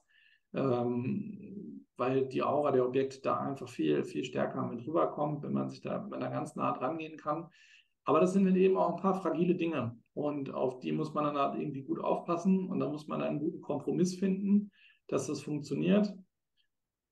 Ähm, 0.54 1.56
weil 1.98 2.26
die 2.28 2.44
Aura 2.44 2.72
der 2.72 2.86
Objekte 2.86 3.22
da 3.22 3.40
einfach 3.40 3.70
viel, 3.70 4.04
viel 4.04 4.24
stärker 4.24 4.64
mit 4.64 4.86
rüberkommt, 4.86 5.44
wenn 5.44 5.54
man 5.54 5.70
sich 5.70 5.82
da, 5.82 6.02
wenn 6.02 6.10
man 6.10 6.20
da 6.20 6.30
ganz 6.30 6.56
nah 6.56 6.74
dran 6.74 6.98
gehen 6.98 7.18
kann. 7.18 7.50
Aber 8.06 8.20
das 8.20 8.34
sind 8.34 8.46
dann 8.46 8.56
eben 8.56 8.78
auch 8.78 8.96
ein 8.96 9.02
paar 9.02 9.20
fragile 9.20 9.56
Dinge 9.56 9.98
und 10.14 10.54
auf 10.54 10.80
die 10.80 10.92
muss 10.92 11.14
man 11.14 11.26
dann 11.26 11.38
halt 11.38 11.60
irgendwie 11.60 11.82
gut 11.82 12.00
aufpassen 12.00 12.70
und 12.70 12.80
da 12.80 12.90
muss 12.90 13.08
man 13.08 13.22
einen 13.22 13.40
guten 13.40 13.62
Kompromiss 13.62 14.16
finden, 14.16 14.72
dass 15.08 15.28
das 15.28 15.42
funktioniert. 15.42 16.14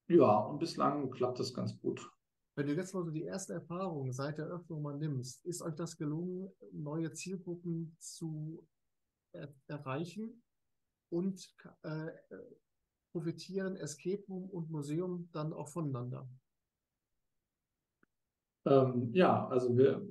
Ja, 0.08 0.38
und 0.38 0.60
bislang 0.60 1.10
klappt 1.10 1.40
das 1.40 1.54
ganz 1.54 1.80
gut. 1.80 2.08
Wenn 2.56 2.68
du 2.68 2.76
jetzt 2.76 2.94
mal 2.94 3.04
so 3.04 3.10
die 3.10 3.24
erste 3.24 3.54
Erfahrung 3.54 4.12
seit 4.12 4.38
der 4.38 4.46
Öffnung 4.46 4.84
mal 4.84 4.98
nimmst, 4.98 5.44
ist 5.46 5.64
euch 5.64 5.74
das 5.74 5.98
gelungen, 5.98 6.52
neue 6.72 7.12
Zielgruppen 7.12 7.96
zu 8.00 8.64
er 9.34 9.52
erreichen 9.68 10.44
und 11.10 11.56
äh, 11.82 12.12
profitieren 13.12 13.76
Escape 13.76 14.24
Room 14.28 14.50
und 14.50 14.70
Museum 14.70 15.30
dann 15.32 15.54
auch 15.54 15.68
voneinander? 15.68 16.30
Ähm, 18.66 19.10
ja, 19.14 19.48
also 19.48 19.76
wir, 19.76 20.08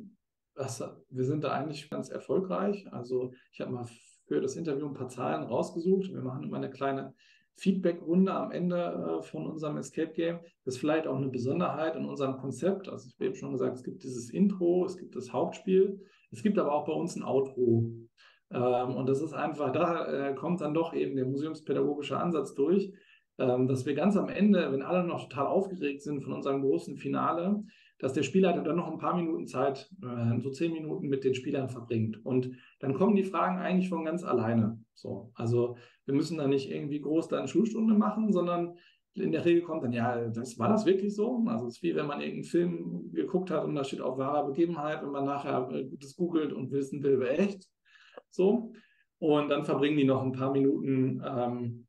das, 0.55 0.83
wir 1.09 1.25
sind 1.25 1.45
da 1.45 1.53
eigentlich 1.53 1.89
ganz 1.91 2.09
erfolgreich. 2.09 2.87
Also 2.93 3.33
ich 3.53 3.61
habe 3.61 3.73
mal 3.73 3.87
für 4.27 4.41
das 4.41 4.57
Interview 4.57 4.87
ein 4.87 4.95
paar 4.95 5.09
Zahlen 5.09 5.45
rausgesucht. 5.45 6.13
Wir 6.13 6.23
machen 6.23 6.45
immer 6.45 6.57
eine 6.57 6.71
kleine 6.71 7.15
Feedback-Runde 7.57 8.33
am 8.33 8.51
Ende 8.51 9.21
äh, 9.21 9.23
von 9.23 9.47
unserem 9.47 9.77
Escape 9.77 10.13
Game. 10.13 10.41
Das 10.65 10.75
ist 10.75 10.81
vielleicht 10.81 11.07
auch 11.07 11.17
eine 11.17 11.29
Besonderheit 11.29 11.97
in 11.97 12.07
unserem 12.07 12.39
Konzept. 12.39 12.89
Also 12.89 13.09
ich 13.09 13.15
habe 13.15 13.27
eben 13.27 13.35
schon 13.35 13.53
gesagt, 13.53 13.77
es 13.77 13.85
gibt 13.85 14.03
dieses 14.03 14.31
Intro, 14.31 14.85
es 14.85 14.97
gibt 14.97 15.17
das 15.17 15.33
Hauptspiel, 15.33 16.01
es 16.31 16.43
gibt 16.43 16.59
aber 16.59 16.73
auch 16.73 16.87
bei 16.87 16.93
uns 16.93 17.15
ein 17.17 17.25
Outro. 17.25 17.93
Ähm, 18.51 18.97
und 18.97 19.09
das 19.09 19.21
ist 19.21 19.33
einfach, 19.33 19.73
da 19.73 20.31
äh, 20.31 20.35
kommt 20.35 20.61
dann 20.61 20.75
doch 20.75 20.95
eben 20.95 21.17
der 21.17 21.27
museumspädagogische 21.27 22.19
Ansatz 22.19 22.55
durch, 22.55 22.93
ähm, 23.39 23.67
dass 23.67 23.87
wir 23.87 23.95
ganz 23.95 24.17
am 24.17 24.29
Ende, 24.29 24.73
wenn 24.73 24.83
alle 24.83 25.05
noch 25.05 25.29
total 25.29 25.47
aufgeregt 25.47 26.03
sind 26.03 26.23
von 26.23 26.33
unserem 26.33 26.63
großen 26.63 26.97
Finale, 26.97 27.65
dass 28.03 28.13
der 28.13 28.25
Spielleiter 28.25 28.63
dann 28.63 28.77
noch 28.77 28.91
ein 28.91 28.99
paar 28.99 29.15
Minuten 29.15 29.47
Zeit, 29.47 29.89
äh, 30.03 30.41
so 30.41 30.51
zehn 30.51 30.73
Minuten 30.73 31.07
mit 31.07 31.23
den 31.23 31.37
Spielern 31.37 31.69
verbringt. 31.69 32.27
Und 32.27 32.51
dann 32.81 32.95
kommen 32.95 33.15
die 33.15 33.23
Fragen 33.23 33.59
eigentlich 33.59 33.89
von 33.89 34.05
ganz 34.05 34.25
alleine. 34.25 34.83
So, 34.93 35.31
also 35.35 35.77
wir 36.05 36.13
müssen 36.13 36.37
da 36.37 36.49
nicht 36.49 36.69
irgendwie 36.69 37.01
groß 37.01 37.29
da 37.29 37.39
eine 37.39 37.47
Schulstunde 37.47 37.95
machen, 37.95 38.33
sondern 38.33 38.77
in 39.15 39.31
der 39.31 39.45
Regel 39.45 39.63
kommt 39.63 39.85
dann, 39.85 39.93
ja, 39.93 40.29
das 40.31 40.59
war 40.59 40.69
das 40.69 40.85
wirklich 40.85 41.15
so? 41.15 41.45
Also 41.47 41.69
es 41.69 41.77
ist 41.77 41.83
wie 41.85 41.95
wenn 41.95 42.07
man 42.07 42.21
irgendeinen 42.21 42.45
Film 42.45 43.13
geguckt 43.13 43.53
hat 43.53 43.65
und 43.65 43.77
da 43.77 43.85
steht 43.85 44.01
auf 44.01 44.19
wahrer 44.19 44.47
Begebenheit 44.47 45.05
und 45.05 45.13
man 45.13 45.25
nachher 45.25 45.71
äh, 45.71 45.89
das 46.01 46.17
googelt 46.17 46.53
und 46.53 46.73
wissen 46.73 47.05
will, 47.05 47.21
wer 47.21 47.39
echt. 47.39 47.69
So. 48.31 48.73
Und 49.21 49.49
dann 49.49 49.65
verbringen 49.65 49.97
die 49.97 50.05
noch 50.05 50.25
ein 50.25 50.33
paar 50.33 50.51
Minuten 50.51 51.23
ähm, 51.25 51.87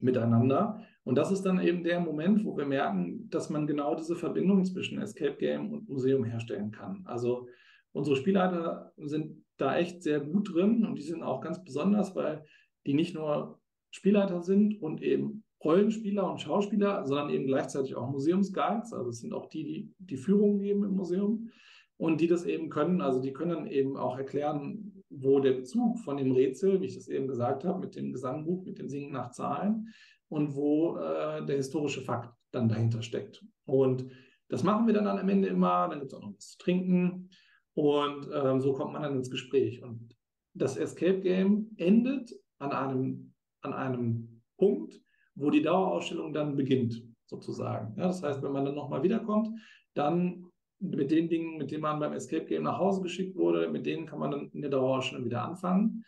miteinander. 0.00 0.82
Und 1.04 1.16
das 1.16 1.30
ist 1.30 1.42
dann 1.42 1.60
eben 1.60 1.84
der 1.84 2.00
Moment, 2.00 2.44
wo 2.44 2.56
wir 2.56 2.66
merken, 2.66 3.19
dass 3.34 3.50
man 3.50 3.66
genau 3.66 3.94
diese 3.94 4.16
Verbindung 4.16 4.64
zwischen 4.64 5.00
Escape 5.00 5.36
Game 5.36 5.72
und 5.72 5.88
Museum 5.88 6.24
herstellen 6.24 6.70
kann. 6.70 7.02
Also 7.06 7.48
unsere 7.92 8.16
Spielleiter 8.16 8.92
sind 8.96 9.44
da 9.56 9.76
echt 9.76 10.02
sehr 10.02 10.20
gut 10.20 10.52
drin 10.52 10.84
und 10.84 10.96
die 10.96 11.02
sind 11.02 11.22
auch 11.22 11.40
ganz 11.40 11.62
besonders, 11.62 12.14
weil 12.14 12.44
die 12.86 12.94
nicht 12.94 13.14
nur 13.14 13.60
Spielleiter 13.90 14.42
sind 14.42 14.80
und 14.80 15.02
eben 15.02 15.44
Rollenspieler 15.62 16.30
und 16.30 16.40
Schauspieler, 16.40 17.04
sondern 17.04 17.30
eben 17.30 17.46
gleichzeitig 17.46 17.94
auch 17.94 18.10
Museumsguides. 18.10 18.92
Also 18.92 19.10
es 19.10 19.20
sind 19.20 19.34
auch 19.34 19.46
die, 19.46 19.64
die 19.64 19.94
die 19.98 20.16
Führung 20.16 20.58
geben 20.58 20.84
im 20.84 20.92
Museum 20.92 21.50
und 21.98 22.20
die 22.20 22.28
das 22.28 22.46
eben 22.46 22.70
können. 22.70 23.02
Also 23.02 23.20
die 23.20 23.32
können 23.32 23.50
dann 23.50 23.66
eben 23.66 23.96
auch 23.96 24.16
erklären, 24.16 25.04
wo 25.10 25.40
der 25.40 25.52
Bezug 25.52 25.98
von 25.98 26.16
dem 26.16 26.32
Rätsel, 26.32 26.80
wie 26.80 26.86
ich 26.86 26.94
das 26.94 27.08
eben 27.08 27.28
gesagt 27.28 27.64
habe, 27.64 27.80
mit 27.80 27.94
dem 27.94 28.12
Gesangbuch, 28.12 28.64
mit 28.64 28.78
dem 28.78 28.88
Singen 28.88 29.12
nach 29.12 29.32
Zahlen 29.32 29.88
und 30.28 30.54
wo 30.54 30.96
äh, 30.96 31.44
der 31.44 31.56
historische 31.56 32.00
Fakt 32.00 32.34
dann 32.52 32.68
dahinter 32.68 33.02
steckt. 33.02 33.44
Und 33.64 34.06
das 34.48 34.62
machen 34.62 34.86
wir 34.86 34.94
dann 34.94 35.06
am 35.06 35.28
Ende 35.28 35.48
immer. 35.48 35.88
Dann 35.88 36.00
gibt 36.00 36.12
es 36.12 36.18
auch 36.18 36.22
noch 36.22 36.34
was 36.34 36.50
zu 36.50 36.58
trinken 36.58 37.30
und 37.74 38.28
ähm, 38.32 38.60
so 38.60 38.72
kommt 38.72 38.92
man 38.92 39.02
dann 39.02 39.16
ins 39.16 39.30
Gespräch. 39.30 39.82
Und 39.82 40.16
das 40.54 40.76
Escape 40.76 41.20
Game 41.20 41.70
endet 41.76 42.32
an 42.58 42.72
einem, 42.72 43.32
an 43.62 43.72
einem 43.72 44.42
Punkt, 44.58 45.00
wo 45.34 45.50
die 45.50 45.62
Dauerausstellung 45.62 46.32
dann 46.32 46.56
beginnt, 46.56 47.02
sozusagen. 47.26 47.94
Ja, 47.96 48.08
das 48.08 48.22
heißt, 48.22 48.42
wenn 48.42 48.52
man 48.52 48.64
dann 48.64 48.74
nochmal 48.74 49.02
wiederkommt, 49.02 49.48
dann 49.94 50.46
mit 50.80 51.10
den 51.10 51.28
Dingen, 51.28 51.58
mit 51.58 51.70
denen 51.70 51.82
man 51.82 52.00
beim 52.00 52.12
Escape 52.12 52.46
Game 52.46 52.64
nach 52.64 52.78
Hause 52.78 53.02
geschickt 53.02 53.36
wurde, 53.36 53.70
mit 53.70 53.86
denen 53.86 54.06
kann 54.06 54.18
man 54.18 54.30
dann 54.30 54.50
in 54.50 54.62
der 54.62 54.70
Dauerausstellung 54.70 55.26
wieder 55.26 55.44
anfangen. 55.44 56.04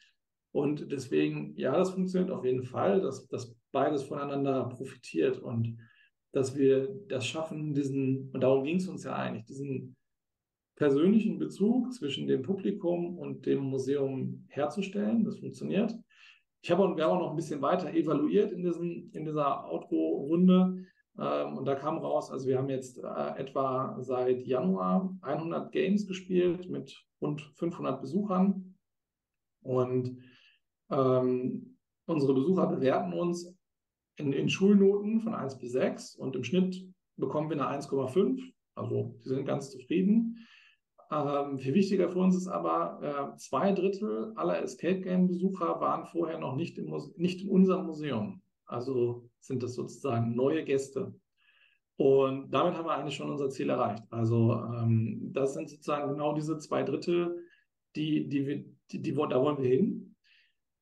Und 0.50 0.90
deswegen, 0.90 1.56
ja, 1.56 1.76
das 1.76 1.90
funktioniert 1.90 2.30
auf 2.30 2.44
jeden 2.44 2.64
Fall, 2.64 3.00
dass, 3.00 3.26
dass 3.28 3.54
beides 3.70 4.02
voneinander 4.02 4.64
profitiert 4.68 5.38
und 5.38 5.78
dass 6.32 6.56
wir 6.56 6.88
das 7.08 7.26
schaffen, 7.26 7.74
diesen, 7.74 8.30
und 8.32 8.40
darum 8.40 8.64
ging 8.64 8.76
es 8.76 8.88
uns 8.88 9.04
ja 9.04 9.14
eigentlich, 9.14 9.44
diesen 9.44 9.96
persönlichen 10.76 11.38
Bezug 11.38 11.92
zwischen 11.92 12.26
dem 12.26 12.42
Publikum 12.42 13.18
und 13.18 13.46
dem 13.46 13.60
Museum 13.60 14.44
herzustellen. 14.48 15.24
Das 15.24 15.38
funktioniert. 15.38 15.94
Ich 16.62 16.70
habe 16.70 16.82
und 16.82 16.96
wir 16.96 17.04
haben 17.04 17.18
auch 17.18 17.20
noch 17.20 17.30
ein 17.30 17.36
bisschen 17.36 17.60
weiter 17.60 17.92
evaluiert 17.92 18.52
in, 18.52 18.62
diesen, 18.62 19.10
in 19.12 19.24
dieser 19.24 19.68
Outro-Runde. 19.70 20.86
Ähm, 21.18 21.58
und 21.58 21.66
da 21.66 21.74
kam 21.74 21.98
raus, 21.98 22.30
also 22.30 22.48
wir 22.48 22.56
haben 22.56 22.70
jetzt 22.70 22.98
äh, 22.98 23.36
etwa 23.36 23.96
seit 24.00 24.42
Januar 24.46 25.14
100 25.20 25.70
Games 25.72 26.06
gespielt 26.06 26.70
mit 26.70 26.96
rund 27.20 27.42
500 27.56 28.00
Besuchern. 28.00 28.76
Und 29.62 30.18
ähm, 30.90 31.76
unsere 32.06 32.34
Besucher 32.34 32.66
bewerten 32.66 33.12
uns 33.12 33.54
in, 34.16 34.32
in, 34.32 34.48
Schulnoten 34.48 35.20
von 35.20 35.34
1 35.34 35.58
bis 35.58 35.72
6 35.72 36.16
und 36.16 36.36
im 36.36 36.44
Schnitt 36.44 36.86
bekommen 37.16 37.50
wir 37.50 37.56
eine 37.56 37.80
1,5. 37.80 38.40
Also 38.74 39.16
sie 39.20 39.30
sind 39.30 39.44
ganz 39.44 39.70
zufrieden. 39.70 40.46
Ähm, 41.10 41.58
viel 41.58 41.74
wichtiger 41.74 42.08
für 42.08 42.20
uns 42.20 42.36
ist 42.36 42.48
aber, 42.48 43.32
äh, 43.34 43.36
zwei 43.36 43.72
Drittel 43.72 44.32
aller 44.36 44.62
Escape 44.62 45.00
Game 45.00 45.28
Besucher 45.28 45.80
waren 45.80 46.06
vorher 46.06 46.38
noch 46.38 46.56
nicht, 46.56 46.78
im 46.78 46.90
nicht 47.16 47.42
in 47.42 47.48
unserem 47.48 47.86
Museum. 47.86 48.42
Also 48.64 49.28
sind 49.40 49.62
das 49.62 49.74
sozusagen 49.74 50.34
neue 50.34 50.64
Gäste. 50.64 51.14
Und 51.96 52.50
damit 52.50 52.74
haben 52.74 52.86
wir 52.86 52.94
eigentlich 52.94 53.16
schon 53.16 53.30
unser 53.30 53.50
Ziel 53.50 53.68
erreicht. 53.68 54.02
Also 54.10 54.54
ähm, 54.54 55.30
das 55.32 55.54
sind 55.54 55.68
sozusagen 55.68 56.10
genau 56.10 56.34
diese 56.34 56.58
zwei 56.58 56.82
Drittel, 56.82 57.44
die, 57.94 58.28
die, 58.28 58.46
wir, 58.46 58.64
die, 58.90 59.02
die 59.02 59.12
da 59.14 59.40
wollen 59.40 59.58
wir 59.58 59.68
hin. 59.68 60.11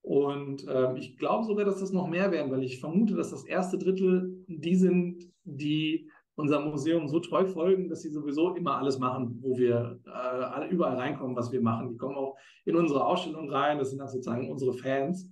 Und 0.03 0.67
ähm, 0.69 0.97
ich 0.97 1.19
glaube 1.19 1.45
sogar, 1.45 1.65
dass 1.65 1.81
das 1.81 1.93
noch 1.93 2.09
mehr 2.09 2.31
werden, 2.31 2.51
weil 2.51 2.63
ich 2.63 2.81
vermute, 2.81 3.15
dass 3.15 3.31
das 3.31 3.45
erste 3.45 3.79
Drittel 3.79 4.45
die 4.47 4.75
sind, 4.75 5.31
die 5.45 6.11
unserem 6.37 6.71
Museum 6.71 7.07
so 7.07 7.21
treu 7.21 7.45
folgen, 7.45 7.89
dass 7.89 8.03
sie 8.03 8.11
sowieso 8.11 8.55
immer 8.55 8.79
alles 8.79 8.99
machen, 8.99 9.39
wo 9.43 9.59
wir 9.59 10.01
äh, 10.07 10.71
überall 10.71 10.97
reinkommen, 10.97 11.37
was 11.37 11.53
wir 11.53 11.61
machen. 11.61 11.91
Die 11.91 11.97
kommen 11.97 12.17
auch 12.17 12.37
in 12.65 12.77
unsere 12.77 13.05
Ausstellung 13.05 13.51
rein. 13.51 13.79
Das 13.79 13.91
sind 13.91 13.99
dann 13.99 14.09
sozusagen 14.09 14.51
unsere 14.51 14.73
Fans 14.73 15.31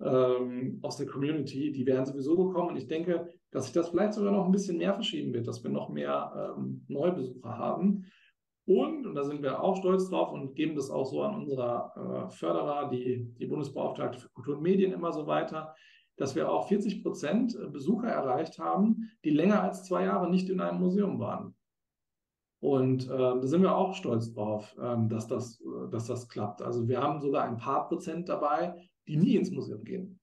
ähm, 0.00 0.78
aus 0.82 0.96
der 0.96 1.06
Community, 1.06 1.72
die 1.72 1.86
werden 1.86 2.06
sowieso 2.06 2.36
gekommen. 2.36 2.70
Und 2.70 2.76
ich 2.76 2.86
denke, 2.86 3.28
dass 3.50 3.64
sich 3.64 3.72
das 3.72 3.88
vielleicht 3.88 4.14
sogar 4.14 4.32
noch 4.32 4.46
ein 4.46 4.52
bisschen 4.52 4.78
mehr 4.78 4.94
verschieben 4.94 5.32
wird, 5.32 5.46
dass 5.46 5.62
wir 5.62 5.70
noch 5.70 5.88
mehr 5.88 6.54
ähm, 6.56 6.84
Neubesucher 6.88 7.58
haben. 7.58 8.04
Und, 8.66 9.06
und 9.06 9.14
da 9.14 9.24
sind 9.24 9.42
wir 9.42 9.62
auch 9.62 9.76
stolz 9.76 10.08
drauf 10.08 10.32
und 10.32 10.54
geben 10.54 10.74
das 10.74 10.90
auch 10.90 11.04
so 11.04 11.22
an 11.22 11.34
unserer 11.34 12.28
äh, 12.28 12.30
Förderer, 12.30 12.88
die, 12.88 13.34
die 13.38 13.46
Bundesbeauftragte 13.46 14.18
für 14.18 14.28
Kultur 14.30 14.56
und 14.56 14.62
Medien 14.62 14.92
immer 14.92 15.12
so 15.12 15.26
weiter, 15.26 15.74
dass 16.16 16.34
wir 16.34 16.50
auch 16.50 16.68
40 16.68 17.02
Prozent 17.02 17.58
Besucher 17.72 18.08
erreicht 18.08 18.58
haben, 18.58 19.10
die 19.24 19.30
länger 19.30 19.62
als 19.62 19.84
zwei 19.84 20.04
Jahre 20.04 20.30
nicht 20.30 20.48
in 20.48 20.60
einem 20.60 20.80
Museum 20.80 21.18
waren. 21.18 21.54
Und 22.60 23.04
äh, 23.04 23.08
da 23.18 23.46
sind 23.46 23.60
wir 23.60 23.76
auch 23.76 23.94
stolz 23.94 24.32
drauf, 24.32 24.74
ähm, 24.80 25.10
dass, 25.10 25.26
das, 25.26 25.62
dass 25.90 26.06
das 26.06 26.28
klappt. 26.28 26.62
Also 26.62 26.88
wir 26.88 27.02
haben 27.02 27.20
sogar 27.20 27.44
ein 27.44 27.58
paar 27.58 27.88
Prozent 27.88 28.30
dabei, 28.30 28.88
die 29.06 29.18
nie 29.18 29.36
ins 29.36 29.50
Museum 29.50 29.84
gehen. 29.84 30.18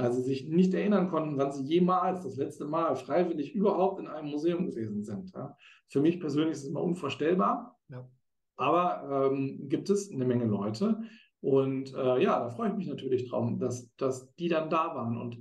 Also 0.00 0.20
sich 0.22 0.48
nicht 0.48 0.74
erinnern 0.74 1.08
konnten, 1.08 1.38
wann 1.38 1.52
sie 1.52 1.64
jemals 1.64 2.22
das 2.22 2.36
letzte 2.36 2.64
Mal 2.64 2.96
freiwillig 2.96 3.54
überhaupt 3.54 4.00
in 4.00 4.06
einem 4.06 4.30
Museum 4.30 4.66
gewesen 4.66 5.04
sind. 5.04 5.32
Ja. 5.34 5.56
Für 5.88 6.00
mich 6.00 6.20
persönlich 6.20 6.52
ist 6.52 6.64
es 6.64 6.68
immer 6.68 6.82
unvorstellbar. 6.82 7.78
Ja. 7.88 8.08
Aber 8.56 9.30
ähm, 9.32 9.68
gibt 9.68 9.88
es 9.90 10.12
eine 10.12 10.24
Menge 10.24 10.44
Leute. 10.44 11.02
Und 11.40 11.94
äh, 11.94 12.22
ja, 12.22 12.38
da 12.40 12.50
freue 12.50 12.70
ich 12.70 12.76
mich 12.76 12.88
natürlich 12.88 13.28
drauf, 13.28 13.50
dass, 13.58 13.94
dass 13.96 14.34
die 14.34 14.48
dann 14.48 14.68
da 14.68 14.94
waren. 14.94 15.16
Und 15.16 15.38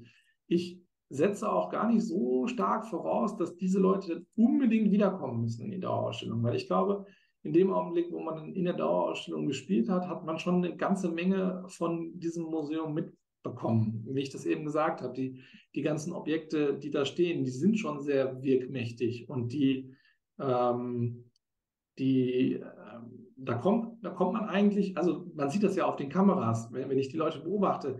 ich 0.47 0.81
setze 1.09 1.51
auch 1.51 1.69
gar 1.69 1.91
nicht 1.91 2.03
so 2.03 2.47
stark 2.47 2.85
voraus, 2.87 3.35
dass 3.35 3.57
diese 3.57 3.79
Leute 3.79 4.25
unbedingt 4.35 4.91
wiederkommen 4.91 5.41
müssen 5.41 5.65
in 5.65 5.71
die 5.71 5.79
Dauerausstellung, 5.79 6.41
weil 6.43 6.55
ich 6.55 6.67
glaube, 6.67 7.05
in 7.43 7.53
dem 7.53 7.71
Augenblick, 7.71 8.11
wo 8.11 8.19
man 8.19 8.53
in 8.53 8.65
der 8.65 8.73
Dauerausstellung 8.73 9.47
gespielt 9.47 9.89
hat, 9.89 10.07
hat 10.07 10.25
man 10.25 10.39
schon 10.39 10.55
eine 10.55 10.75
ganze 10.75 11.09
Menge 11.09 11.63
von 11.67 12.19
diesem 12.19 12.45
Museum 12.45 12.93
mitbekommen. 13.43 14.05
Wie 14.09 14.21
ich 14.21 14.29
das 14.29 14.45
eben 14.45 14.65
gesagt 14.65 15.01
habe, 15.01 15.13
die, 15.13 15.41
die 15.75 15.81
ganzen 15.81 16.13
Objekte, 16.13 16.77
die 16.77 16.89
da 16.89 17.05
stehen, 17.05 17.43
die 17.43 17.51
sind 17.51 17.79
schon 17.79 18.01
sehr 18.01 18.41
wirkmächtig 18.41 19.29
und 19.29 19.51
die, 19.51 19.95
ähm, 20.39 21.25
die 21.97 22.53
ähm, 22.53 23.27
da 23.37 23.55
kommt, 23.55 24.03
da 24.03 24.09
kommt 24.09 24.33
man 24.33 24.49
eigentlich, 24.49 24.97
also 24.97 25.25
man 25.35 25.49
sieht 25.49 25.63
das 25.63 25.75
ja 25.75 25.85
auf 25.85 25.95
den 25.95 26.09
Kameras, 26.09 26.71
wenn, 26.71 26.89
wenn 26.89 26.99
ich 26.99 27.09
die 27.09 27.17
Leute 27.17 27.39
beobachte, 27.39 27.99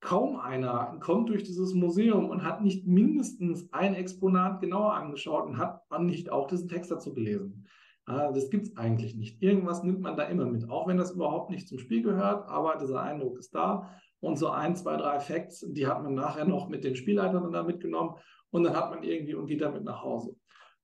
kaum 0.00 0.36
einer 0.36 0.98
kommt 1.00 1.30
durch 1.30 1.42
dieses 1.42 1.74
Museum 1.74 2.28
und 2.28 2.44
hat 2.44 2.62
nicht 2.62 2.86
mindestens 2.86 3.72
ein 3.72 3.94
Exponat 3.94 4.60
genauer 4.60 4.94
angeschaut 4.94 5.46
und 5.46 5.58
hat 5.58 5.88
man 5.90 6.06
nicht 6.06 6.30
auch 6.30 6.46
diesen 6.46 6.68
Text 6.68 6.90
dazu 6.90 7.14
gelesen. 7.14 7.66
Das 8.04 8.50
gibt 8.50 8.68
es 8.68 8.76
eigentlich 8.76 9.16
nicht. 9.16 9.42
Irgendwas 9.42 9.82
nimmt 9.82 10.00
man 10.00 10.16
da 10.16 10.24
immer 10.24 10.44
mit, 10.44 10.70
auch 10.70 10.86
wenn 10.86 10.96
das 10.96 11.10
überhaupt 11.10 11.50
nicht 11.50 11.66
zum 11.66 11.78
Spiel 11.80 12.02
gehört, 12.02 12.46
aber 12.46 12.76
dieser 12.76 13.02
Eindruck 13.02 13.36
ist 13.38 13.52
da. 13.52 13.90
Und 14.26 14.38
so 14.38 14.48
ein, 14.48 14.74
zwei, 14.74 14.96
drei 14.96 15.20
Facts, 15.20 15.64
die 15.68 15.86
hat 15.86 16.02
man 16.02 16.16
nachher 16.16 16.44
noch 16.44 16.68
mit 16.68 16.82
den 16.82 16.96
Spielleitern 16.96 17.52
da 17.52 17.62
mitgenommen 17.62 18.16
und 18.50 18.64
dann 18.64 18.74
hat 18.74 18.90
man 18.90 19.04
irgendwie 19.04 19.34
und 19.34 19.46
geht 19.46 19.60
damit 19.60 19.84
nach 19.84 20.02
Hause. 20.02 20.34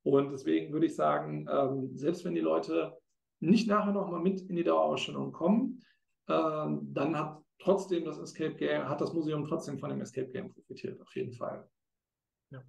Und 0.05 0.31
deswegen 0.31 0.73
würde 0.73 0.87
ich 0.87 0.95
sagen, 0.95 1.49
ähm, 1.51 1.91
selbst 1.97 2.25
wenn 2.25 2.37
die 2.37 2.41
Leute 2.41 2.97
nicht 3.41 3.67
nachher 3.67 3.93
nochmal 3.93 4.21
mit 4.21 4.43
in 4.43 4.55
die 4.55 4.63
Dauerausstellung 4.63 5.33
kommen, 5.33 5.83
ähm, 6.29 6.89
dann 6.95 7.19
hat 7.19 7.43
trotzdem 7.59 8.05
das 8.05 8.21
Escape 8.21 8.55
Game, 8.55 8.89
hat 8.89 9.01
das 9.01 9.13
Museum 9.13 9.45
trotzdem 9.45 9.77
von 9.77 9.91
dem 9.91 10.01
Escape 10.01 10.31
Game 10.31 10.49
profitiert, 10.49 11.01
auf 11.01 11.13
jeden 11.17 11.33
Fall. 11.33 11.69
Ja. 12.51 12.63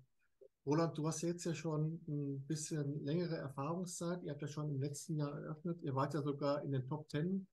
Roland, 0.65 0.97
du 0.97 1.05
hast 1.05 1.21
jetzt 1.21 1.45
ja 1.45 1.53
schon 1.53 2.01
ein 2.07 2.47
bisschen 2.47 3.05
längere 3.05 3.37
Erfahrungszeit. 3.37 4.23
Ihr 4.23 4.31
habt 4.31 4.41
ja 4.41 4.47
schon 4.47 4.71
im 4.71 4.81
letzten 4.81 5.17
Jahr 5.17 5.39
eröffnet. 5.39 5.83
Ihr 5.83 5.93
wart 5.93 6.15
ja 6.15 6.23
sogar 6.23 6.63
in 6.63 6.71
den 6.71 6.83
Top 6.87 7.07
10 7.11 7.45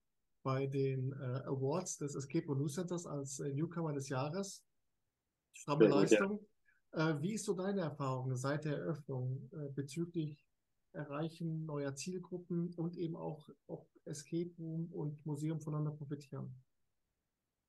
bei 0.43 0.67
den 0.67 1.13
äh, 1.13 1.43
Awards 1.47 1.99
des 1.99 2.15
Escape 2.15 2.47
Room 2.47 2.59
News 2.59 2.75
Centers 2.75 3.07
als 3.07 3.41
äh, 3.41 3.53
Newcomer 3.53 3.93
des 3.93 4.09
Jahres. 4.09 4.65
Stramme 5.53 5.89
Leistung. 5.89 6.41
Ja. 6.93 7.11
Äh, 7.11 7.23
wie 7.23 7.35
ist 7.35 7.45
so 7.45 7.55
deine 7.55 7.83
Erfahrung 7.83 8.35
seit 8.37 8.65
der 8.65 8.79
Eröffnung 8.79 9.51
äh, 9.53 9.69
bezüglich 9.75 10.47
Erreichen 10.93 11.67
neuer 11.67 11.95
Zielgruppen 11.95 12.75
und 12.75 12.97
eben 12.97 13.17
auch, 13.17 13.49
ob 13.67 13.87
Escape 14.07 14.51
Room 14.59 14.91
und 14.93 15.25
Museum 15.25 15.61
voneinander 15.61 15.93
profitieren? 15.93 16.53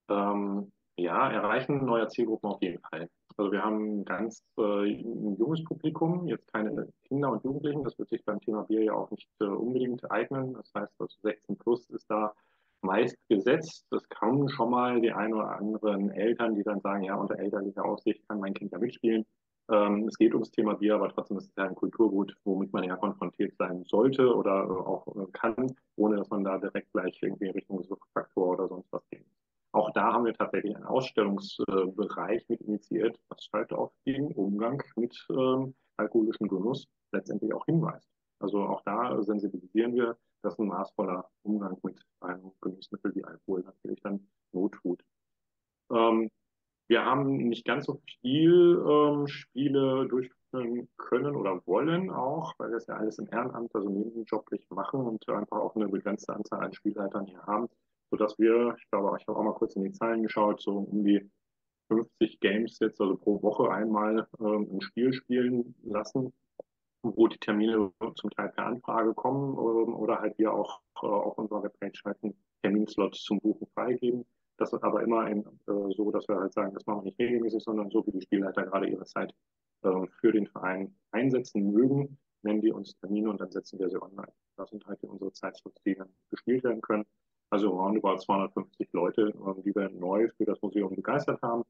Ähm, 0.10 0.72
ja, 0.98 1.32
erreichen 1.32 1.86
neuer 1.86 2.10
Zielgruppen 2.10 2.50
auf 2.50 2.62
jeden 2.62 2.80
Fall. 2.80 3.10
Also 3.38 3.52
wir 3.52 3.64
haben 3.64 4.02
ein 4.02 4.06
ganz 4.06 4.44
äh, 4.58 4.86
junges 4.86 5.64
Publikum, 5.64 6.28
jetzt 6.28 6.52
keine 6.52 6.90
Kinder 7.04 7.32
und 7.32 7.44
Jugendlichen. 7.44 7.84
Das 7.84 7.98
wird 7.98 8.10
sich 8.10 8.24
beim 8.26 8.40
Thema 8.42 8.64
Bier 8.64 8.84
ja 8.84 8.94
auch 8.94 9.10
nicht 9.12 9.30
äh, 9.40 9.46
unbedingt 9.46 10.10
eignen. 10.12 10.54
Das 10.54 10.72
heißt, 10.76 10.94
also 11.00 11.16
16 11.22 11.58
plus 11.58 11.90
ist 11.90 12.10
da 12.10 12.34
meist 12.84 13.18
gesetzt. 13.30 13.86
Das 13.92 14.08
kann 14.10 14.50
schon 14.50 14.72
mal 14.72 15.02
die 15.02 15.12
ein 15.12 15.34
oder 15.34 15.58
anderen 15.58 16.10
Eltern, 16.12 16.56
die 16.56 16.64
dann 16.64 16.82
sagen, 16.82 17.04
ja, 17.04 17.16
unter 17.16 17.38
elterlicher 17.38 17.86
Aussicht 17.86 18.28
kann 18.28 18.40
mein 18.40 18.54
Kind 18.54 18.72
ja 18.72 18.80
mitspielen. 18.80 19.26
Ähm, 19.70 20.08
es 20.08 20.18
geht 20.18 20.34
ums 20.34 20.52
Thema 20.52 20.74
Bier, 20.76 20.96
aber 20.96 21.10
trotzdem 21.10 21.38
ist 21.38 21.50
es 21.50 21.56
ja 21.56 21.64
ein 21.66 21.76
Kulturgut, 21.76 22.36
womit 22.44 22.74
man 22.74 22.84
ja 22.84 22.96
konfrontiert 22.98 23.56
sein 23.58 23.84
sollte 23.86 24.36
oder 24.36 24.70
auch 24.70 25.08
äh, 25.16 25.26
kann, 25.32 25.74
ohne 25.96 26.18
dass 26.18 26.30
man 26.30 26.44
da 26.44 26.58
direkt 26.58 26.92
gleich 26.92 27.18
irgendwie 27.22 27.48
Richtung 27.48 27.84
Suchtfaktor 27.84 28.50
oder 28.50 28.68
sonst 28.68 28.92
was 28.92 29.08
geht. 29.10 29.26
Auch 29.74 29.92
da 29.92 30.14
haben 30.14 30.26
wir 30.26 30.34
tatsächlich 30.34 30.76
einen 30.76 30.84
Ausstellungsbereich 30.84 32.44
mit 32.50 32.62
initiiert, 32.62 33.18
was 33.30 33.48
halt 33.54 33.72
auf 33.72 33.94
den 34.06 34.28
Umgang 34.34 34.84
mit 34.98 35.16
ähm, 35.30 35.74
alkoholischem 35.96 36.50
Genuss 36.50 36.88
letztendlich 37.14 37.54
auch 37.54 37.66
hinweist. 37.66 38.10
Also 38.40 38.64
auch 38.64 38.82
da 38.82 39.22
sensibilisieren 39.24 39.96
wir, 39.96 40.18
dass 40.42 40.58
ein 40.60 40.68
maßvoller 40.68 41.30
Umgang 41.44 41.78
mit 41.84 42.00
einem 42.20 42.52
Genussmittel 42.62 43.16
wie 43.16 43.24
Alkohol 43.24 43.62
natürlich 43.62 44.02
dann 44.02 44.28
not 44.52 44.74
tut. 44.74 45.04
Ähm, 45.92 46.30
wir 46.88 47.06
haben 47.06 47.38
nicht 47.38 47.66
ganz 47.66 47.86
so 47.86 48.02
viel 48.22 48.84
ähm, 48.86 49.28
Spiele 49.28 50.08
durchführen 50.08 50.90
können 50.98 51.36
oder 51.36 51.66
wollen 51.66 52.10
auch, 52.12 52.54
weil 52.58 52.72
wir 52.72 52.78
es 52.78 52.88
ja 52.88 52.96
alles 52.96 53.18
im 53.20 53.28
Ehrenamt, 53.32 53.74
also 53.74 53.88
nebenjoblich 53.90 54.70
machen 54.70 55.02
und 55.02 55.28
einfach 55.30 55.58
auch 55.58 55.76
eine 55.76 55.88
begrenzte 55.88 56.36
Anzahl 56.36 56.64
an 56.64 56.74
Spielleitern 56.74 57.26
hier 57.26 57.46
haben 57.46 57.70
sodass 58.12 58.38
wir, 58.38 58.76
ich 58.78 58.90
glaube, 58.92 59.18
ich 59.20 59.28
habe 59.28 59.40
auch 59.40 59.44
mal 59.44 59.54
kurz 59.54 59.76
in 59.76 59.84
die 59.84 59.92
Zahlen 59.92 60.22
geschaut, 60.22 60.62
so 60.62 60.80
um 60.80 61.04
die 61.04 61.32
50 61.88 62.40
Games 62.40 62.78
jetzt, 62.80 63.02
also 63.02 63.16
pro 63.18 63.42
Woche 63.42 63.72
einmal 63.72 64.28
ähm, 64.40 64.68
ein 64.74 64.82
Spiel 64.82 65.14
spielen 65.14 65.76
lassen, 65.84 66.34
wo 67.04 67.28
die 67.28 67.38
Termine 67.38 67.92
zum 68.16 68.30
Teil 68.32 68.50
per 68.50 68.66
Anfrage 68.66 69.14
kommen 69.14 69.54
ähm, 69.54 69.96
oder 69.96 70.20
halt 70.20 70.38
wir 70.38 70.54
auch 70.54 70.82
äh, 71.02 71.08
auf 71.08 71.38
unserer 71.38 71.64
Webpage 71.64 72.04
halt 72.06 72.18
einen 72.24 72.36
Terminslots 72.62 73.24
zum 73.24 73.40
Buchen 73.40 73.68
freigeben. 73.74 74.26
Das 74.58 74.74
ist 74.74 74.84
aber 74.84 75.02
immer 75.04 75.28
in, 75.28 75.40
äh, 75.40 75.94
so, 75.96 76.12
dass 76.12 76.28
wir 76.28 76.38
halt 76.38 76.54
sagen, 76.54 76.74
das 76.74 76.86
machen 76.86 77.00
wir 77.00 77.06
nicht 77.06 77.20
regelmäßig, 77.20 77.64
sondern 77.64 77.90
so, 77.90 78.06
wie 78.06 78.12
die 78.12 78.22
Spielleiter 78.22 78.64
gerade 78.64 78.88
ihre 78.88 79.06
Zeit 79.06 79.34
äh, 79.84 80.08
für 80.20 80.32
den 80.32 80.48
Verein 80.48 80.96
einsetzen 81.12 81.72
mögen, 81.72 82.18
nennen 82.44 82.62
die 82.62 82.72
uns 82.72 82.96
Termine 83.00 83.30
und 83.30 83.42
dann 83.42 83.52
setzen 83.52 83.80
wir 83.80 83.90
sie 83.90 84.02
online. 84.02 84.32
Das 84.58 84.70
sind 84.70 84.86
halt 84.86 85.04
unsere 85.04 85.32
Zeitslots, 85.32 85.82
die 85.84 85.96
dann 85.96 86.10
gespielt 86.30 86.64
werden 86.64 86.82
können 86.82 87.06
also 87.52 87.70
roundabout 87.70 88.20
250 88.20 88.90
Leute, 88.94 89.34
ähm, 89.46 89.62
die 89.64 89.76
wir 89.76 89.90
neu 89.90 90.30
für 90.38 90.46
das 90.46 90.62
Museum 90.62 90.96
begeistert 90.96 91.42
haben. 91.42 91.64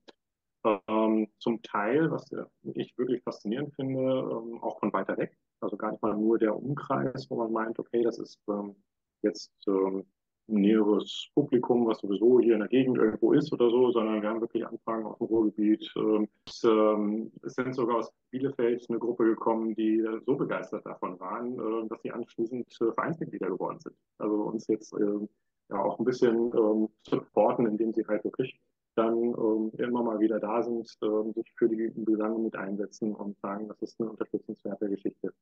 Ähm, 0.63 1.27
zum 1.39 1.61
Teil, 1.63 2.11
was 2.11 2.29
ich 2.75 2.97
wirklich 2.97 3.23
faszinierend 3.23 3.73
finde, 3.75 4.01
ähm, 4.01 4.61
auch 4.61 4.79
von 4.79 4.93
weiter 4.93 5.17
weg. 5.17 5.35
Also 5.59 5.77
gar 5.77 5.91
nicht 5.91 6.01
mal 6.01 6.15
nur 6.15 6.37
der 6.37 6.55
Umkreis, 6.55 7.29
wo 7.29 7.35
man 7.37 7.51
meint, 7.51 7.79
okay, 7.79 8.03
das 8.03 8.19
ist 8.19 8.39
ähm, 8.47 8.75
jetzt 9.21 9.51
ähm, 9.67 10.05
ein 10.49 10.61
näheres 10.61 11.29
Publikum, 11.33 11.87
was 11.87 11.99
sowieso 11.99 12.39
hier 12.39 12.55
in 12.55 12.59
der 12.59 12.69
Gegend 12.69 12.97
irgendwo 12.97 13.33
ist 13.33 13.51
oder 13.53 13.69
so, 13.69 13.91
sondern 13.91 14.21
wir 14.21 14.29
haben 14.29 14.41
wirklich 14.41 14.65
Anfragen 14.65 15.05
aus 15.05 15.17
dem 15.17 15.27
Ruhrgebiet. 15.27 15.91
Ähm, 15.95 16.27
es, 16.45 16.63
es, 16.63 17.53
sind 17.55 17.73
sogar 17.73 17.97
aus 17.97 18.11
Bielefeld 18.31 18.85
eine 18.89 18.99
Gruppe 18.99 19.25
gekommen, 19.25 19.75
die 19.75 20.03
so 20.25 20.35
begeistert 20.35 20.85
davon 20.85 21.19
waren, 21.19 21.53
äh, 21.53 21.87
dass 21.87 22.01
sie 22.01 22.11
anschließend 22.11 22.67
äh, 22.81 22.91
Vereinsmitglieder 22.93 23.49
geworden 23.49 23.79
sind. 23.79 23.95
Also 24.17 24.35
uns 24.35 24.67
jetzt 24.67 24.93
äh, 24.93 25.27
ja 25.69 25.83
auch 25.83 25.99
ein 25.99 26.05
bisschen 26.05 26.51
ähm, 26.55 26.89
supporten, 27.07 27.65
indem 27.65 27.93
sie 27.93 28.05
halt 28.07 28.23
wirklich 28.23 28.59
dann 28.95 29.15
ähm, 29.15 29.71
immer 29.77 30.03
mal 30.03 30.19
wieder 30.19 30.39
da 30.39 30.63
sind, 30.63 30.87
ähm, 31.01 31.33
sich 31.33 31.51
für 31.57 31.69
die 31.69 31.91
Belange 31.95 32.39
mit 32.39 32.55
einsetzen 32.55 33.13
und 33.15 33.37
sagen, 33.39 33.67
das 33.67 33.81
ist 33.81 33.99
eine 33.99 34.11
unterstützenswerte 34.11 34.89
Geschichte. 34.89 35.33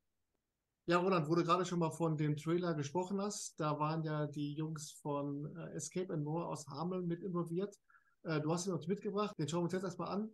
Ja, 0.86 0.98
Roland, 0.98 1.28
wo 1.28 1.34
du 1.34 1.44
gerade 1.44 1.64
schon 1.64 1.78
mal 1.78 1.90
von 1.90 2.16
dem 2.16 2.36
Trailer 2.36 2.74
gesprochen 2.74 3.20
hast, 3.20 3.60
da 3.60 3.78
waren 3.78 4.02
ja 4.02 4.26
die 4.26 4.54
Jungs 4.54 4.92
von 5.02 5.54
äh, 5.56 5.76
Escape 5.76 6.12
and 6.12 6.24
More 6.24 6.46
aus 6.46 6.66
Hameln 6.68 7.06
mit 7.06 7.22
involviert. 7.22 7.78
Äh, 8.24 8.40
du 8.40 8.52
hast 8.52 8.66
ihn 8.66 8.72
uns 8.72 8.86
mitgebracht, 8.86 9.38
den 9.38 9.48
schauen 9.48 9.60
wir 9.60 9.64
uns 9.64 9.72
jetzt 9.72 9.84
erstmal 9.84 10.08
an. 10.08 10.30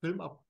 Film 0.00 0.20
ab. 0.20 0.42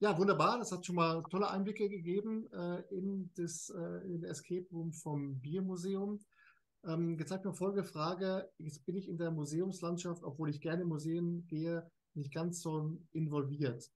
Ja, 0.00 0.16
wunderbar. 0.16 0.58
Das 0.58 0.70
hat 0.70 0.86
schon 0.86 0.94
mal 0.94 1.24
tolle 1.24 1.50
Einblicke 1.50 1.88
gegeben 1.88 2.46
äh, 2.52 2.82
in, 2.94 3.32
das, 3.34 3.68
äh, 3.70 4.04
in 4.04 4.12
den 4.12 4.24
Escape 4.24 4.66
Room 4.70 4.92
vom 4.92 5.40
Biermuseum. 5.40 6.20
Ähm, 6.84 7.18
jetzt 7.18 7.32
habe 7.32 7.40
ich 7.40 7.46
mir 7.46 7.54
folgende 7.54 7.82
Frage. 7.82 8.48
Jetzt 8.58 8.86
bin 8.86 8.96
ich 8.96 9.08
in 9.08 9.18
der 9.18 9.32
Museumslandschaft, 9.32 10.22
obwohl 10.22 10.50
ich 10.50 10.60
gerne 10.60 10.82
in 10.82 10.88
Museen 10.88 11.44
gehe, 11.48 11.90
nicht 12.14 12.32
ganz 12.32 12.60
so 12.60 12.96
involviert. 13.10 13.90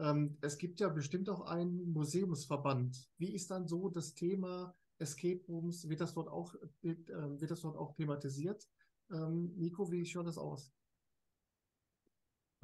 Ähm, 0.00 0.36
es 0.40 0.58
gibt 0.58 0.80
ja 0.80 0.88
bestimmt 0.88 1.30
auch 1.30 1.42
einen 1.42 1.92
Museumsverband. 1.92 3.08
Wie 3.16 3.32
ist 3.32 3.48
dann 3.52 3.68
so 3.68 3.88
das 3.88 4.14
Thema 4.14 4.74
Escape 4.98 5.44
Rooms? 5.48 5.88
Wird 5.88 6.00
das 6.00 6.14
dort 6.14 6.28
auch, 6.28 6.56
wird, 6.82 7.08
äh, 7.08 7.40
wird 7.40 7.52
das 7.52 7.60
dort 7.60 7.76
auch 7.76 7.94
thematisiert? 7.94 8.66
Ähm, 9.12 9.52
Nico, 9.56 9.92
wie 9.92 10.04
schaut 10.04 10.26
das 10.26 10.38
aus? 10.38 10.72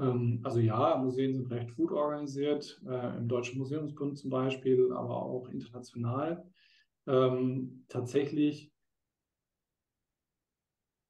Ähm, 0.02 0.40
also 0.42 0.58
ja, 0.58 0.96
Museen 0.96 1.34
sind 1.34 1.50
recht 1.50 1.74
gut 1.76 1.92
organisiert, 1.92 2.80
äh, 2.88 3.16
im 3.16 3.28
Deutschen 3.28 3.58
Museumsbund 3.58 4.18
zum 4.18 4.30
Beispiel, 4.30 4.92
aber 4.92 5.22
auch 5.22 5.48
international. 5.48 6.44
Ähm, 7.06 7.84
tatsächlich, 7.88 8.72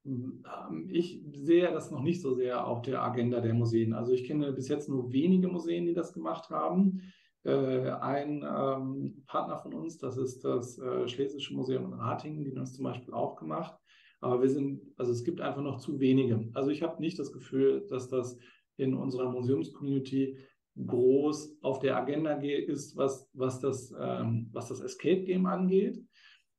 ähm, 0.05 0.43
ich 0.89 1.23
sehe 1.33 1.71
das 1.71 1.91
noch 1.91 2.01
nicht 2.01 2.21
so 2.21 2.33
sehr 2.33 2.67
auf 2.67 2.81
der 2.83 3.01
Agenda 3.01 3.41
der 3.41 3.53
Museen. 3.53 3.93
Also 3.93 4.11
ich 4.13 4.25
kenne 4.25 4.53
bis 4.53 4.67
jetzt 4.67 4.89
nur 4.89 5.11
wenige 5.11 5.47
Museen, 5.47 5.85
die 5.85 5.93
das 5.93 6.13
gemacht 6.13 6.49
haben. 6.49 7.01
Äh, 7.45 7.89
ein 7.89 8.45
ähm, 8.47 9.23
Partner 9.27 9.57
von 9.57 9.73
uns, 9.73 9.97
das 9.97 10.17
ist 10.17 10.45
das 10.45 10.77
äh, 10.77 11.07
Schlesische 11.07 11.53
Museum 11.53 11.85
in 11.85 11.93
Ratingen, 11.93 12.43
die 12.43 12.51
haben 12.51 12.59
das 12.59 12.73
zum 12.73 12.85
Beispiel 12.85 13.13
auch 13.13 13.35
gemacht. 13.35 13.75
Aber 14.21 14.41
wir 14.41 14.49
sind, 14.49 14.81
also 14.95 15.11
es 15.11 15.25
gibt 15.25 15.41
einfach 15.41 15.61
noch 15.61 15.79
zu 15.79 15.99
wenige. 15.99 16.49
Also 16.53 16.69
ich 16.69 16.81
habe 16.81 17.01
nicht 17.01 17.19
das 17.19 17.33
Gefühl, 17.33 17.85
dass 17.89 18.07
das 18.07 18.39
in 18.77 18.93
unserer 18.93 19.31
Museumscommunity 19.31 20.37
groß 20.75 21.57
auf 21.61 21.79
der 21.79 21.97
Agenda 21.97 22.33
ist, 22.33 22.97
was, 22.97 23.29
was, 23.33 23.59
das, 23.59 23.93
ähm, 23.99 24.49
was 24.51 24.69
das 24.69 24.81
Escape 24.81 25.23
Game 25.23 25.45
angeht. 25.45 26.01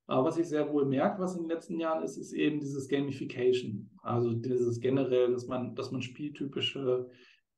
Aber 0.06 0.24
was 0.26 0.38
ich 0.38 0.46
sehr 0.46 0.70
wohl 0.72 0.84
merke, 0.84 1.20
was 1.20 1.34
in 1.34 1.44
den 1.44 1.50
letzten 1.50 1.78
Jahren 1.78 2.04
ist, 2.04 2.16
ist 2.16 2.32
eben 2.32 2.60
dieses 2.60 2.88
Gamification. 2.88 3.90
Also 4.02 4.34
dieses 4.34 4.80
generell, 4.80 5.32
dass 5.32 5.46
man, 5.46 5.74
dass 5.74 5.90
man 5.92 6.02
spieltypische 6.02 7.08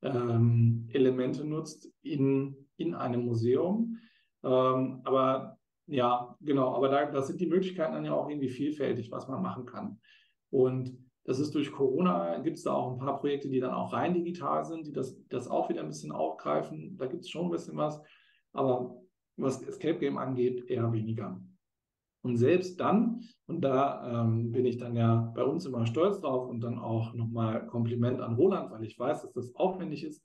ähm, 0.02 0.88
Elemente 0.92 1.44
nutzt 1.44 1.92
in, 2.02 2.56
in 2.76 2.94
einem 2.94 3.24
Museum. 3.24 3.98
Ähm, 4.44 5.00
aber 5.04 5.58
ja, 5.86 6.36
genau, 6.40 6.74
aber 6.74 6.88
da, 6.88 7.10
da 7.10 7.22
sind 7.22 7.40
die 7.40 7.46
Möglichkeiten 7.46 7.94
dann 7.94 8.04
ja 8.04 8.14
auch 8.14 8.28
irgendwie 8.28 8.48
vielfältig, 8.48 9.10
was 9.10 9.28
man 9.28 9.42
machen 9.42 9.66
kann. 9.66 10.00
Und 10.50 10.96
das 11.26 11.40
ist 11.40 11.54
durch 11.56 11.72
Corona, 11.72 12.38
gibt 12.38 12.56
es 12.56 12.62
da 12.62 12.72
auch 12.72 12.92
ein 12.92 12.98
paar 12.98 13.18
Projekte, 13.18 13.48
die 13.48 13.58
dann 13.58 13.74
auch 13.74 13.92
rein 13.92 14.14
digital 14.14 14.64
sind, 14.64 14.86
die 14.86 14.92
das, 14.92 15.20
das 15.28 15.48
auch 15.48 15.68
wieder 15.68 15.80
ein 15.80 15.88
bisschen 15.88 16.12
aufgreifen. 16.12 16.96
Da 16.96 17.06
gibt 17.06 17.24
es 17.24 17.30
schon 17.30 17.46
ein 17.46 17.50
bisschen 17.50 17.76
was. 17.76 18.00
Aber 18.52 19.02
was 19.36 19.60
Escape 19.62 19.98
Game 19.98 20.18
angeht, 20.18 20.70
eher 20.70 20.92
weniger. 20.92 21.40
Und 22.22 22.36
selbst 22.36 22.78
dann, 22.78 23.22
und 23.46 23.60
da 23.60 24.22
ähm, 24.22 24.52
bin 24.52 24.66
ich 24.66 24.78
dann 24.78 24.94
ja 24.94 25.32
bei 25.34 25.42
uns 25.42 25.66
immer 25.66 25.84
stolz 25.86 26.20
drauf 26.20 26.48
und 26.48 26.60
dann 26.60 26.78
auch 26.78 27.12
nochmal 27.12 27.66
Kompliment 27.66 28.20
an 28.20 28.36
Roland, 28.36 28.70
weil 28.70 28.84
ich 28.84 28.98
weiß, 28.98 29.22
dass 29.22 29.32
das 29.32 29.54
aufwendig 29.56 30.04
ist. 30.04 30.24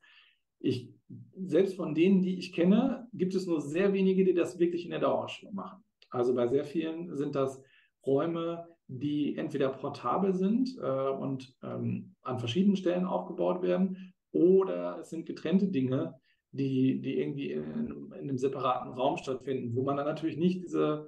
Ich, 0.59 0.93
selbst 1.35 1.75
von 1.75 1.95
denen, 1.95 2.21
die 2.21 2.37
ich 2.37 2.53
kenne, 2.53 3.07
gibt 3.11 3.33
es 3.33 3.47
nur 3.47 3.59
sehr 3.59 3.91
wenige, 3.93 4.23
die 4.23 4.35
das 4.35 4.59
wirklich 4.59 4.85
in 4.85 4.91
der 4.91 4.99
Dauerausstellung 4.99 5.55
machen. 5.55 5.83
Also 6.11 6.35
bei 6.35 6.47
sehr 6.47 6.63
vielen 6.63 7.15
sind 7.17 7.33
das 7.33 7.59
Räume, 8.05 8.67
die 8.93 9.37
entweder 9.37 9.69
portabel 9.69 10.33
sind 10.33 10.77
äh, 10.81 11.09
und 11.09 11.55
ähm, 11.63 12.13
an 12.23 12.39
verschiedenen 12.39 12.75
Stellen 12.75 13.05
aufgebaut 13.05 13.61
werden, 13.61 14.13
oder 14.33 14.99
es 14.99 15.09
sind 15.09 15.25
getrennte 15.25 15.67
Dinge, 15.67 16.15
die, 16.51 16.99
die 17.01 17.17
irgendwie 17.17 17.51
in, 17.51 17.63
in, 17.63 18.13
einem 18.13 18.37
separaten 18.37 18.91
Raum 18.91 19.17
stattfinden, 19.17 19.75
wo 19.75 19.83
man 19.83 19.95
dann 19.95 20.05
natürlich 20.05 20.37
nicht 20.37 20.63
diese, 20.63 21.07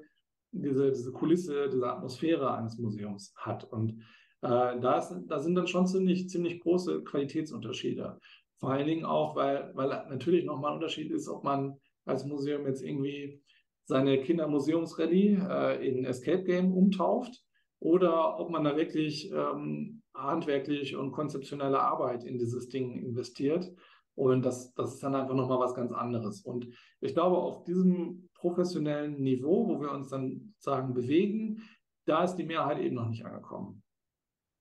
diese, 0.52 0.92
diese 0.92 1.12
Kulisse, 1.12 1.70
diese 1.70 1.92
Atmosphäre 1.92 2.54
eines 2.54 2.78
Museums 2.78 3.34
hat. 3.36 3.66
Und 3.66 4.02
äh, 4.42 4.80
da, 4.80 5.00
ist, 5.00 5.14
da 5.28 5.40
sind 5.40 5.56
dann 5.56 5.68
schon 5.68 5.88
ziemlich, 5.88 6.30
ziemlich 6.30 6.62
große 6.62 7.04
Qualitätsunterschiede. 7.04 8.18
Vor 8.60 8.72
allen 8.72 8.88
Dingen 8.88 9.04
auch, 9.04 9.36
weil, 9.36 9.72
weil 9.74 9.90
natürlich 10.10 10.46
nochmal 10.46 10.72
ein 10.72 10.76
Unterschied 10.76 11.12
ist, 11.12 11.28
ob 11.28 11.44
man 11.44 11.78
als 12.06 12.26
Museum 12.26 12.66
jetzt 12.66 12.82
irgendwie 12.82 13.42
seine 13.86 14.22
Kindermuseumsrallye 14.22 15.40
äh, 15.50 15.88
in 15.88 16.06
Escape 16.06 16.44
Game 16.44 16.72
umtauft 16.72 17.43
oder 17.84 18.40
ob 18.40 18.50
man 18.50 18.64
da 18.64 18.78
wirklich 18.78 19.30
ähm, 19.32 20.02
handwerklich 20.16 20.96
und 20.96 21.12
konzeptionelle 21.12 21.82
Arbeit 21.82 22.24
in 22.24 22.38
dieses 22.38 22.70
Ding 22.70 22.98
investiert. 23.04 23.70
Und 24.16 24.46
das, 24.46 24.74
das 24.74 24.94
ist 24.94 25.04
dann 25.04 25.16
einfach 25.16 25.36
nochmal 25.36 25.60
was 25.60 25.76
ganz 25.76 25.92
anderes. 25.92 26.42
Und 26.44 26.66
ich 27.02 27.14
glaube, 27.14 27.38
auf 27.38 27.66
diesem 27.66 28.30
professionellen 28.36 29.22
Niveau, 29.22 29.68
wo 29.68 29.82
wir 29.82 29.92
uns 29.92 30.08
dann 30.08 30.54
sagen 30.60 30.94
bewegen, 30.94 31.62
da 32.06 32.24
ist 32.24 32.36
die 32.36 32.46
Mehrheit 32.46 32.80
eben 32.80 32.96
noch 32.96 33.10
nicht 33.10 33.26
angekommen. 33.26 33.84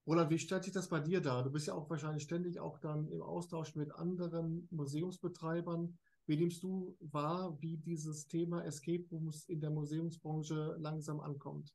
Roland, 0.05 0.31
wie 0.31 0.39
stellt 0.41 0.65
sich 0.65 0.73
das 0.73 0.89
bei 0.89 0.99
dir 0.99 1.21
dar? 1.21 1.45
Du 1.45 1.53
bist 1.53 1.69
ja 1.69 1.75
auch 1.75 1.89
wahrscheinlich 1.89 2.25
ständig 2.25 2.59
auch 2.59 2.81
dann 2.81 3.07
im 3.07 3.23
Austausch 3.23 3.77
mit 3.77 3.95
anderen 3.95 4.67
Museumsbetreibern. 4.73 5.97
Wie 6.27 6.37
nimmst 6.37 6.61
du 6.65 6.97
wahr, 6.99 7.57
wie 7.61 7.77
dieses 7.77 8.27
Thema 8.27 8.65
Escape 8.65 9.05
Rooms 9.13 9.45
in 9.45 9.61
der 9.61 9.71
Museumsbranche 9.71 10.77
langsam 10.81 11.21
ankommt? 11.21 11.73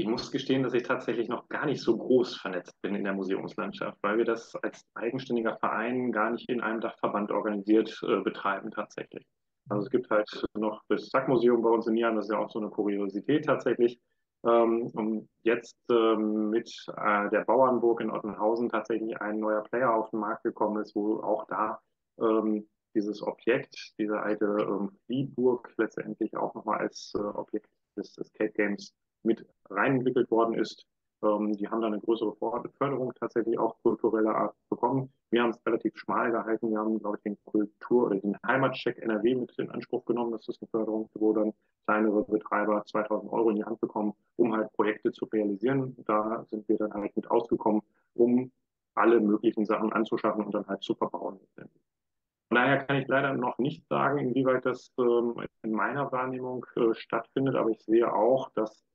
Ich 0.00 0.06
muss 0.06 0.30
gestehen, 0.30 0.62
dass 0.62 0.74
ich 0.74 0.84
tatsächlich 0.84 1.28
noch 1.28 1.48
gar 1.48 1.66
nicht 1.66 1.82
so 1.82 1.98
groß 1.98 2.36
vernetzt 2.36 2.80
bin 2.82 2.94
in 2.94 3.02
der 3.02 3.14
Museumslandschaft, 3.14 3.98
weil 4.00 4.18
wir 4.18 4.24
das 4.24 4.54
als 4.62 4.86
eigenständiger 4.94 5.56
Verein 5.56 6.12
gar 6.12 6.30
nicht 6.30 6.48
in 6.48 6.60
einem 6.60 6.80
Dachverband 6.80 7.32
organisiert 7.32 8.00
äh, 8.06 8.20
betreiben 8.20 8.70
tatsächlich. 8.70 9.26
Also 9.68 9.86
es 9.86 9.90
gibt 9.90 10.08
halt 10.08 10.30
noch 10.54 10.82
das 10.88 11.08
Sackmuseum 11.10 11.62
bei 11.62 11.70
uns 11.70 11.88
in 11.88 11.94
Nieren, 11.94 12.14
das 12.14 12.26
ist 12.26 12.30
ja 12.30 12.38
auch 12.38 12.48
so 12.48 12.60
eine 12.60 12.70
Kuriosität 12.70 13.44
tatsächlich. 13.44 14.00
Ähm, 14.46 14.88
und 14.94 15.28
jetzt 15.42 15.76
ähm, 15.90 16.50
mit 16.50 16.72
äh, 16.96 17.28
der 17.30 17.44
Bauernburg 17.44 18.00
in 18.00 18.12
Ottenhausen 18.12 18.68
tatsächlich 18.68 19.20
ein 19.20 19.40
neuer 19.40 19.64
Player 19.64 19.92
auf 19.92 20.10
den 20.10 20.20
Markt 20.20 20.44
gekommen 20.44 20.80
ist, 20.80 20.94
wo 20.94 21.20
auch 21.22 21.44
da 21.48 21.80
ähm, 22.20 22.68
dieses 22.94 23.20
Objekt, 23.20 23.94
diese 23.98 24.20
alte 24.20 24.44
ähm, 24.60 24.96
Fliehburg 25.06 25.74
letztendlich 25.76 26.36
auch 26.36 26.54
nochmal 26.54 26.78
als 26.78 27.12
äh, 27.16 27.20
Objekt 27.20 27.68
des 27.96 28.16
Escape 28.16 28.52
Games 28.52 28.94
mit 29.28 29.46
reinentwickelt 29.70 30.30
worden 30.30 30.54
ist. 30.54 30.86
Ähm, 31.22 31.52
die 31.52 31.68
haben 31.68 31.80
da 31.80 31.88
eine 31.88 32.00
größere 32.00 32.34
Förderung 32.34 33.12
tatsächlich 33.14 33.58
auch 33.58 33.76
kultureller 33.82 34.34
Art 34.34 34.54
bekommen. 34.70 35.12
Wir 35.30 35.42
haben 35.42 35.50
es 35.50 35.66
relativ 35.66 35.96
schmal 35.96 36.30
gehalten. 36.30 36.70
Wir 36.70 36.78
haben, 36.78 36.98
glaube 36.98 37.16
ich, 37.16 37.22
den 37.22 37.38
Kultur- 37.44 38.06
oder 38.06 38.16
den 38.16 38.36
Heimatcheck 38.46 38.98
NRW 38.98 39.34
mit 39.34 39.58
in 39.58 39.70
Anspruch 39.70 40.04
genommen. 40.04 40.32
Das 40.32 40.48
ist 40.48 40.62
eine 40.62 40.68
Förderung, 40.68 41.10
wo 41.14 41.32
dann 41.32 41.52
kleinere 41.86 42.24
Betreiber 42.24 42.84
2000 42.84 43.32
Euro 43.32 43.50
in 43.50 43.56
die 43.56 43.64
Hand 43.64 43.80
bekommen, 43.80 44.14
um 44.36 44.54
halt 44.56 44.72
Projekte 44.72 45.12
zu 45.12 45.26
realisieren. 45.26 45.96
Da 46.06 46.44
sind 46.50 46.68
wir 46.68 46.78
dann 46.78 46.92
halt 46.92 47.14
mit 47.16 47.30
ausgekommen, 47.30 47.82
um 48.14 48.50
alle 48.94 49.20
möglichen 49.20 49.64
Sachen 49.64 49.92
anzuschaffen 49.92 50.44
und 50.44 50.54
dann 50.54 50.66
halt 50.66 50.82
zu 50.82 50.94
verbauen. 50.94 51.38
Von 51.56 52.54
daher 52.54 52.84
kann 52.84 52.96
ich 52.96 53.08
leider 53.08 53.34
noch 53.34 53.58
nicht 53.58 53.86
sagen, 53.88 54.18
inwieweit 54.18 54.64
das 54.64 54.92
ähm, 54.98 55.34
in 55.62 55.72
meiner 55.72 56.10
Wahrnehmung 56.10 56.64
äh, 56.76 56.94
stattfindet, 56.94 57.56
aber 57.56 57.70
ich 57.70 57.80
sehe 57.84 58.12
auch, 58.12 58.50
dass 58.54 58.87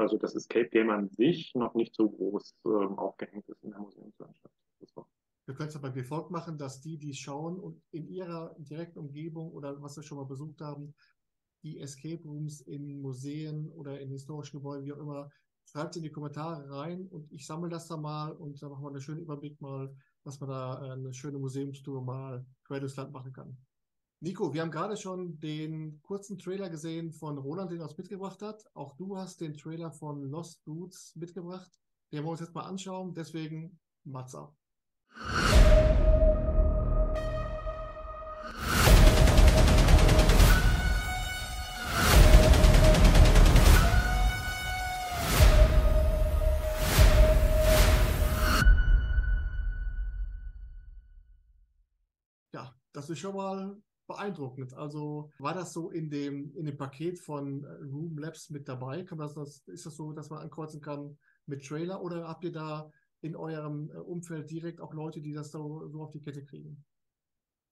also 0.00 0.16
das 0.16 0.34
Escape 0.34 0.68
Game 0.68 0.90
an 0.90 1.08
sich 1.08 1.54
noch 1.54 1.74
nicht 1.74 1.94
so 1.94 2.08
groß 2.08 2.54
ähm, 2.66 2.98
aufgehängt 2.98 3.48
ist 3.48 3.62
in 3.62 3.70
der 3.70 3.80
Museumslandschaft. 3.80 4.54
Wir 5.46 5.56
können 5.56 5.68
es 5.68 5.76
aber 5.76 5.94
wie 5.94 6.04
folgt 6.04 6.30
machen, 6.30 6.58
dass 6.58 6.80
die, 6.80 6.96
die 6.96 7.12
schauen 7.12 7.58
und 7.58 7.82
in 7.90 8.06
ihrer 8.08 8.54
direkten 8.58 9.00
Umgebung 9.00 9.50
oder 9.50 9.82
was 9.82 9.96
wir 9.96 10.02
schon 10.02 10.18
mal 10.18 10.24
besucht 10.24 10.60
haben, 10.60 10.94
die 11.62 11.80
Escape 11.80 12.22
Rooms 12.24 12.60
in 12.60 13.00
Museen 13.00 13.70
oder 13.72 14.00
in 14.00 14.10
historischen 14.10 14.58
Gebäuden, 14.58 14.86
wie 14.86 14.92
auch 14.92 14.98
immer, 14.98 15.30
schreibt 15.64 15.90
es 15.90 15.96
in 15.96 16.02
die 16.04 16.12
Kommentare 16.12 16.70
rein 16.70 17.06
und 17.08 17.30
ich 17.32 17.46
sammle 17.46 17.68
das 17.68 17.88
dann 17.88 18.02
mal 18.02 18.32
und 18.32 18.62
dann 18.62 18.70
machen 18.70 18.84
wir 18.84 18.88
einen 18.90 19.00
schönen 19.00 19.22
Überblick 19.22 19.60
mal, 19.60 19.94
dass 20.24 20.40
man 20.40 20.50
da 20.50 20.86
äh, 20.86 20.92
eine 20.92 21.12
schöne 21.12 21.38
Museumstour 21.38 22.02
mal 22.02 22.46
quer 22.64 22.80
Land 22.80 23.12
machen 23.12 23.32
kann. 23.32 23.56
Nico, 24.22 24.52
wir 24.52 24.60
haben 24.60 24.70
gerade 24.70 24.98
schon 24.98 25.40
den 25.40 26.02
kurzen 26.02 26.36
Trailer 26.38 26.68
gesehen 26.68 27.10
von 27.10 27.38
Roland, 27.38 27.70
den 27.70 27.78
er 27.80 27.84
uns 27.84 27.96
mitgebracht 27.96 28.42
hat. 28.42 28.62
Auch 28.74 28.94
du 28.94 29.16
hast 29.16 29.40
den 29.40 29.56
Trailer 29.56 29.92
von 29.92 30.22
Lost 30.24 30.60
Roots 30.66 31.16
mitgebracht. 31.16 31.70
Den 32.12 32.18
wollen 32.18 32.26
wir 32.26 32.30
uns 32.32 32.40
jetzt 32.40 32.54
mal 32.54 32.64
anschauen. 32.64 33.14
Deswegen 33.14 33.80
Mats 34.04 34.34
ab. 34.34 34.54
Ja, 52.52 52.74
das 52.92 53.08
ist 53.08 53.18
schon 53.18 53.34
mal 53.34 53.80
beeindruckend. 54.10 54.74
Also 54.74 55.30
war 55.38 55.54
das 55.54 55.72
so 55.72 55.90
in 55.90 56.10
dem, 56.10 56.52
in 56.54 56.66
dem 56.66 56.76
Paket 56.76 57.18
von 57.18 57.64
äh, 57.64 57.68
Room 57.84 58.18
Labs 58.18 58.50
mit 58.50 58.68
dabei? 58.68 59.02
Kann 59.04 59.18
das, 59.18 59.34
das, 59.34 59.62
ist 59.68 59.86
das 59.86 59.96
so, 59.96 60.12
dass 60.12 60.30
man 60.30 60.40
ankreuzen 60.40 60.80
kann 60.80 61.16
mit 61.46 61.66
Trailer 61.66 62.02
oder 62.02 62.28
habt 62.28 62.44
ihr 62.44 62.52
da 62.52 62.90
in 63.22 63.36
eurem 63.36 63.90
äh, 63.90 63.98
Umfeld 63.98 64.50
direkt 64.50 64.80
auch 64.80 64.92
Leute, 64.92 65.20
die 65.20 65.32
das 65.32 65.50
so, 65.52 65.88
so 65.88 66.02
auf 66.02 66.10
die 66.10 66.20
Kette 66.20 66.44
kriegen? 66.44 66.84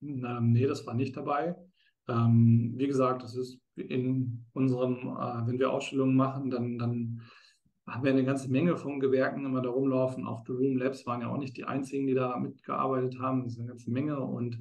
Nee, 0.00 0.66
das 0.66 0.86
war 0.86 0.94
nicht 0.94 1.16
dabei. 1.16 1.56
Ähm, 2.06 2.74
wie 2.76 2.86
gesagt, 2.86 3.22
das 3.22 3.34
ist 3.34 3.60
in 3.74 4.46
unserem, 4.52 4.94
äh, 4.94 5.46
wenn 5.46 5.58
wir 5.58 5.72
Ausstellungen 5.72 6.16
machen, 6.16 6.50
dann, 6.50 6.78
dann 6.78 7.22
haben 7.86 8.04
wir 8.04 8.12
eine 8.12 8.24
ganze 8.24 8.50
Menge 8.50 8.76
von 8.76 9.00
Gewerken 9.00 9.44
immer 9.44 9.60
da 9.60 9.70
rumlaufen. 9.70 10.26
Auch 10.26 10.44
The 10.46 10.52
Room 10.52 10.76
Labs 10.76 11.04
waren 11.06 11.22
ja 11.22 11.28
auch 11.28 11.38
nicht 11.38 11.56
die 11.56 11.64
einzigen, 11.64 12.06
die 12.06 12.14
da 12.14 12.38
mitgearbeitet 12.38 13.18
haben. 13.18 13.42
Das 13.42 13.54
ist 13.54 13.58
eine 13.58 13.68
ganze 13.68 13.90
Menge. 13.90 14.20
Und 14.20 14.60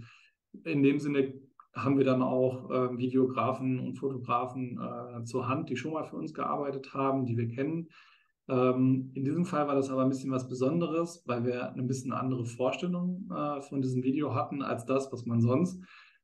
in 0.63 0.83
dem 0.83 0.99
Sinne 0.99 1.33
haben 1.77 1.97
wir 1.97 2.05
dann 2.05 2.21
auch 2.21 2.69
äh, 2.69 2.97
Videografen 2.97 3.79
und 3.79 3.95
Fotografen 3.95 4.79
äh, 4.79 5.23
zur 5.23 5.47
Hand, 5.47 5.69
die 5.69 5.77
schon 5.77 5.93
mal 5.93 6.03
für 6.03 6.15
uns 6.15 6.33
gearbeitet 6.33 6.93
haben, 6.93 7.25
die 7.25 7.37
wir 7.37 7.47
kennen. 7.47 7.89
Ähm, 8.49 9.11
in 9.13 9.23
diesem 9.25 9.45
Fall 9.45 9.67
war 9.67 9.75
das 9.75 9.89
aber 9.89 10.03
ein 10.03 10.09
bisschen 10.09 10.31
was 10.31 10.47
Besonderes, 10.47 11.23
weil 11.25 11.45
wir 11.45 11.73
ein 11.73 11.87
bisschen 11.87 12.13
andere 12.13 12.45
Vorstellung 12.45 13.29
äh, 13.29 13.61
von 13.61 13.81
diesem 13.81 14.03
Video 14.03 14.33
hatten 14.33 14.61
als 14.61 14.85
das, 14.85 15.11
was 15.11 15.25
man 15.25 15.41
sonst 15.41 15.81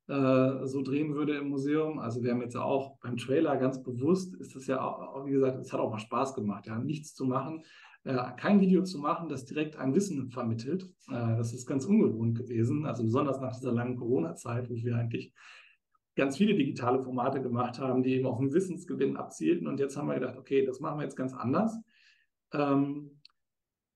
äh, 0.07 0.65
so 0.65 0.81
drehen 0.81 1.13
würde 1.13 1.35
im 1.35 1.49
Museum. 1.49 1.99
Also 1.99 2.23
wir 2.23 2.31
haben 2.31 2.41
jetzt 2.41 2.57
auch 2.57 2.97
beim 3.01 3.17
Trailer 3.17 3.57
ganz 3.57 3.83
bewusst, 3.83 4.35
ist 4.35 4.55
das 4.55 4.67
ja 4.67 4.81
auch, 4.81 5.25
wie 5.25 5.31
gesagt, 5.31 5.59
es 5.59 5.71
hat 5.71 5.79
auch 5.79 5.91
mal 5.91 5.99
Spaß 5.99 6.33
gemacht, 6.33 6.67
ja, 6.67 6.77
nichts 6.77 7.13
zu 7.13 7.25
machen, 7.25 7.63
kein 8.03 8.59
Video 8.59 8.83
zu 8.83 8.99
machen, 8.99 9.29
das 9.29 9.45
direkt 9.45 9.77
ein 9.77 9.95
Wissen 9.95 10.29
vermittelt. 10.29 10.83
Äh, 11.09 11.37
das 11.37 11.53
ist 11.53 11.65
ganz 11.65 11.85
ungewohnt 11.85 12.37
gewesen, 12.37 12.85
also 12.85 13.03
besonders 13.03 13.39
nach 13.39 13.55
dieser 13.55 13.71
langen 13.71 13.95
Corona-Zeit, 13.95 14.69
wo 14.69 14.75
wir 14.75 14.97
eigentlich 14.97 15.33
ganz 16.15 16.37
viele 16.37 16.55
digitale 16.55 17.01
Formate 17.01 17.41
gemacht 17.41 17.79
haben, 17.79 18.03
die 18.03 18.15
eben 18.15 18.25
auf 18.27 18.39
den 18.39 18.53
Wissensgewinn 18.53 19.17
abzielten. 19.17 19.67
Und 19.67 19.79
jetzt 19.79 19.97
haben 19.97 20.07
wir 20.07 20.15
gedacht, 20.15 20.37
okay, 20.37 20.65
das 20.65 20.79
machen 20.79 20.99
wir 20.99 21.03
jetzt 21.03 21.15
ganz 21.15 21.33
anders. 21.33 21.75
Ähm, 22.53 23.21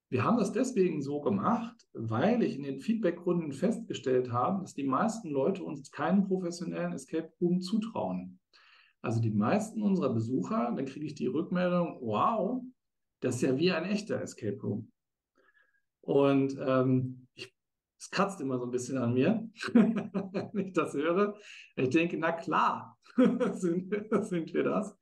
wir 0.10 0.24
haben 0.24 0.38
das 0.38 0.54
deswegen 0.54 1.02
so 1.02 1.20
gemacht, 1.20 1.76
weil 1.94 2.42
ich 2.42 2.56
in 2.56 2.64
den 2.64 2.80
Feedbackrunden 2.80 3.52
festgestellt 3.52 4.32
habe, 4.32 4.62
dass 4.62 4.74
die 4.74 4.86
meisten 4.86 5.30
Leute 5.30 5.64
uns 5.64 5.92
keinen 5.92 6.28
professionellen 6.28 6.94
Escape 6.94 7.30
Room 7.42 7.60
zutrauen. 7.60 8.40
Also 9.02 9.20
die 9.20 9.32
meisten 9.32 9.82
unserer 9.84 10.14
Besucher, 10.14 10.72
dann 10.76 10.86
kriege 10.86 11.06
ich 11.06 11.16
die 11.16 11.28
Rückmeldung, 11.28 12.00
wow, 12.02 12.64
das 13.20 13.36
ist 13.36 13.42
ja 13.42 13.58
wie 13.58 13.72
ein 13.72 13.86
echter 13.86 14.22
Escape 14.22 14.60
Room. 14.62 14.92
Und 16.02 16.58
ähm, 16.60 17.28
ich, 17.34 17.54
es 18.00 18.10
kratzt 18.10 18.40
immer 18.42 18.58
so 18.60 18.66
ein 18.66 18.72
bisschen 18.72 18.98
an 18.98 19.14
mir, 19.14 19.50
wenn 19.74 20.68
ich 20.68 20.74
das 20.74 20.94
höre. 20.94 21.36
Ich 21.76 21.90
denke, 21.90 22.18
na 22.18 22.32
klar, 22.32 22.98
sind, 23.54 23.94
sind 24.22 24.54
wir 24.54 24.64
das. 24.64 24.96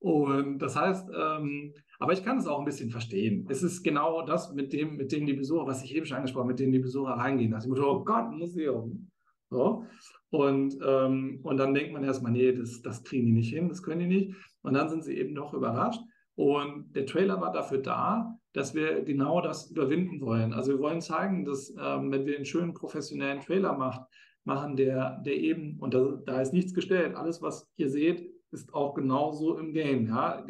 Und 0.00 0.58
das 0.58 0.76
heißt, 0.76 1.08
ähm, 1.16 1.72
aber 1.98 2.12
ich 2.12 2.22
kann 2.22 2.36
es 2.36 2.46
auch 2.46 2.58
ein 2.58 2.66
bisschen 2.66 2.90
verstehen. 2.90 3.46
Es 3.48 3.62
ist 3.62 3.82
genau 3.82 4.26
das, 4.26 4.52
mit 4.52 4.74
dem, 4.74 4.96
mit 4.96 5.12
dem 5.12 5.24
die 5.24 5.32
Besucher, 5.32 5.66
was 5.66 5.82
ich 5.82 5.94
eben 5.94 6.04
schon 6.04 6.18
angesprochen 6.18 6.42
habe, 6.42 6.52
mit 6.52 6.60
dem 6.60 6.72
die 6.72 6.78
Besucher 6.78 7.12
reingehen. 7.12 7.52
Nach 7.52 7.62
dem 7.62 7.70
Motto, 7.70 7.90
oh 7.90 8.04
Gott, 8.04 8.30
Museum. 8.30 9.10
So. 9.48 9.86
Und, 10.28 10.76
ähm, 10.84 11.40
und 11.42 11.56
dann 11.56 11.72
denkt 11.72 11.92
man 11.92 12.04
erstmal, 12.04 12.32
nee, 12.32 12.52
das, 12.52 12.82
das 12.82 13.02
kriegen 13.04 13.24
die 13.26 13.32
nicht 13.32 13.54
hin, 13.54 13.68
das 13.68 13.82
können 13.82 14.00
die 14.00 14.14
nicht. 14.14 14.34
Und 14.62 14.74
dann 14.74 14.90
sind 14.90 15.04
sie 15.04 15.16
eben 15.16 15.34
doch 15.34 15.54
überrascht. 15.54 16.02
Und 16.36 16.94
der 16.94 17.06
Trailer 17.06 17.40
war 17.40 17.52
dafür 17.52 17.78
da, 17.78 18.38
dass 18.52 18.74
wir 18.74 19.02
genau 19.02 19.40
das 19.40 19.70
überwinden 19.70 20.20
wollen. 20.20 20.52
Also 20.52 20.72
wir 20.72 20.80
wollen 20.80 21.00
zeigen, 21.00 21.44
dass 21.44 21.70
ähm, 21.70 22.10
wenn 22.10 22.26
wir 22.26 22.36
einen 22.36 22.44
schönen 22.44 22.74
professionellen 22.74 23.40
Trailer 23.40 23.72
macht, 23.72 24.02
machen, 24.44 24.76
der, 24.76 25.20
der 25.24 25.34
eben, 25.34 25.78
und 25.80 25.94
da, 25.94 26.18
da 26.24 26.40
ist 26.40 26.52
nichts 26.52 26.74
gestellt, 26.74 27.14
alles, 27.14 27.40
was 27.40 27.70
ihr 27.76 27.88
seht, 27.88 28.30
ist 28.52 28.72
auch 28.72 28.94
genauso 28.94 29.58
im 29.58 29.72
Game. 29.72 30.06
Ja? 30.06 30.44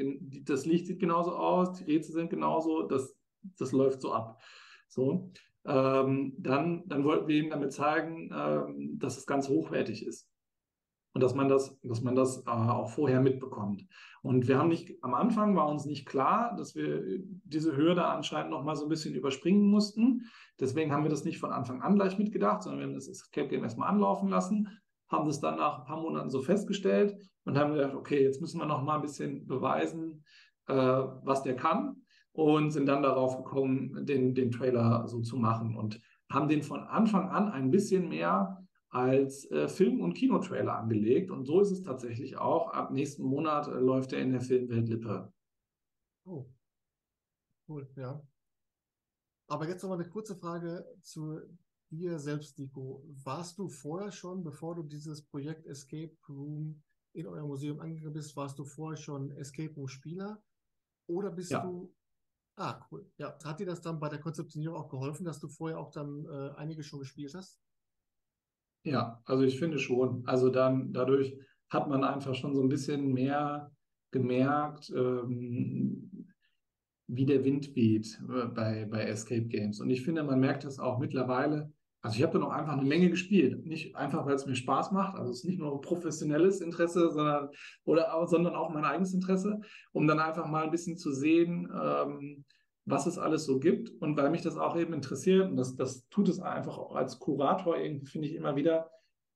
Das 0.45 0.67
Licht 0.67 0.87
sieht 0.87 1.01
genauso 1.01 1.35
aus, 1.35 1.79
die 1.79 1.85
Rätsel 1.85 2.15
sind 2.15 2.31
genauso, 2.31 2.83
das, 2.83 3.17
das 3.59 3.73
läuft 3.73 4.01
so 4.01 4.13
ab. 4.13 4.41
So. 4.89 5.31
Ähm, 5.67 6.35
dann, 6.39 6.87
dann 6.87 7.05
wollten 7.05 7.27
wir 7.27 7.37
ihm 7.37 7.51
damit 7.51 7.73
zeigen, 7.73 8.31
ähm, 8.35 8.99
dass 8.99 9.17
es 9.17 9.27
ganz 9.27 9.49
hochwertig 9.49 10.05
ist. 10.07 10.29
Und 11.15 11.23
dass 11.23 11.35
man 11.35 11.49
das, 11.49 11.79
dass 11.83 12.03
man 12.03 12.15
das 12.15 12.45
äh, 12.45 12.51
auch 12.51 12.91
vorher 12.91 13.21
mitbekommt. 13.21 13.87
Und 14.25 14.49
wir 14.49 14.59
haben 14.59 14.71
nicht, 14.71 14.91
am 15.03 15.13
Anfang 15.13 15.55
war 15.55 15.69
uns 15.69 15.85
nicht 15.85 16.07
klar, 16.07 16.57
dass 16.57 16.75
wir 16.75 17.05
diese 17.45 17.77
Hürde 17.77 18.07
anscheinend 18.07 18.53
noch 18.53 18.65
mal 18.65 18.75
so 18.75 18.87
ein 18.87 18.89
bisschen 18.89 19.15
überspringen 19.15 19.67
mussten. 19.67 20.23
Deswegen 20.59 20.93
haben 20.93 21.03
wir 21.03 21.11
das 21.11 21.27
nicht 21.27 21.39
von 21.39 21.53
Anfang 21.53 21.83
an 21.83 21.97
gleich 21.97 22.19
mitgedacht, 22.19 22.63
sondern 22.63 22.81
wir 22.81 22.87
haben 22.87 22.95
das 22.95 23.07
Escape 23.07 23.49
Game 23.49 23.65
erstmal 23.65 23.91
anlaufen 23.91 24.31
lassen, 24.31 24.71
haben 25.11 25.27
das 25.27 25.41
dann 25.41 25.57
nach 25.57 25.81
ein 25.81 25.85
paar 25.85 26.01
Monaten 26.01 26.31
so 26.31 26.41
festgestellt 26.41 27.15
und 27.45 27.59
haben 27.59 27.75
gedacht, 27.75 27.95
okay, 27.95 28.23
jetzt 28.23 28.41
müssen 28.41 28.59
wir 28.59 28.65
noch 28.65 28.83
mal 28.83 28.97
ein 28.97 29.03
bisschen 29.03 29.47
beweisen, 29.47 30.25
äh, 30.69 30.75
was 30.75 31.43
der 31.43 31.57
kann 31.57 31.97
und 32.33 32.71
sind 32.71 32.87
dann 32.87 33.03
darauf 33.03 33.37
gekommen, 33.37 34.07
den, 34.07 34.35
den 34.35 34.51
Trailer 34.51 35.07
so 35.07 35.21
zu 35.21 35.37
machen 35.37 35.77
und 35.77 36.01
haben 36.33 36.49
den 36.49 36.63
von 36.63 36.81
Anfang 36.81 37.29
an 37.29 37.51
ein 37.51 37.71
bisschen 37.71 38.09
mehr 38.09 38.64
als 38.95 39.51
äh, 39.51 39.69
Film- 39.69 40.01
und 40.01 40.15
Kinotrailer 40.15 40.79
angelegt. 40.79 41.31
Und 41.31 41.45
so 41.45 41.61
ist 41.61 41.73
es 41.73 41.83
tatsächlich 41.83 42.37
auch. 42.37 42.71
Ab 42.71 42.93
nächsten 42.93 43.25
Monat 43.25 43.67
äh, 43.67 43.73
läuft 43.73 44.13
er 44.13 44.21
in 44.21 44.31
der 44.31 44.41
Filmwelt 44.41 44.89
Lippe. 44.89 45.33
Oh, 46.25 46.47
cool, 47.69 47.91
ja. 47.97 48.25
Aber 49.49 49.69
jetzt 49.69 49.83
noch 49.83 49.91
mal 49.91 49.97
eine 49.97 50.09
kurze 50.09 50.37
Frage 50.37 50.87
zu 51.01 51.41
dir 51.91 52.21
selbst, 52.21 52.57
Nico. 52.59 53.05
Warst 53.25 53.59
du 53.59 53.69
vorher 53.69 54.13
schon, 54.13 54.45
bevor 54.45 54.77
du 54.77 54.85
dieses 54.85 55.27
Projekt 55.27 55.67
Escape 55.67 56.17
Room 56.29 56.81
in 57.15 57.27
eurem 57.27 57.49
Museum 57.49 57.81
angegangen 57.81 58.15
bist, 58.15 58.37
warst 58.37 58.59
du 58.61 58.65
vorher 58.65 58.97
schon 58.97 59.33
Escape 59.33 59.75
Room 59.75 59.89
Spieler? 59.89 60.41
Oder 61.09 61.33
bist 61.33 61.51
ja. 61.51 61.63
du. 61.63 61.93
Ah, 62.57 62.87
cool. 62.93 63.11
Ja, 63.19 63.37
hat 63.43 63.59
dir 63.59 63.67
das 63.67 63.81
dann 63.81 63.99
bei 63.99 64.09
der 64.09 64.21
Konzeptionierung 64.21 64.77
auch 64.77 64.89
geholfen, 64.89 65.25
dass 65.25 65.41
du 65.41 65.49
vorher 65.49 65.81
auch 65.81 65.91
dann 65.91 66.25
äh, 66.27 66.51
einige 66.57 66.85
schon 66.85 67.01
gespielt 67.01 67.35
hast? 67.35 67.59
Ja, 68.85 69.21
also 69.25 69.43
ich 69.45 69.59
finde 69.59 69.79
schon. 69.79 70.23
Also 70.27 70.51
dann 70.51 70.93
dadurch 70.93 71.37
hat 71.71 71.89
man 71.89 72.05
einfach 72.05 72.35
schon 72.35 72.55
so 72.55 72.63
ein 72.63 72.69
bisschen 72.69 73.13
mehr 73.13 73.73
gemerkt, 74.13 74.93
ähm, 74.95 76.29
wie 77.07 77.27
der 77.27 77.45
Wind 77.45 77.75
weht 77.75 78.19
äh, 78.29 78.47
bei, 78.47 78.87
bei 78.91 79.05
Escape 79.05 79.47
Games. 79.47 79.81
Und 79.81 79.91
ich 79.91 80.03
finde, 80.03 80.23
man 80.23 80.39
merkt 80.39 80.65
das 80.65 80.79
auch 80.79 80.99
mittlerweile, 80.99 81.73
also 82.03 82.19
ich 82.19 82.23
habe 82.23 82.35
da 82.35 82.39
noch 82.39 82.51
einfach 82.51 82.75
eine 82.75 82.87
Menge 82.87 83.09
gespielt. 83.09 83.65
Nicht 83.65 83.97
einfach, 83.97 84.27
weil 84.27 84.35
es 84.35 84.45
mir 84.45 84.55
Spaß 84.55 84.93
macht. 84.93 85.17
Also 85.17 85.31
es 85.31 85.39
ist 85.39 85.47
nicht 85.47 85.59
nur 85.59 85.81
professionelles 85.81 86.61
Interesse, 86.61 87.11
sondern, 87.11 87.49
oder, 87.85 88.27
sondern 88.27 88.55
auch 88.55 88.69
mein 88.69 88.85
eigenes 88.85 89.15
Interesse, 89.15 89.63
um 89.93 90.07
dann 90.07 90.19
einfach 90.19 90.47
mal 90.47 90.65
ein 90.65 90.71
bisschen 90.71 90.99
zu 90.99 91.13
sehen, 91.13 91.67
ähm, 91.75 92.45
was 92.87 93.07
es 93.07 93.19
alles 93.19 93.45
so 93.45 93.59
gibt. 93.59 93.91
Und 94.01 94.17
weil 94.17 94.31
mich 94.31 94.43
das 94.43 94.57
auch 94.57 94.77
eben 94.77 94.93
interessiert, 94.93 95.51
und 95.51 95.57
das, 95.57 95.77
das 95.77 96.09
tut 96.09 96.29
es 96.29 96.41
einfach 96.41 96.79
auch 96.79 96.95
als 96.95 97.19
Kurator 97.19 97.77
irgendwie, 97.77 98.07
finde 98.07 98.29
ich 98.29 98.35
immer 98.35 98.57
wieder, 98.57 98.91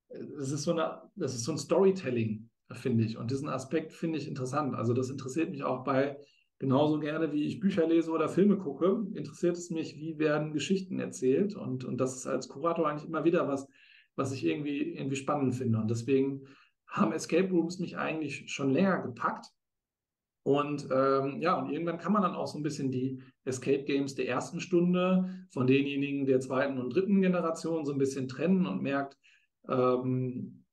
es 0.09 0.53
ist 0.53 0.62
so 0.62 0.72
eine, 0.72 1.03
das 1.16 1.34
ist 1.34 1.44
so 1.44 1.53
ein 1.53 1.59
Storytelling, 1.59 2.49
finde 2.72 3.05
ich. 3.05 3.18
Und 3.18 3.30
diesen 3.30 3.49
Aspekt 3.49 3.92
finde 3.92 4.18
ich 4.18 4.28
interessant. 4.28 4.74
Also 4.74 4.94
das 4.94 5.11
interessiert 5.11 5.51
mich 5.51 5.64
auch 5.64 5.84
bei 5.84 6.18
genauso 6.59 6.99
gerne, 6.99 7.32
wie 7.32 7.44
ich 7.44 7.61
Bücher 7.61 7.86
lese 7.86 8.11
oder 8.11 8.28
Filme 8.28 8.59
gucke, 8.59 9.07
interessiert 9.14 9.57
es 9.57 9.70
mich, 9.70 9.96
wie 9.96 10.18
werden 10.18 10.53
Geschichten 10.53 10.99
erzählt. 10.99 11.55
Und, 11.55 11.84
und 11.84 11.99
das 11.99 12.16
ist 12.16 12.26
als 12.26 12.49
Kurator 12.49 12.88
eigentlich 12.88 13.09
immer 13.09 13.24
wieder 13.24 13.49
was, 13.49 13.68
was 14.16 14.32
ich 14.32 14.44
irgendwie, 14.44 14.94
irgendwie 14.94 15.16
spannend 15.16 15.55
finde. 15.55 15.78
Und 15.78 15.90
deswegen 15.90 16.46
haben 16.88 17.12
Escape 17.12 17.51
Rooms 17.51 17.78
mich 17.78 17.96
eigentlich 17.96 18.51
schon 18.51 18.70
länger 18.70 19.03
gepackt. 19.03 19.46
Und 20.42 20.88
ähm, 20.90 21.40
ja, 21.40 21.61
und 21.61 21.70
irgendwann 21.70 21.99
kann 21.99 22.12
man 22.12 22.22
dann 22.22 22.34
auch 22.34 22.46
so 22.46 22.59
ein 22.59 22.62
bisschen 22.62 22.90
die 22.90 23.22
Escape 23.49 23.84
Games 23.84 24.14
der 24.14 24.28
ersten 24.28 24.61
Stunde 24.61 25.46
von 25.51 25.66
denjenigen 25.66 26.26
der 26.26 26.40
zweiten 26.40 26.78
und 26.78 26.94
dritten 26.94 27.20
Generation 27.20 27.84
so 27.84 27.92
ein 27.92 27.99
bisschen 27.99 28.28
trennen 28.28 28.66
und 28.66 28.82
merkt, 28.82 29.16
ähm, 29.68 30.64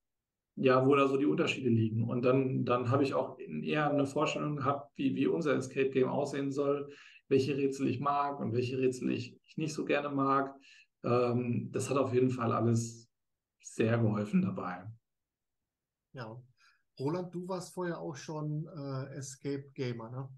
ja, 0.56 0.86
wo 0.86 0.96
da 0.96 1.08
so 1.08 1.18
die 1.18 1.26
Unterschiede 1.26 1.70
liegen. 1.70 2.04
Und 2.04 2.24
dann, 2.24 2.64
dann 2.64 2.90
habe 2.90 3.04
ich 3.04 3.14
auch 3.14 3.38
eher 3.40 3.90
eine 3.90 4.06
Vorstellung 4.06 4.56
gehabt, 4.58 4.92
wie, 4.96 5.16
wie 5.16 5.28
unser 5.28 5.56
Escape 5.56 5.90
Game 5.90 6.08
aussehen 6.08 6.52
soll, 6.52 6.90
welche 7.28 7.58
Rätsel 7.58 7.88
ich 7.88 8.00
mag 8.00 8.40
und 8.40 8.54
welche 8.54 8.78
Rätsel 8.78 9.12
ich, 9.12 9.38
ich 9.44 9.58
nicht 9.58 9.74
so 9.74 9.84
gerne 9.84 10.10
mag. 10.10 10.56
Ähm, 11.04 11.70
das 11.72 11.90
hat 11.90 11.98
auf 11.98 12.14
jeden 12.14 12.30
Fall 12.30 12.52
alles 12.52 13.10
sehr 13.60 13.98
geholfen 13.98 14.42
dabei. 14.42 14.86
Ja. 16.14 16.42
Roland, 16.98 17.36
du 17.36 17.46
warst 17.48 17.74
vorher 17.74 18.00
auch 18.00 18.16
schon 18.16 18.68
äh, 18.68 19.18
Escape 19.18 19.70
Gamer, 19.74 20.10
ne? 20.10 20.30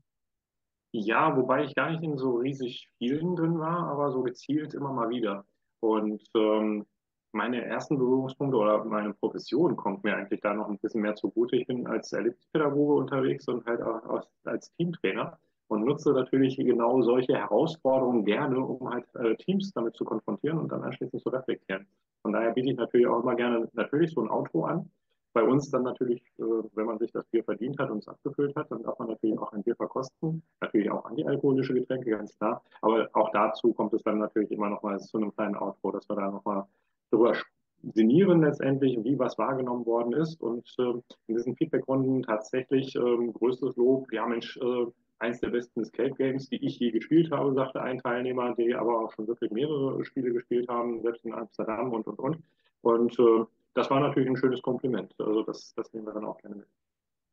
Ja, 0.92 1.36
wobei 1.36 1.66
ich 1.66 1.76
gar 1.76 1.92
nicht 1.92 2.04
in 2.04 2.18
so 2.18 2.38
riesig 2.38 2.90
vielen 2.98 3.36
drin 3.36 3.60
war, 3.60 3.88
aber 3.90 4.12
so 4.12 4.24
gezielt 4.24 4.74
immer 4.74 4.94
mal 4.94 5.10
wieder. 5.10 5.46
Und 5.80 6.24
ähm, 6.36 6.86
meine 7.34 7.64
ersten 7.66 7.98
Berührungspunkte 7.98 8.58
oder 8.58 8.84
meine 8.86 9.14
Profession 9.14 9.76
kommt 9.76 10.04
mir 10.04 10.16
eigentlich 10.16 10.42
da 10.42 10.54
noch 10.54 10.70
ein 10.70 10.80
bisschen 10.80 11.02
mehr 11.02 11.16
zugute. 11.16 11.58
Ich 11.58 11.68
bin 11.68 11.86
als 11.88 12.12
Erlebnispädagoge 12.14 12.94
unterwegs 12.96 13.48
und 13.48 13.66
halt 13.66 13.82
auch 13.82 14.26
als 14.46 14.72
Teamtrainer 14.76 15.38
und 15.68 15.86
nutze 15.86 16.14
natürlich 16.14 16.56
genau 16.58 17.02
solche 17.02 17.36
Herausforderungen 17.36 18.26
gerne, 18.26 18.60
um 18.60 18.90
halt 18.90 19.06
äh, 19.16 19.36
Teams 19.36 19.72
damit 19.74 19.96
zu 19.96 20.06
konfrontieren 20.06 20.58
und 20.58 20.72
dann 20.72 20.84
anschließend 20.84 21.22
zu 21.22 21.30
reflektieren. 21.30 21.86
Von 22.22 22.34
daher 22.34 22.54
biete 22.54 22.72
ich 22.72 22.78
natürlich 22.78 23.08
auch 23.08 23.22
immer 23.22 23.36
gerne 23.36 23.70
natürlich 23.74 24.12
so 24.12 24.22
ein 24.22 24.30
Outro 24.30 24.66
an. 24.66 24.90
Bei 25.38 25.44
uns 25.44 25.70
dann 25.70 25.84
natürlich, 25.84 26.20
äh, 26.40 26.44
wenn 26.74 26.88
man 26.88 26.98
sich 26.98 27.12
das 27.12 27.24
Bier 27.28 27.44
verdient 27.44 27.78
hat 27.78 27.92
und 27.92 28.00
es 28.00 28.08
abgefüllt 28.08 28.56
hat, 28.56 28.72
dann 28.72 28.82
darf 28.82 28.98
man 28.98 29.10
natürlich 29.10 29.38
auch 29.38 29.54
ein 29.54 29.62
Bier 29.62 29.76
verkosten. 29.76 30.42
Natürlich 30.62 30.90
auch 30.90 31.06
antialkoholische 31.06 31.76
Getränke, 31.76 32.10
ganz 32.10 32.36
klar. 32.40 32.64
Aber 32.82 33.08
auch 33.14 33.30
dazu 33.30 33.72
kommt 33.72 33.94
es 33.94 34.02
dann 34.02 34.18
natürlich 34.18 34.50
immer 34.50 34.68
noch 34.68 34.82
mal 34.82 35.00
zu 35.00 35.18
einem 35.18 35.32
kleinen 35.36 35.56
Outro, 35.56 35.92
dass 35.92 36.10
wir 36.10 36.16
da 36.16 36.32
noch 36.32 36.44
mal 36.44 36.66
drüber 37.12 37.36
sinnieren 37.84 38.42
letztendlich, 38.42 38.98
wie 39.04 39.20
was 39.20 39.38
wahrgenommen 39.38 39.86
worden 39.86 40.14
ist. 40.14 40.42
Und 40.42 40.68
äh, 40.80 40.94
in 41.28 41.36
diesen 41.36 41.56
Feedbackrunden 41.56 42.24
tatsächlich 42.24 42.96
äh, 42.96 43.28
größtes 43.32 43.76
Lob. 43.76 44.10
Wir 44.10 44.24
haben 44.24 44.34
äh, 44.34 44.92
eins 45.20 45.40
der 45.40 45.50
besten 45.50 45.82
Escape 45.82 46.16
Games, 46.16 46.50
die 46.50 46.66
ich 46.66 46.80
je 46.80 46.90
gespielt 46.90 47.30
habe, 47.30 47.54
sagte 47.54 47.80
ein 47.80 48.00
Teilnehmer, 48.00 48.56
die 48.56 48.74
aber 48.74 49.02
auch 49.02 49.12
schon 49.12 49.28
wirklich 49.28 49.52
mehrere 49.52 50.04
Spiele 50.04 50.34
gespielt 50.34 50.68
haben, 50.68 51.00
selbst 51.04 51.24
in 51.26 51.34
Amsterdam 51.36 51.94
und 51.94 52.08
und 52.08 52.18
und. 52.18 52.38
Und 52.82 53.20
äh, 53.20 53.46
das 53.78 53.90
war 53.92 54.00
natürlich 54.00 54.28
ein 54.28 54.36
schönes 54.36 54.62
Kompliment. 54.62 55.14
Also 55.20 55.44
das, 55.44 55.74
das 55.76 55.94
nehmen 55.94 56.08
wir 56.08 56.14
dann 56.14 56.26
auch 56.26 56.38
gerne 56.40 56.56
mit. 56.56 56.68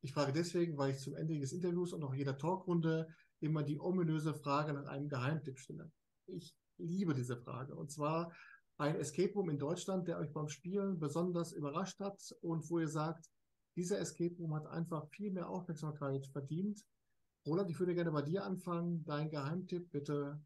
Ich 0.03 0.13
frage 0.13 0.33
deswegen, 0.33 0.77
weil 0.77 0.91
ich 0.91 0.99
zum 0.99 1.17
Ende 1.17 1.39
des 1.39 1.53
Interviews 1.53 1.95
und 1.95 2.05
auch 2.05 2.15
jeder 2.15 2.37
Talkrunde 2.37 3.09
immer 3.41 3.63
die 3.63 3.81
ominöse 3.81 4.35
Frage 4.35 4.75
nach 4.75 4.85
einem 4.87 5.09
Geheimtipp 5.09 5.59
stelle. 5.59 5.91
Ich 6.27 6.55
liebe 6.77 7.15
diese 7.15 7.39
Frage. 7.39 7.75
Und 7.75 7.91
zwar 7.91 8.31
ein 8.77 8.97
Escape 8.97 9.33
Room 9.33 9.49
in 9.49 9.59
Deutschland, 9.59 10.07
der 10.07 10.19
euch 10.19 10.33
beim 10.33 10.49
Spielen 10.49 10.99
besonders 10.99 11.53
überrascht 11.53 12.01
hat 12.01 12.21
und 12.43 12.69
wo 12.69 12.79
ihr 12.79 12.89
sagt, 12.89 13.31
dieser 13.77 13.99
Escape 13.99 14.37
Room 14.37 14.55
hat 14.55 14.67
einfach 14.67 15.09
viel 15.09 15.33
mehr 15.33 15.49
Aufmerksamkeit 15.49 16.27
verdient. 16.27 16.85
Roland, 17.47 17.71
ich 17.71 17.79
würde 17.79 17.95
gerne 17.95 18.13
bei 18.13 18.23
dir 18.23 18.45
anfangen. 18.45 19.05
Dein 19.05 19.31
Geheimtipp 19.31 19.91
bitte 19.91 20.41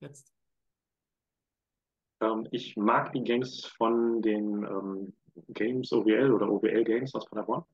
jetzt. 0.00 0.34
Ähm, 2.20 2.46
ich 2.50 2.76
mag 2.76 3.12
die 3.12 3.22
Games 3.22 3.64
von 3.64 4.20
den 4.22 4.64
ähm, 4.64 5.12
Games 5.48 5.92
OWL 5.92 6.32
oder 6.32 6.50
OWL 6.50 6.84
Games 6.84 7.14
aus 7.14 7.26
Paderborn 7.26 7.64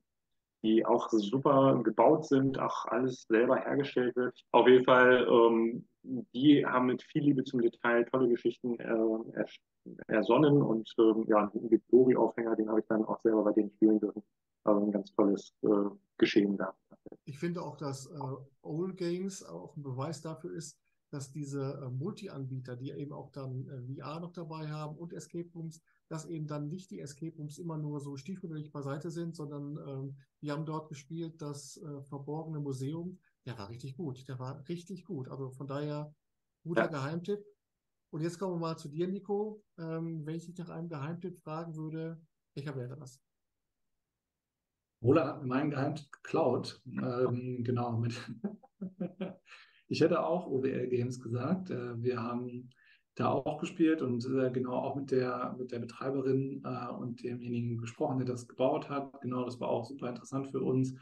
die 0.67 0.85
auch 0.85 1.09
super 1.11 1.81
gebaut 1.83 2.27
sind, 2.27 2.59
auch 2.59 2.87
alles 2.87 3.23
selber 3.29 3.57
hergestellt 3.57 4.17
wird. 4.17 4.45
Auf 4.53 4.67
jeden 4.67 4.85
Fall, 4.85 5.27
ähm, 5.29 5.87
die 6.35 6.64
haben 6.67 6.87
mit 6.87 7.03
viel 7.03 7.23
Liebe 7.25 7.45
zum 7.45 7.61
Detail 7.61 8.05
tolle 8.05 8.29
Geschichten 8.29 8.79
äh, 8.81 9.45
ersonnen 10.09 10.62
und 10.62 10.93
ähm, 10.99 11.25
ja, 11.29 11.51
einen 11.55 11.71
Victory-Aufhänger, 11.71 12.57
den 12.57 12.69
habe 12.69 12.81
ich 12.81 12.87
dann 12.87 13.05
auch 13.05 13.21
selber 13.23 13.45
bei 13.45 13.53
denen 13.53 13.71
spielen 13.71 14.01
dürfen. 14.01 14.23
Also 14.64 14.85
ein 14.85 14.93
ganz 14.93 15.12
tolles 15.14 15.55
äh, 15.62 15.69
Geschehen 16.19 16.57
da. 16.57 16.75
Ich 17.25 17.39
finde 17.39 17.62
auch, 17.62 17.77
dass 17.77 18.07
äh, 18.07 18.19
Old 18.62 18.97
Games 18.97 19.45
auch 19.45 19.77
ein 19.77 19.83
Beweis 19.83 20.23
dafür 20.23 20.53
ist, 20.53 20.81
dass 21.11 21.31
diese 21.31 21.81
äh, 21.85 21.89
Multi-Anbieter, 21.91 22.75
die 22.75 22.91
eben 22.91 23.12
auch 23.12 23.31
dann 23.31 23.69
äh, 23.69 24.01
VR 24.01 24.19
noch 24.19 24.33
dabei 24.33 24.69
haben 24.69 24.97
und 24.97 25.12
Escape 25.12 25.49
Rooms, 25.55 25.81
dass 26.09 26.27
eben 26.27 26.47
dann 26.47 26.69
nicht 26.69 26.91
die 26.91 27.01
Escape 27.01 27.37
Rooms 27.37 27.59
immer 27.59 27.79
nur 27.79 28.01
so 28.01 28.17
stiefmütterlich 28.17 28.71
beiseite 28.73 29.11
sind, 29.11 29.35
sondern 29.35 29.77
ähm, 29.87 30.17
wir 30.41 30.53
haben 30.53 30.67
dort 30.67 30.89
gespielt 30.89 31.43
das 31.43 31.77
äh, 31.79 32.03
verborgene 32.03 32.61
Museum. 32.61 33.19
Der 33.45 33.59
war 33.59 33.69
richtig 33.69 33.97
gut. 33.97 34.27
Der 34.29 34.39
war 34.39 34.67
richtig 34.69 35.05
gut. 35.05 35.29
Also 35.29 35.51
von 35.51 35.67
daher 35.67 36.15
guter 36.63 36.83
ja. 36.83 36.89
Geheimtipp. 36.89 37.45
Und 38.11 38.23
jetzt 38.23 38.39
kommen 38.39 38.55
wir 38.55 38.61
mal 38.61 38.77
zu 38.77 38.89
dir, 38.89 39.09
Nico. 39.09 39.63
Ähm, 39.79 40.25
wenn 40.25 40.37
ich 40.37 40.47
dich 40.47 40.57
nach 40.59 40.69
einem 40.69 40.89
Geheimtipp 40.89 41.39
fragen 41.41 41.75
würde, 41.77 42.21
welcher 42.55 42.77
wäre 42.77 42.97
das? 42.97 43.21
Mir 45.01 45.41
meinen 45.45 45.71
Geheimtipp 45.71 46.11
geklaut. 46.13 46.81
Ähm, 46.87 47.63
genau. 47.63 47.99
Mit 47.99 48.15
ich 49.89 50.01
hätte 50.01 50.25
auch 50.25 50.47
OWL 50.47 50.89
Games 50.89 51.21
gesagt. 51.21 51.71
Äh, 51.71 52.01
wir 52.03 52.23
haben 52.23 52.71
da 53.17 53.31
auch 53.31 53.59
gespielt 53.59 54.03
und 54.03 54.25
äh, 54.27 54.51
genau 54.51 54.75
auch 54.75 54.95
mit 54.95 55.11
der, 55.11 55.55
mit 55.59 55.73
der 55.73 55.79
Betreiberin 55.79 56.62
äh, 56.64 56.93
und 56.93 57.23
demjenigen 57.23 57.79
gesprochen, 57.79 58.19
der 58.19 58.27
das 58.27 58.47
gebaut 58.47 58.89
hat. 58.91 59.21
Genau, 59.23 59.45
das 59.45 59.59
war 59.59 59.69
auch 59.69 59.87
super 59.87 60.09
interessant 60.11 60.49
für 60.49 60.61
uns. 60.61 60.95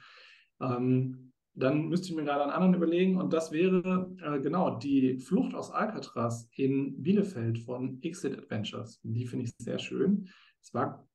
Ähm, 0.60 1.32
dann 1.54 1.88
müsste 1.88 2.08
ich 2.08 2.14
mir 2.14 2.24
gerade 2.24 2.44
einen 2.44 2.52
anderen 2.52 2.74
überlegen 2.74 3.16
und 3.20 3.32
das 3.32 3.52
wäre 3.52 4.10
äh, 4.22 4.40
genau 4.40 4.76
die 4.78 5.18
Flucht 5.18 5.54
aus 5.54 5.70
Alcatraz 5.70 6.48
in 6.56 7.02
Bielefeld 7.02 7.58
von 7.58 8.00
Exit 8.02 8.38
Adventures. 8.38 9.00
Die 9.02 9.26
finde 9.26 9.46
ich 9.46 9.52
sehr 9.58 9.78
schön. 9.78 10.28
Es 10.60 10.72
war 10.72 11.06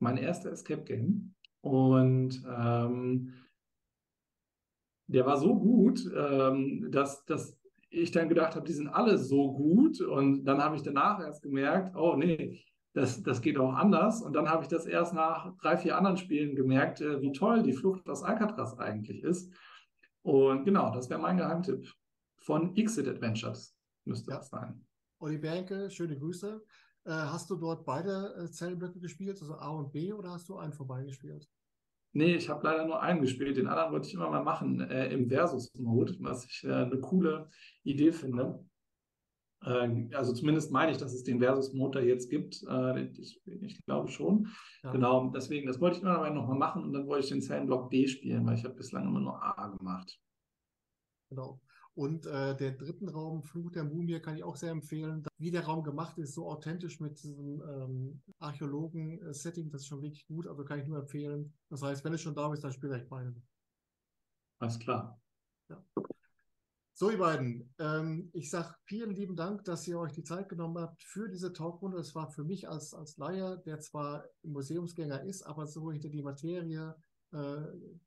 mein 0.00 0.16
erster 0.16 0.50
Escape 0.50 0.82
Game 0.82 1.34
und 1.60 2.42
ähm, 2.46 3.32
der 5.06 5.26
war 5.26 5.36
so 5.36 5.58
gut, 5.58 6.10
ähm, 6.16 6.90
dass, 6.90 7.24
dass 7.24 7.56
ich 7.94 8.10
dann 8.10 8.28
gedacht 8.28 8.54
habe, 8.56 8.66
die 8.66 8.72
sind 8.72 8.88
alle 8.88 9.18
so 9.18 9.52
gut. 9.52 10.00
Und 10.00 10.44
dann 10.44 10.62
habe 10.62 10.76
ich 10.76 10.82
danach 10.82 11.20
erst 11.20 11.42
gemerkt, 11.42 11.96
oh 11.96 12.16
nee, 12.16 12.62
das, 12.92 13.22
das 13.22 13.40
geht 13.40 13.58
auch 13.58 13.72
anders. 13.72 14.22
Und 14.22 14.34
dann 14.34 14.48
habe 14.48 14.62
ich 14.62 14.68
das 14.68 14.86
erst 14.86 15.14
nach 15.14 15.56
drei, 15.58 15.76
vier 15.76 15.96
anderen 15.96 16.16
Spielen 16.16 16.54
gemerkt, 16.54 17.00
äh, 17.00 17.20
wie 17.20 17.32
toll 17.32 17.62
die 17.62 17.72
Flucht 17.72 18.08
aus 18.08 18.22
Alcatraz 18.22 18.78
eigentlich 18.78 19.22
ist. 19.22 19.52
Und 20.22 20.64
genau, 20.64 20.92
das 20.92 21.10
wäre 21.10 21.20
mein 21.20 21.36
Geheimtipp. 21.36 21.92
Von 22.38 22.76
Exit 22.76 23.08
Adventures 23.08 23.76
müsste 24.04 24.30
ja. 24.30 24.38
das 24.38 24.48
sein. 24.48 24.84
Olli 25.18 25.38
Berke, 25.38 25.90
schöne 25.90 26.18
Grüße. 26.18 26.62
Äh, 27.04 27.10
hast 27.10 27.50
du 27.50 27.56
dort 27.56 27.84
beide 27.84 28.34
äh, 28.36 28.50
Zellblöcke 28.50 29.00
gespielt, 29.00 29.40
also 29.40 29.54
A 29.54 29.68
und 29.68 29.92
B, 29.92 30.12
oder 30.12 30.30
hast 30.30 30.48
du 30.48 30.56
einen 30.56 30.72
vorbeigespielt? 30.72 31.48
Nee, 32.16 32.36
ich 32.36 32.48
habe 32.48 32.64
leider 32.64 32.86
nur 32.86 33.02
einen 33.02 33.20
gespielt. 33.20 33.56
Den 33.56 33.66
anderen 33.66 33.92
wollte 33.92 34.06
ich 34.06 34.14
immer 34.14 34.30
mal 34.30 34.44
machen 34.44 34.80
äh, 34.80 35.12
im 35.12 35.28
Versus-Mode, 35.28 36.14
was 36.20 36.44
ich 36.46 36.62
äh, 36.64 36.72
eine 36.72 37.00
coole 37.00 37.48
Idee 37.82 38.12
finde. 38.12 38.64
Äh, 39.64 40.14
also 40.14 40.32
zumindest 40.32 40.70
meine 40.70 40.92
ich, 40.92 40.98
dass 40.98 41.12
es 41.12 41.24
den 41.24 41.40
Versus-Mode 41.40 41.98
da 41.98 42.04
jetzt 42.04 42.30
gibt. 42.30 42.62
Äh, 42.68 43.06
ich, 43.06 43.42
ich, 43.46 43.84
glaube 43.84 44.08
schon. 44.08 44.46
Ja. 44.84 44.92
Genau, 44.92 45.28
deswegen, 45.30 45.66
das 45.66 45.80
wollte 45.80 45.96
ich 45.96 46.02
immer 46.04 46.30
noch 46.30 46.46
mal 46.46 46.54
machen 46.56 46.84
und 46.84 46.92
dann 46.92 47.08
wollte 47.08 47.24
ich 47.24 47.30
den 47.30 47.42
Zellenblock 47.42 47.90
D 47.90 48.06
spielen, 48.06 48.46
weil 48.46 48.54
ich 48.54 48.64
habe 48.64 48.74
bislang 48.74 49.08
immer 49.08 49.20
nur 49.20 49.42
A 49.42 49.68
gemacht. 49.76 50.16
Genau. 51.30 51.60
Und 51.94 52.26
äh, 52.26 52.56
der 52.56 52.72
dritten 52.72 53.08
Raum, 53.08 53.44
Fluch 53.44 53.70
der 53.70 53.84
Mumie, 53.84 54.18
kann 54.18 54.36
ich 54.36 54.42
auch 54.42 54.56
sehr 54.56 54.72
empfehlen. 54.72 55.24
Wie 55.38 55.52
der 55.52 55.64
Raum 55.64 55.84
gemacht 55.84 56.18
ist, 56.18 56.34
so 56.34 56.48
authentisch 56.48 56.98
mit 56.98 57.22
diesem 57.22 57.62
ähm, 57.62 58.20
Archäologen-Setting, 58.40 59.70
das 59.70 59.82
ist 59.82 59.86
schon 59.86 60.02
wirklich 60.02 60.26
gut. 60.26 60.48
Also 60.48 60.64
kann 60.64 60.80
ich 60.80 60.88
nur 60.88 60.98
empfehlen. 60.98 61.52
Das 61.70 61.82
heißt, 61.82 62.04
wenn 62.04 62.14
es 62.14 62.20
schon 62.20 62.34
da 62.34 62.52
ist, 62.52 62.64
dann 62.64 62.72
spielt 62.72 62.92
euch 62.92 63.08
beide. 63.08 63.32
Alles 64.58 64.78
klar. 64.78 65.20
Ja. 65.68 65.84
So, 66.96 67.10
ihr 67.10 67.18
beiden, 67.18 67.72
ähm, 67.78 68.30
ich 68.32 68.50
sage 68.50 68.74
vielen 68.84 69.14
lieben 69.14 69.36
Dank, 69.36 69.64
dass 69.64 69.86
ihr 69.86 69.98
euch 69.98 70.12
die 70.12 70.24
Zeit 70.24 70.48
genommen 70.48 70.78
habt 70.78 71.02
für 71.02 71.28
diese 71.28 71.52
Talkrunde. 71.52 71.98
Es 71.98 72.14
war 72.16 72.28
für 72.30 72.44
mich 72.44 72.68
als, 72.68 72.92
als 72.92 73.16
Laie, 73.18 73.62
der 73.66 73.78
zwar 73.78 74.24
Museumsgänger 74.42 75.22
ist, 75.22 75.42
aber 75.42 75.66
so 75.68 75.92
hinter 75.92 76.08
die 76.08 76.22
Materie 76.22 76.96
äh, 77.32 77.56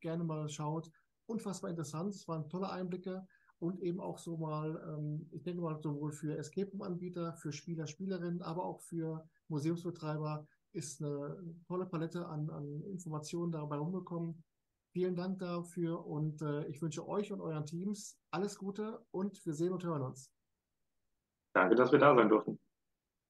gerne 0.02 0.24
mal 0.26 0.50
schaut, 0.50 0.90
unfassbar 1.26 1.70
interessant. 1.70 2.16
Es 2.16 2.28
waren 2.28 2.50
tolle 2.50 2.70
Einblicke 2.70 3.28
und 3.60 3.82
eben 3.82 4.00
auch 4.00 4.18
so 4.18 4.38
mal, 4.38 4.82
ähm, 4.88 5.28
ich 5.32 5.44
denke 5.44 5.62
mal, 5.62 5.80
sowohl 5.82 6.12
für 6.12 6.38
Escape 6.38 6.70
Room-Anbieter, 6.72 7.34
für 7.34 7.52
Spieler, 7.52 7.88
Spielerinnen, 7.88 8.42
aber 8.42 8.66
auch 8.66 8.82
für 8.82 9.28
Museumsbetreiber 9.48 10.48
ist 10.74 11.02
eine 11.02 11.38
tolle 11.68 11.86
Palette 11.86 12.26
an, 12.28 12.50
an 12.50 12.84
Informationen 12.84 13.52
dabei 13.52 13.78
rumgekommen. 13.78 14.44
Vielen 14.92 15.16
Dank 15.16 15.40
dafür 15.40 16.06
und 16.06 16.42
äh, 16.42 16.66
ich 16.68 16.82
wünsche 16.82 17.08
euch 17.08 17.32
und 17.32 17.42
euren 17.42 17.66
Teams 17.66 18.20
alles 18.32 18.58
Gute 18.58 19.04
und 19.12 19.44
wir 19.46 19.54
sehen 19.54 19.74
und 19.74 19.84
hören 19.84 20.02
uns. 20.02 20.32
Danke, 21.54 21.76
dass 21.76 21.92
wir 21.92 22.00
da 22.00 22.16
sein 22.16 22.30
durften. 22.30 22.60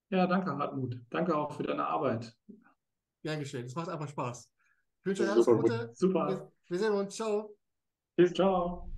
Ja, 0.09 0.27
danke, 0.27 0.57
Hartmut. 0.57 0.99
Danke 1.09 1.35
auch 1.35 1.51
für 1.51 1.63
deine 1.63 1.85
Arbeit. 1.85 2.35
Gern 3.21 3.39
geschehen. 3.39 3.65
Es 3.65 3.75
macht 3.75 3.89
einfach 3.89 4.07
Spaß. 4.07 4.49
Ich 4.99 5.05
wünsche 5.05 5.23
euch 5.23 5.29
alles 5.29 5.45
Gute. 5.45 5.91
Super. 5.93 6.27
Wir, 6.29 6.51
wir 6.67 6.79
sehen 6.79 6.93
uns. 6.93 7.15
Ciao. 7.15 7.57
Bis 8.15 8.33
ciao. 8.33 8.89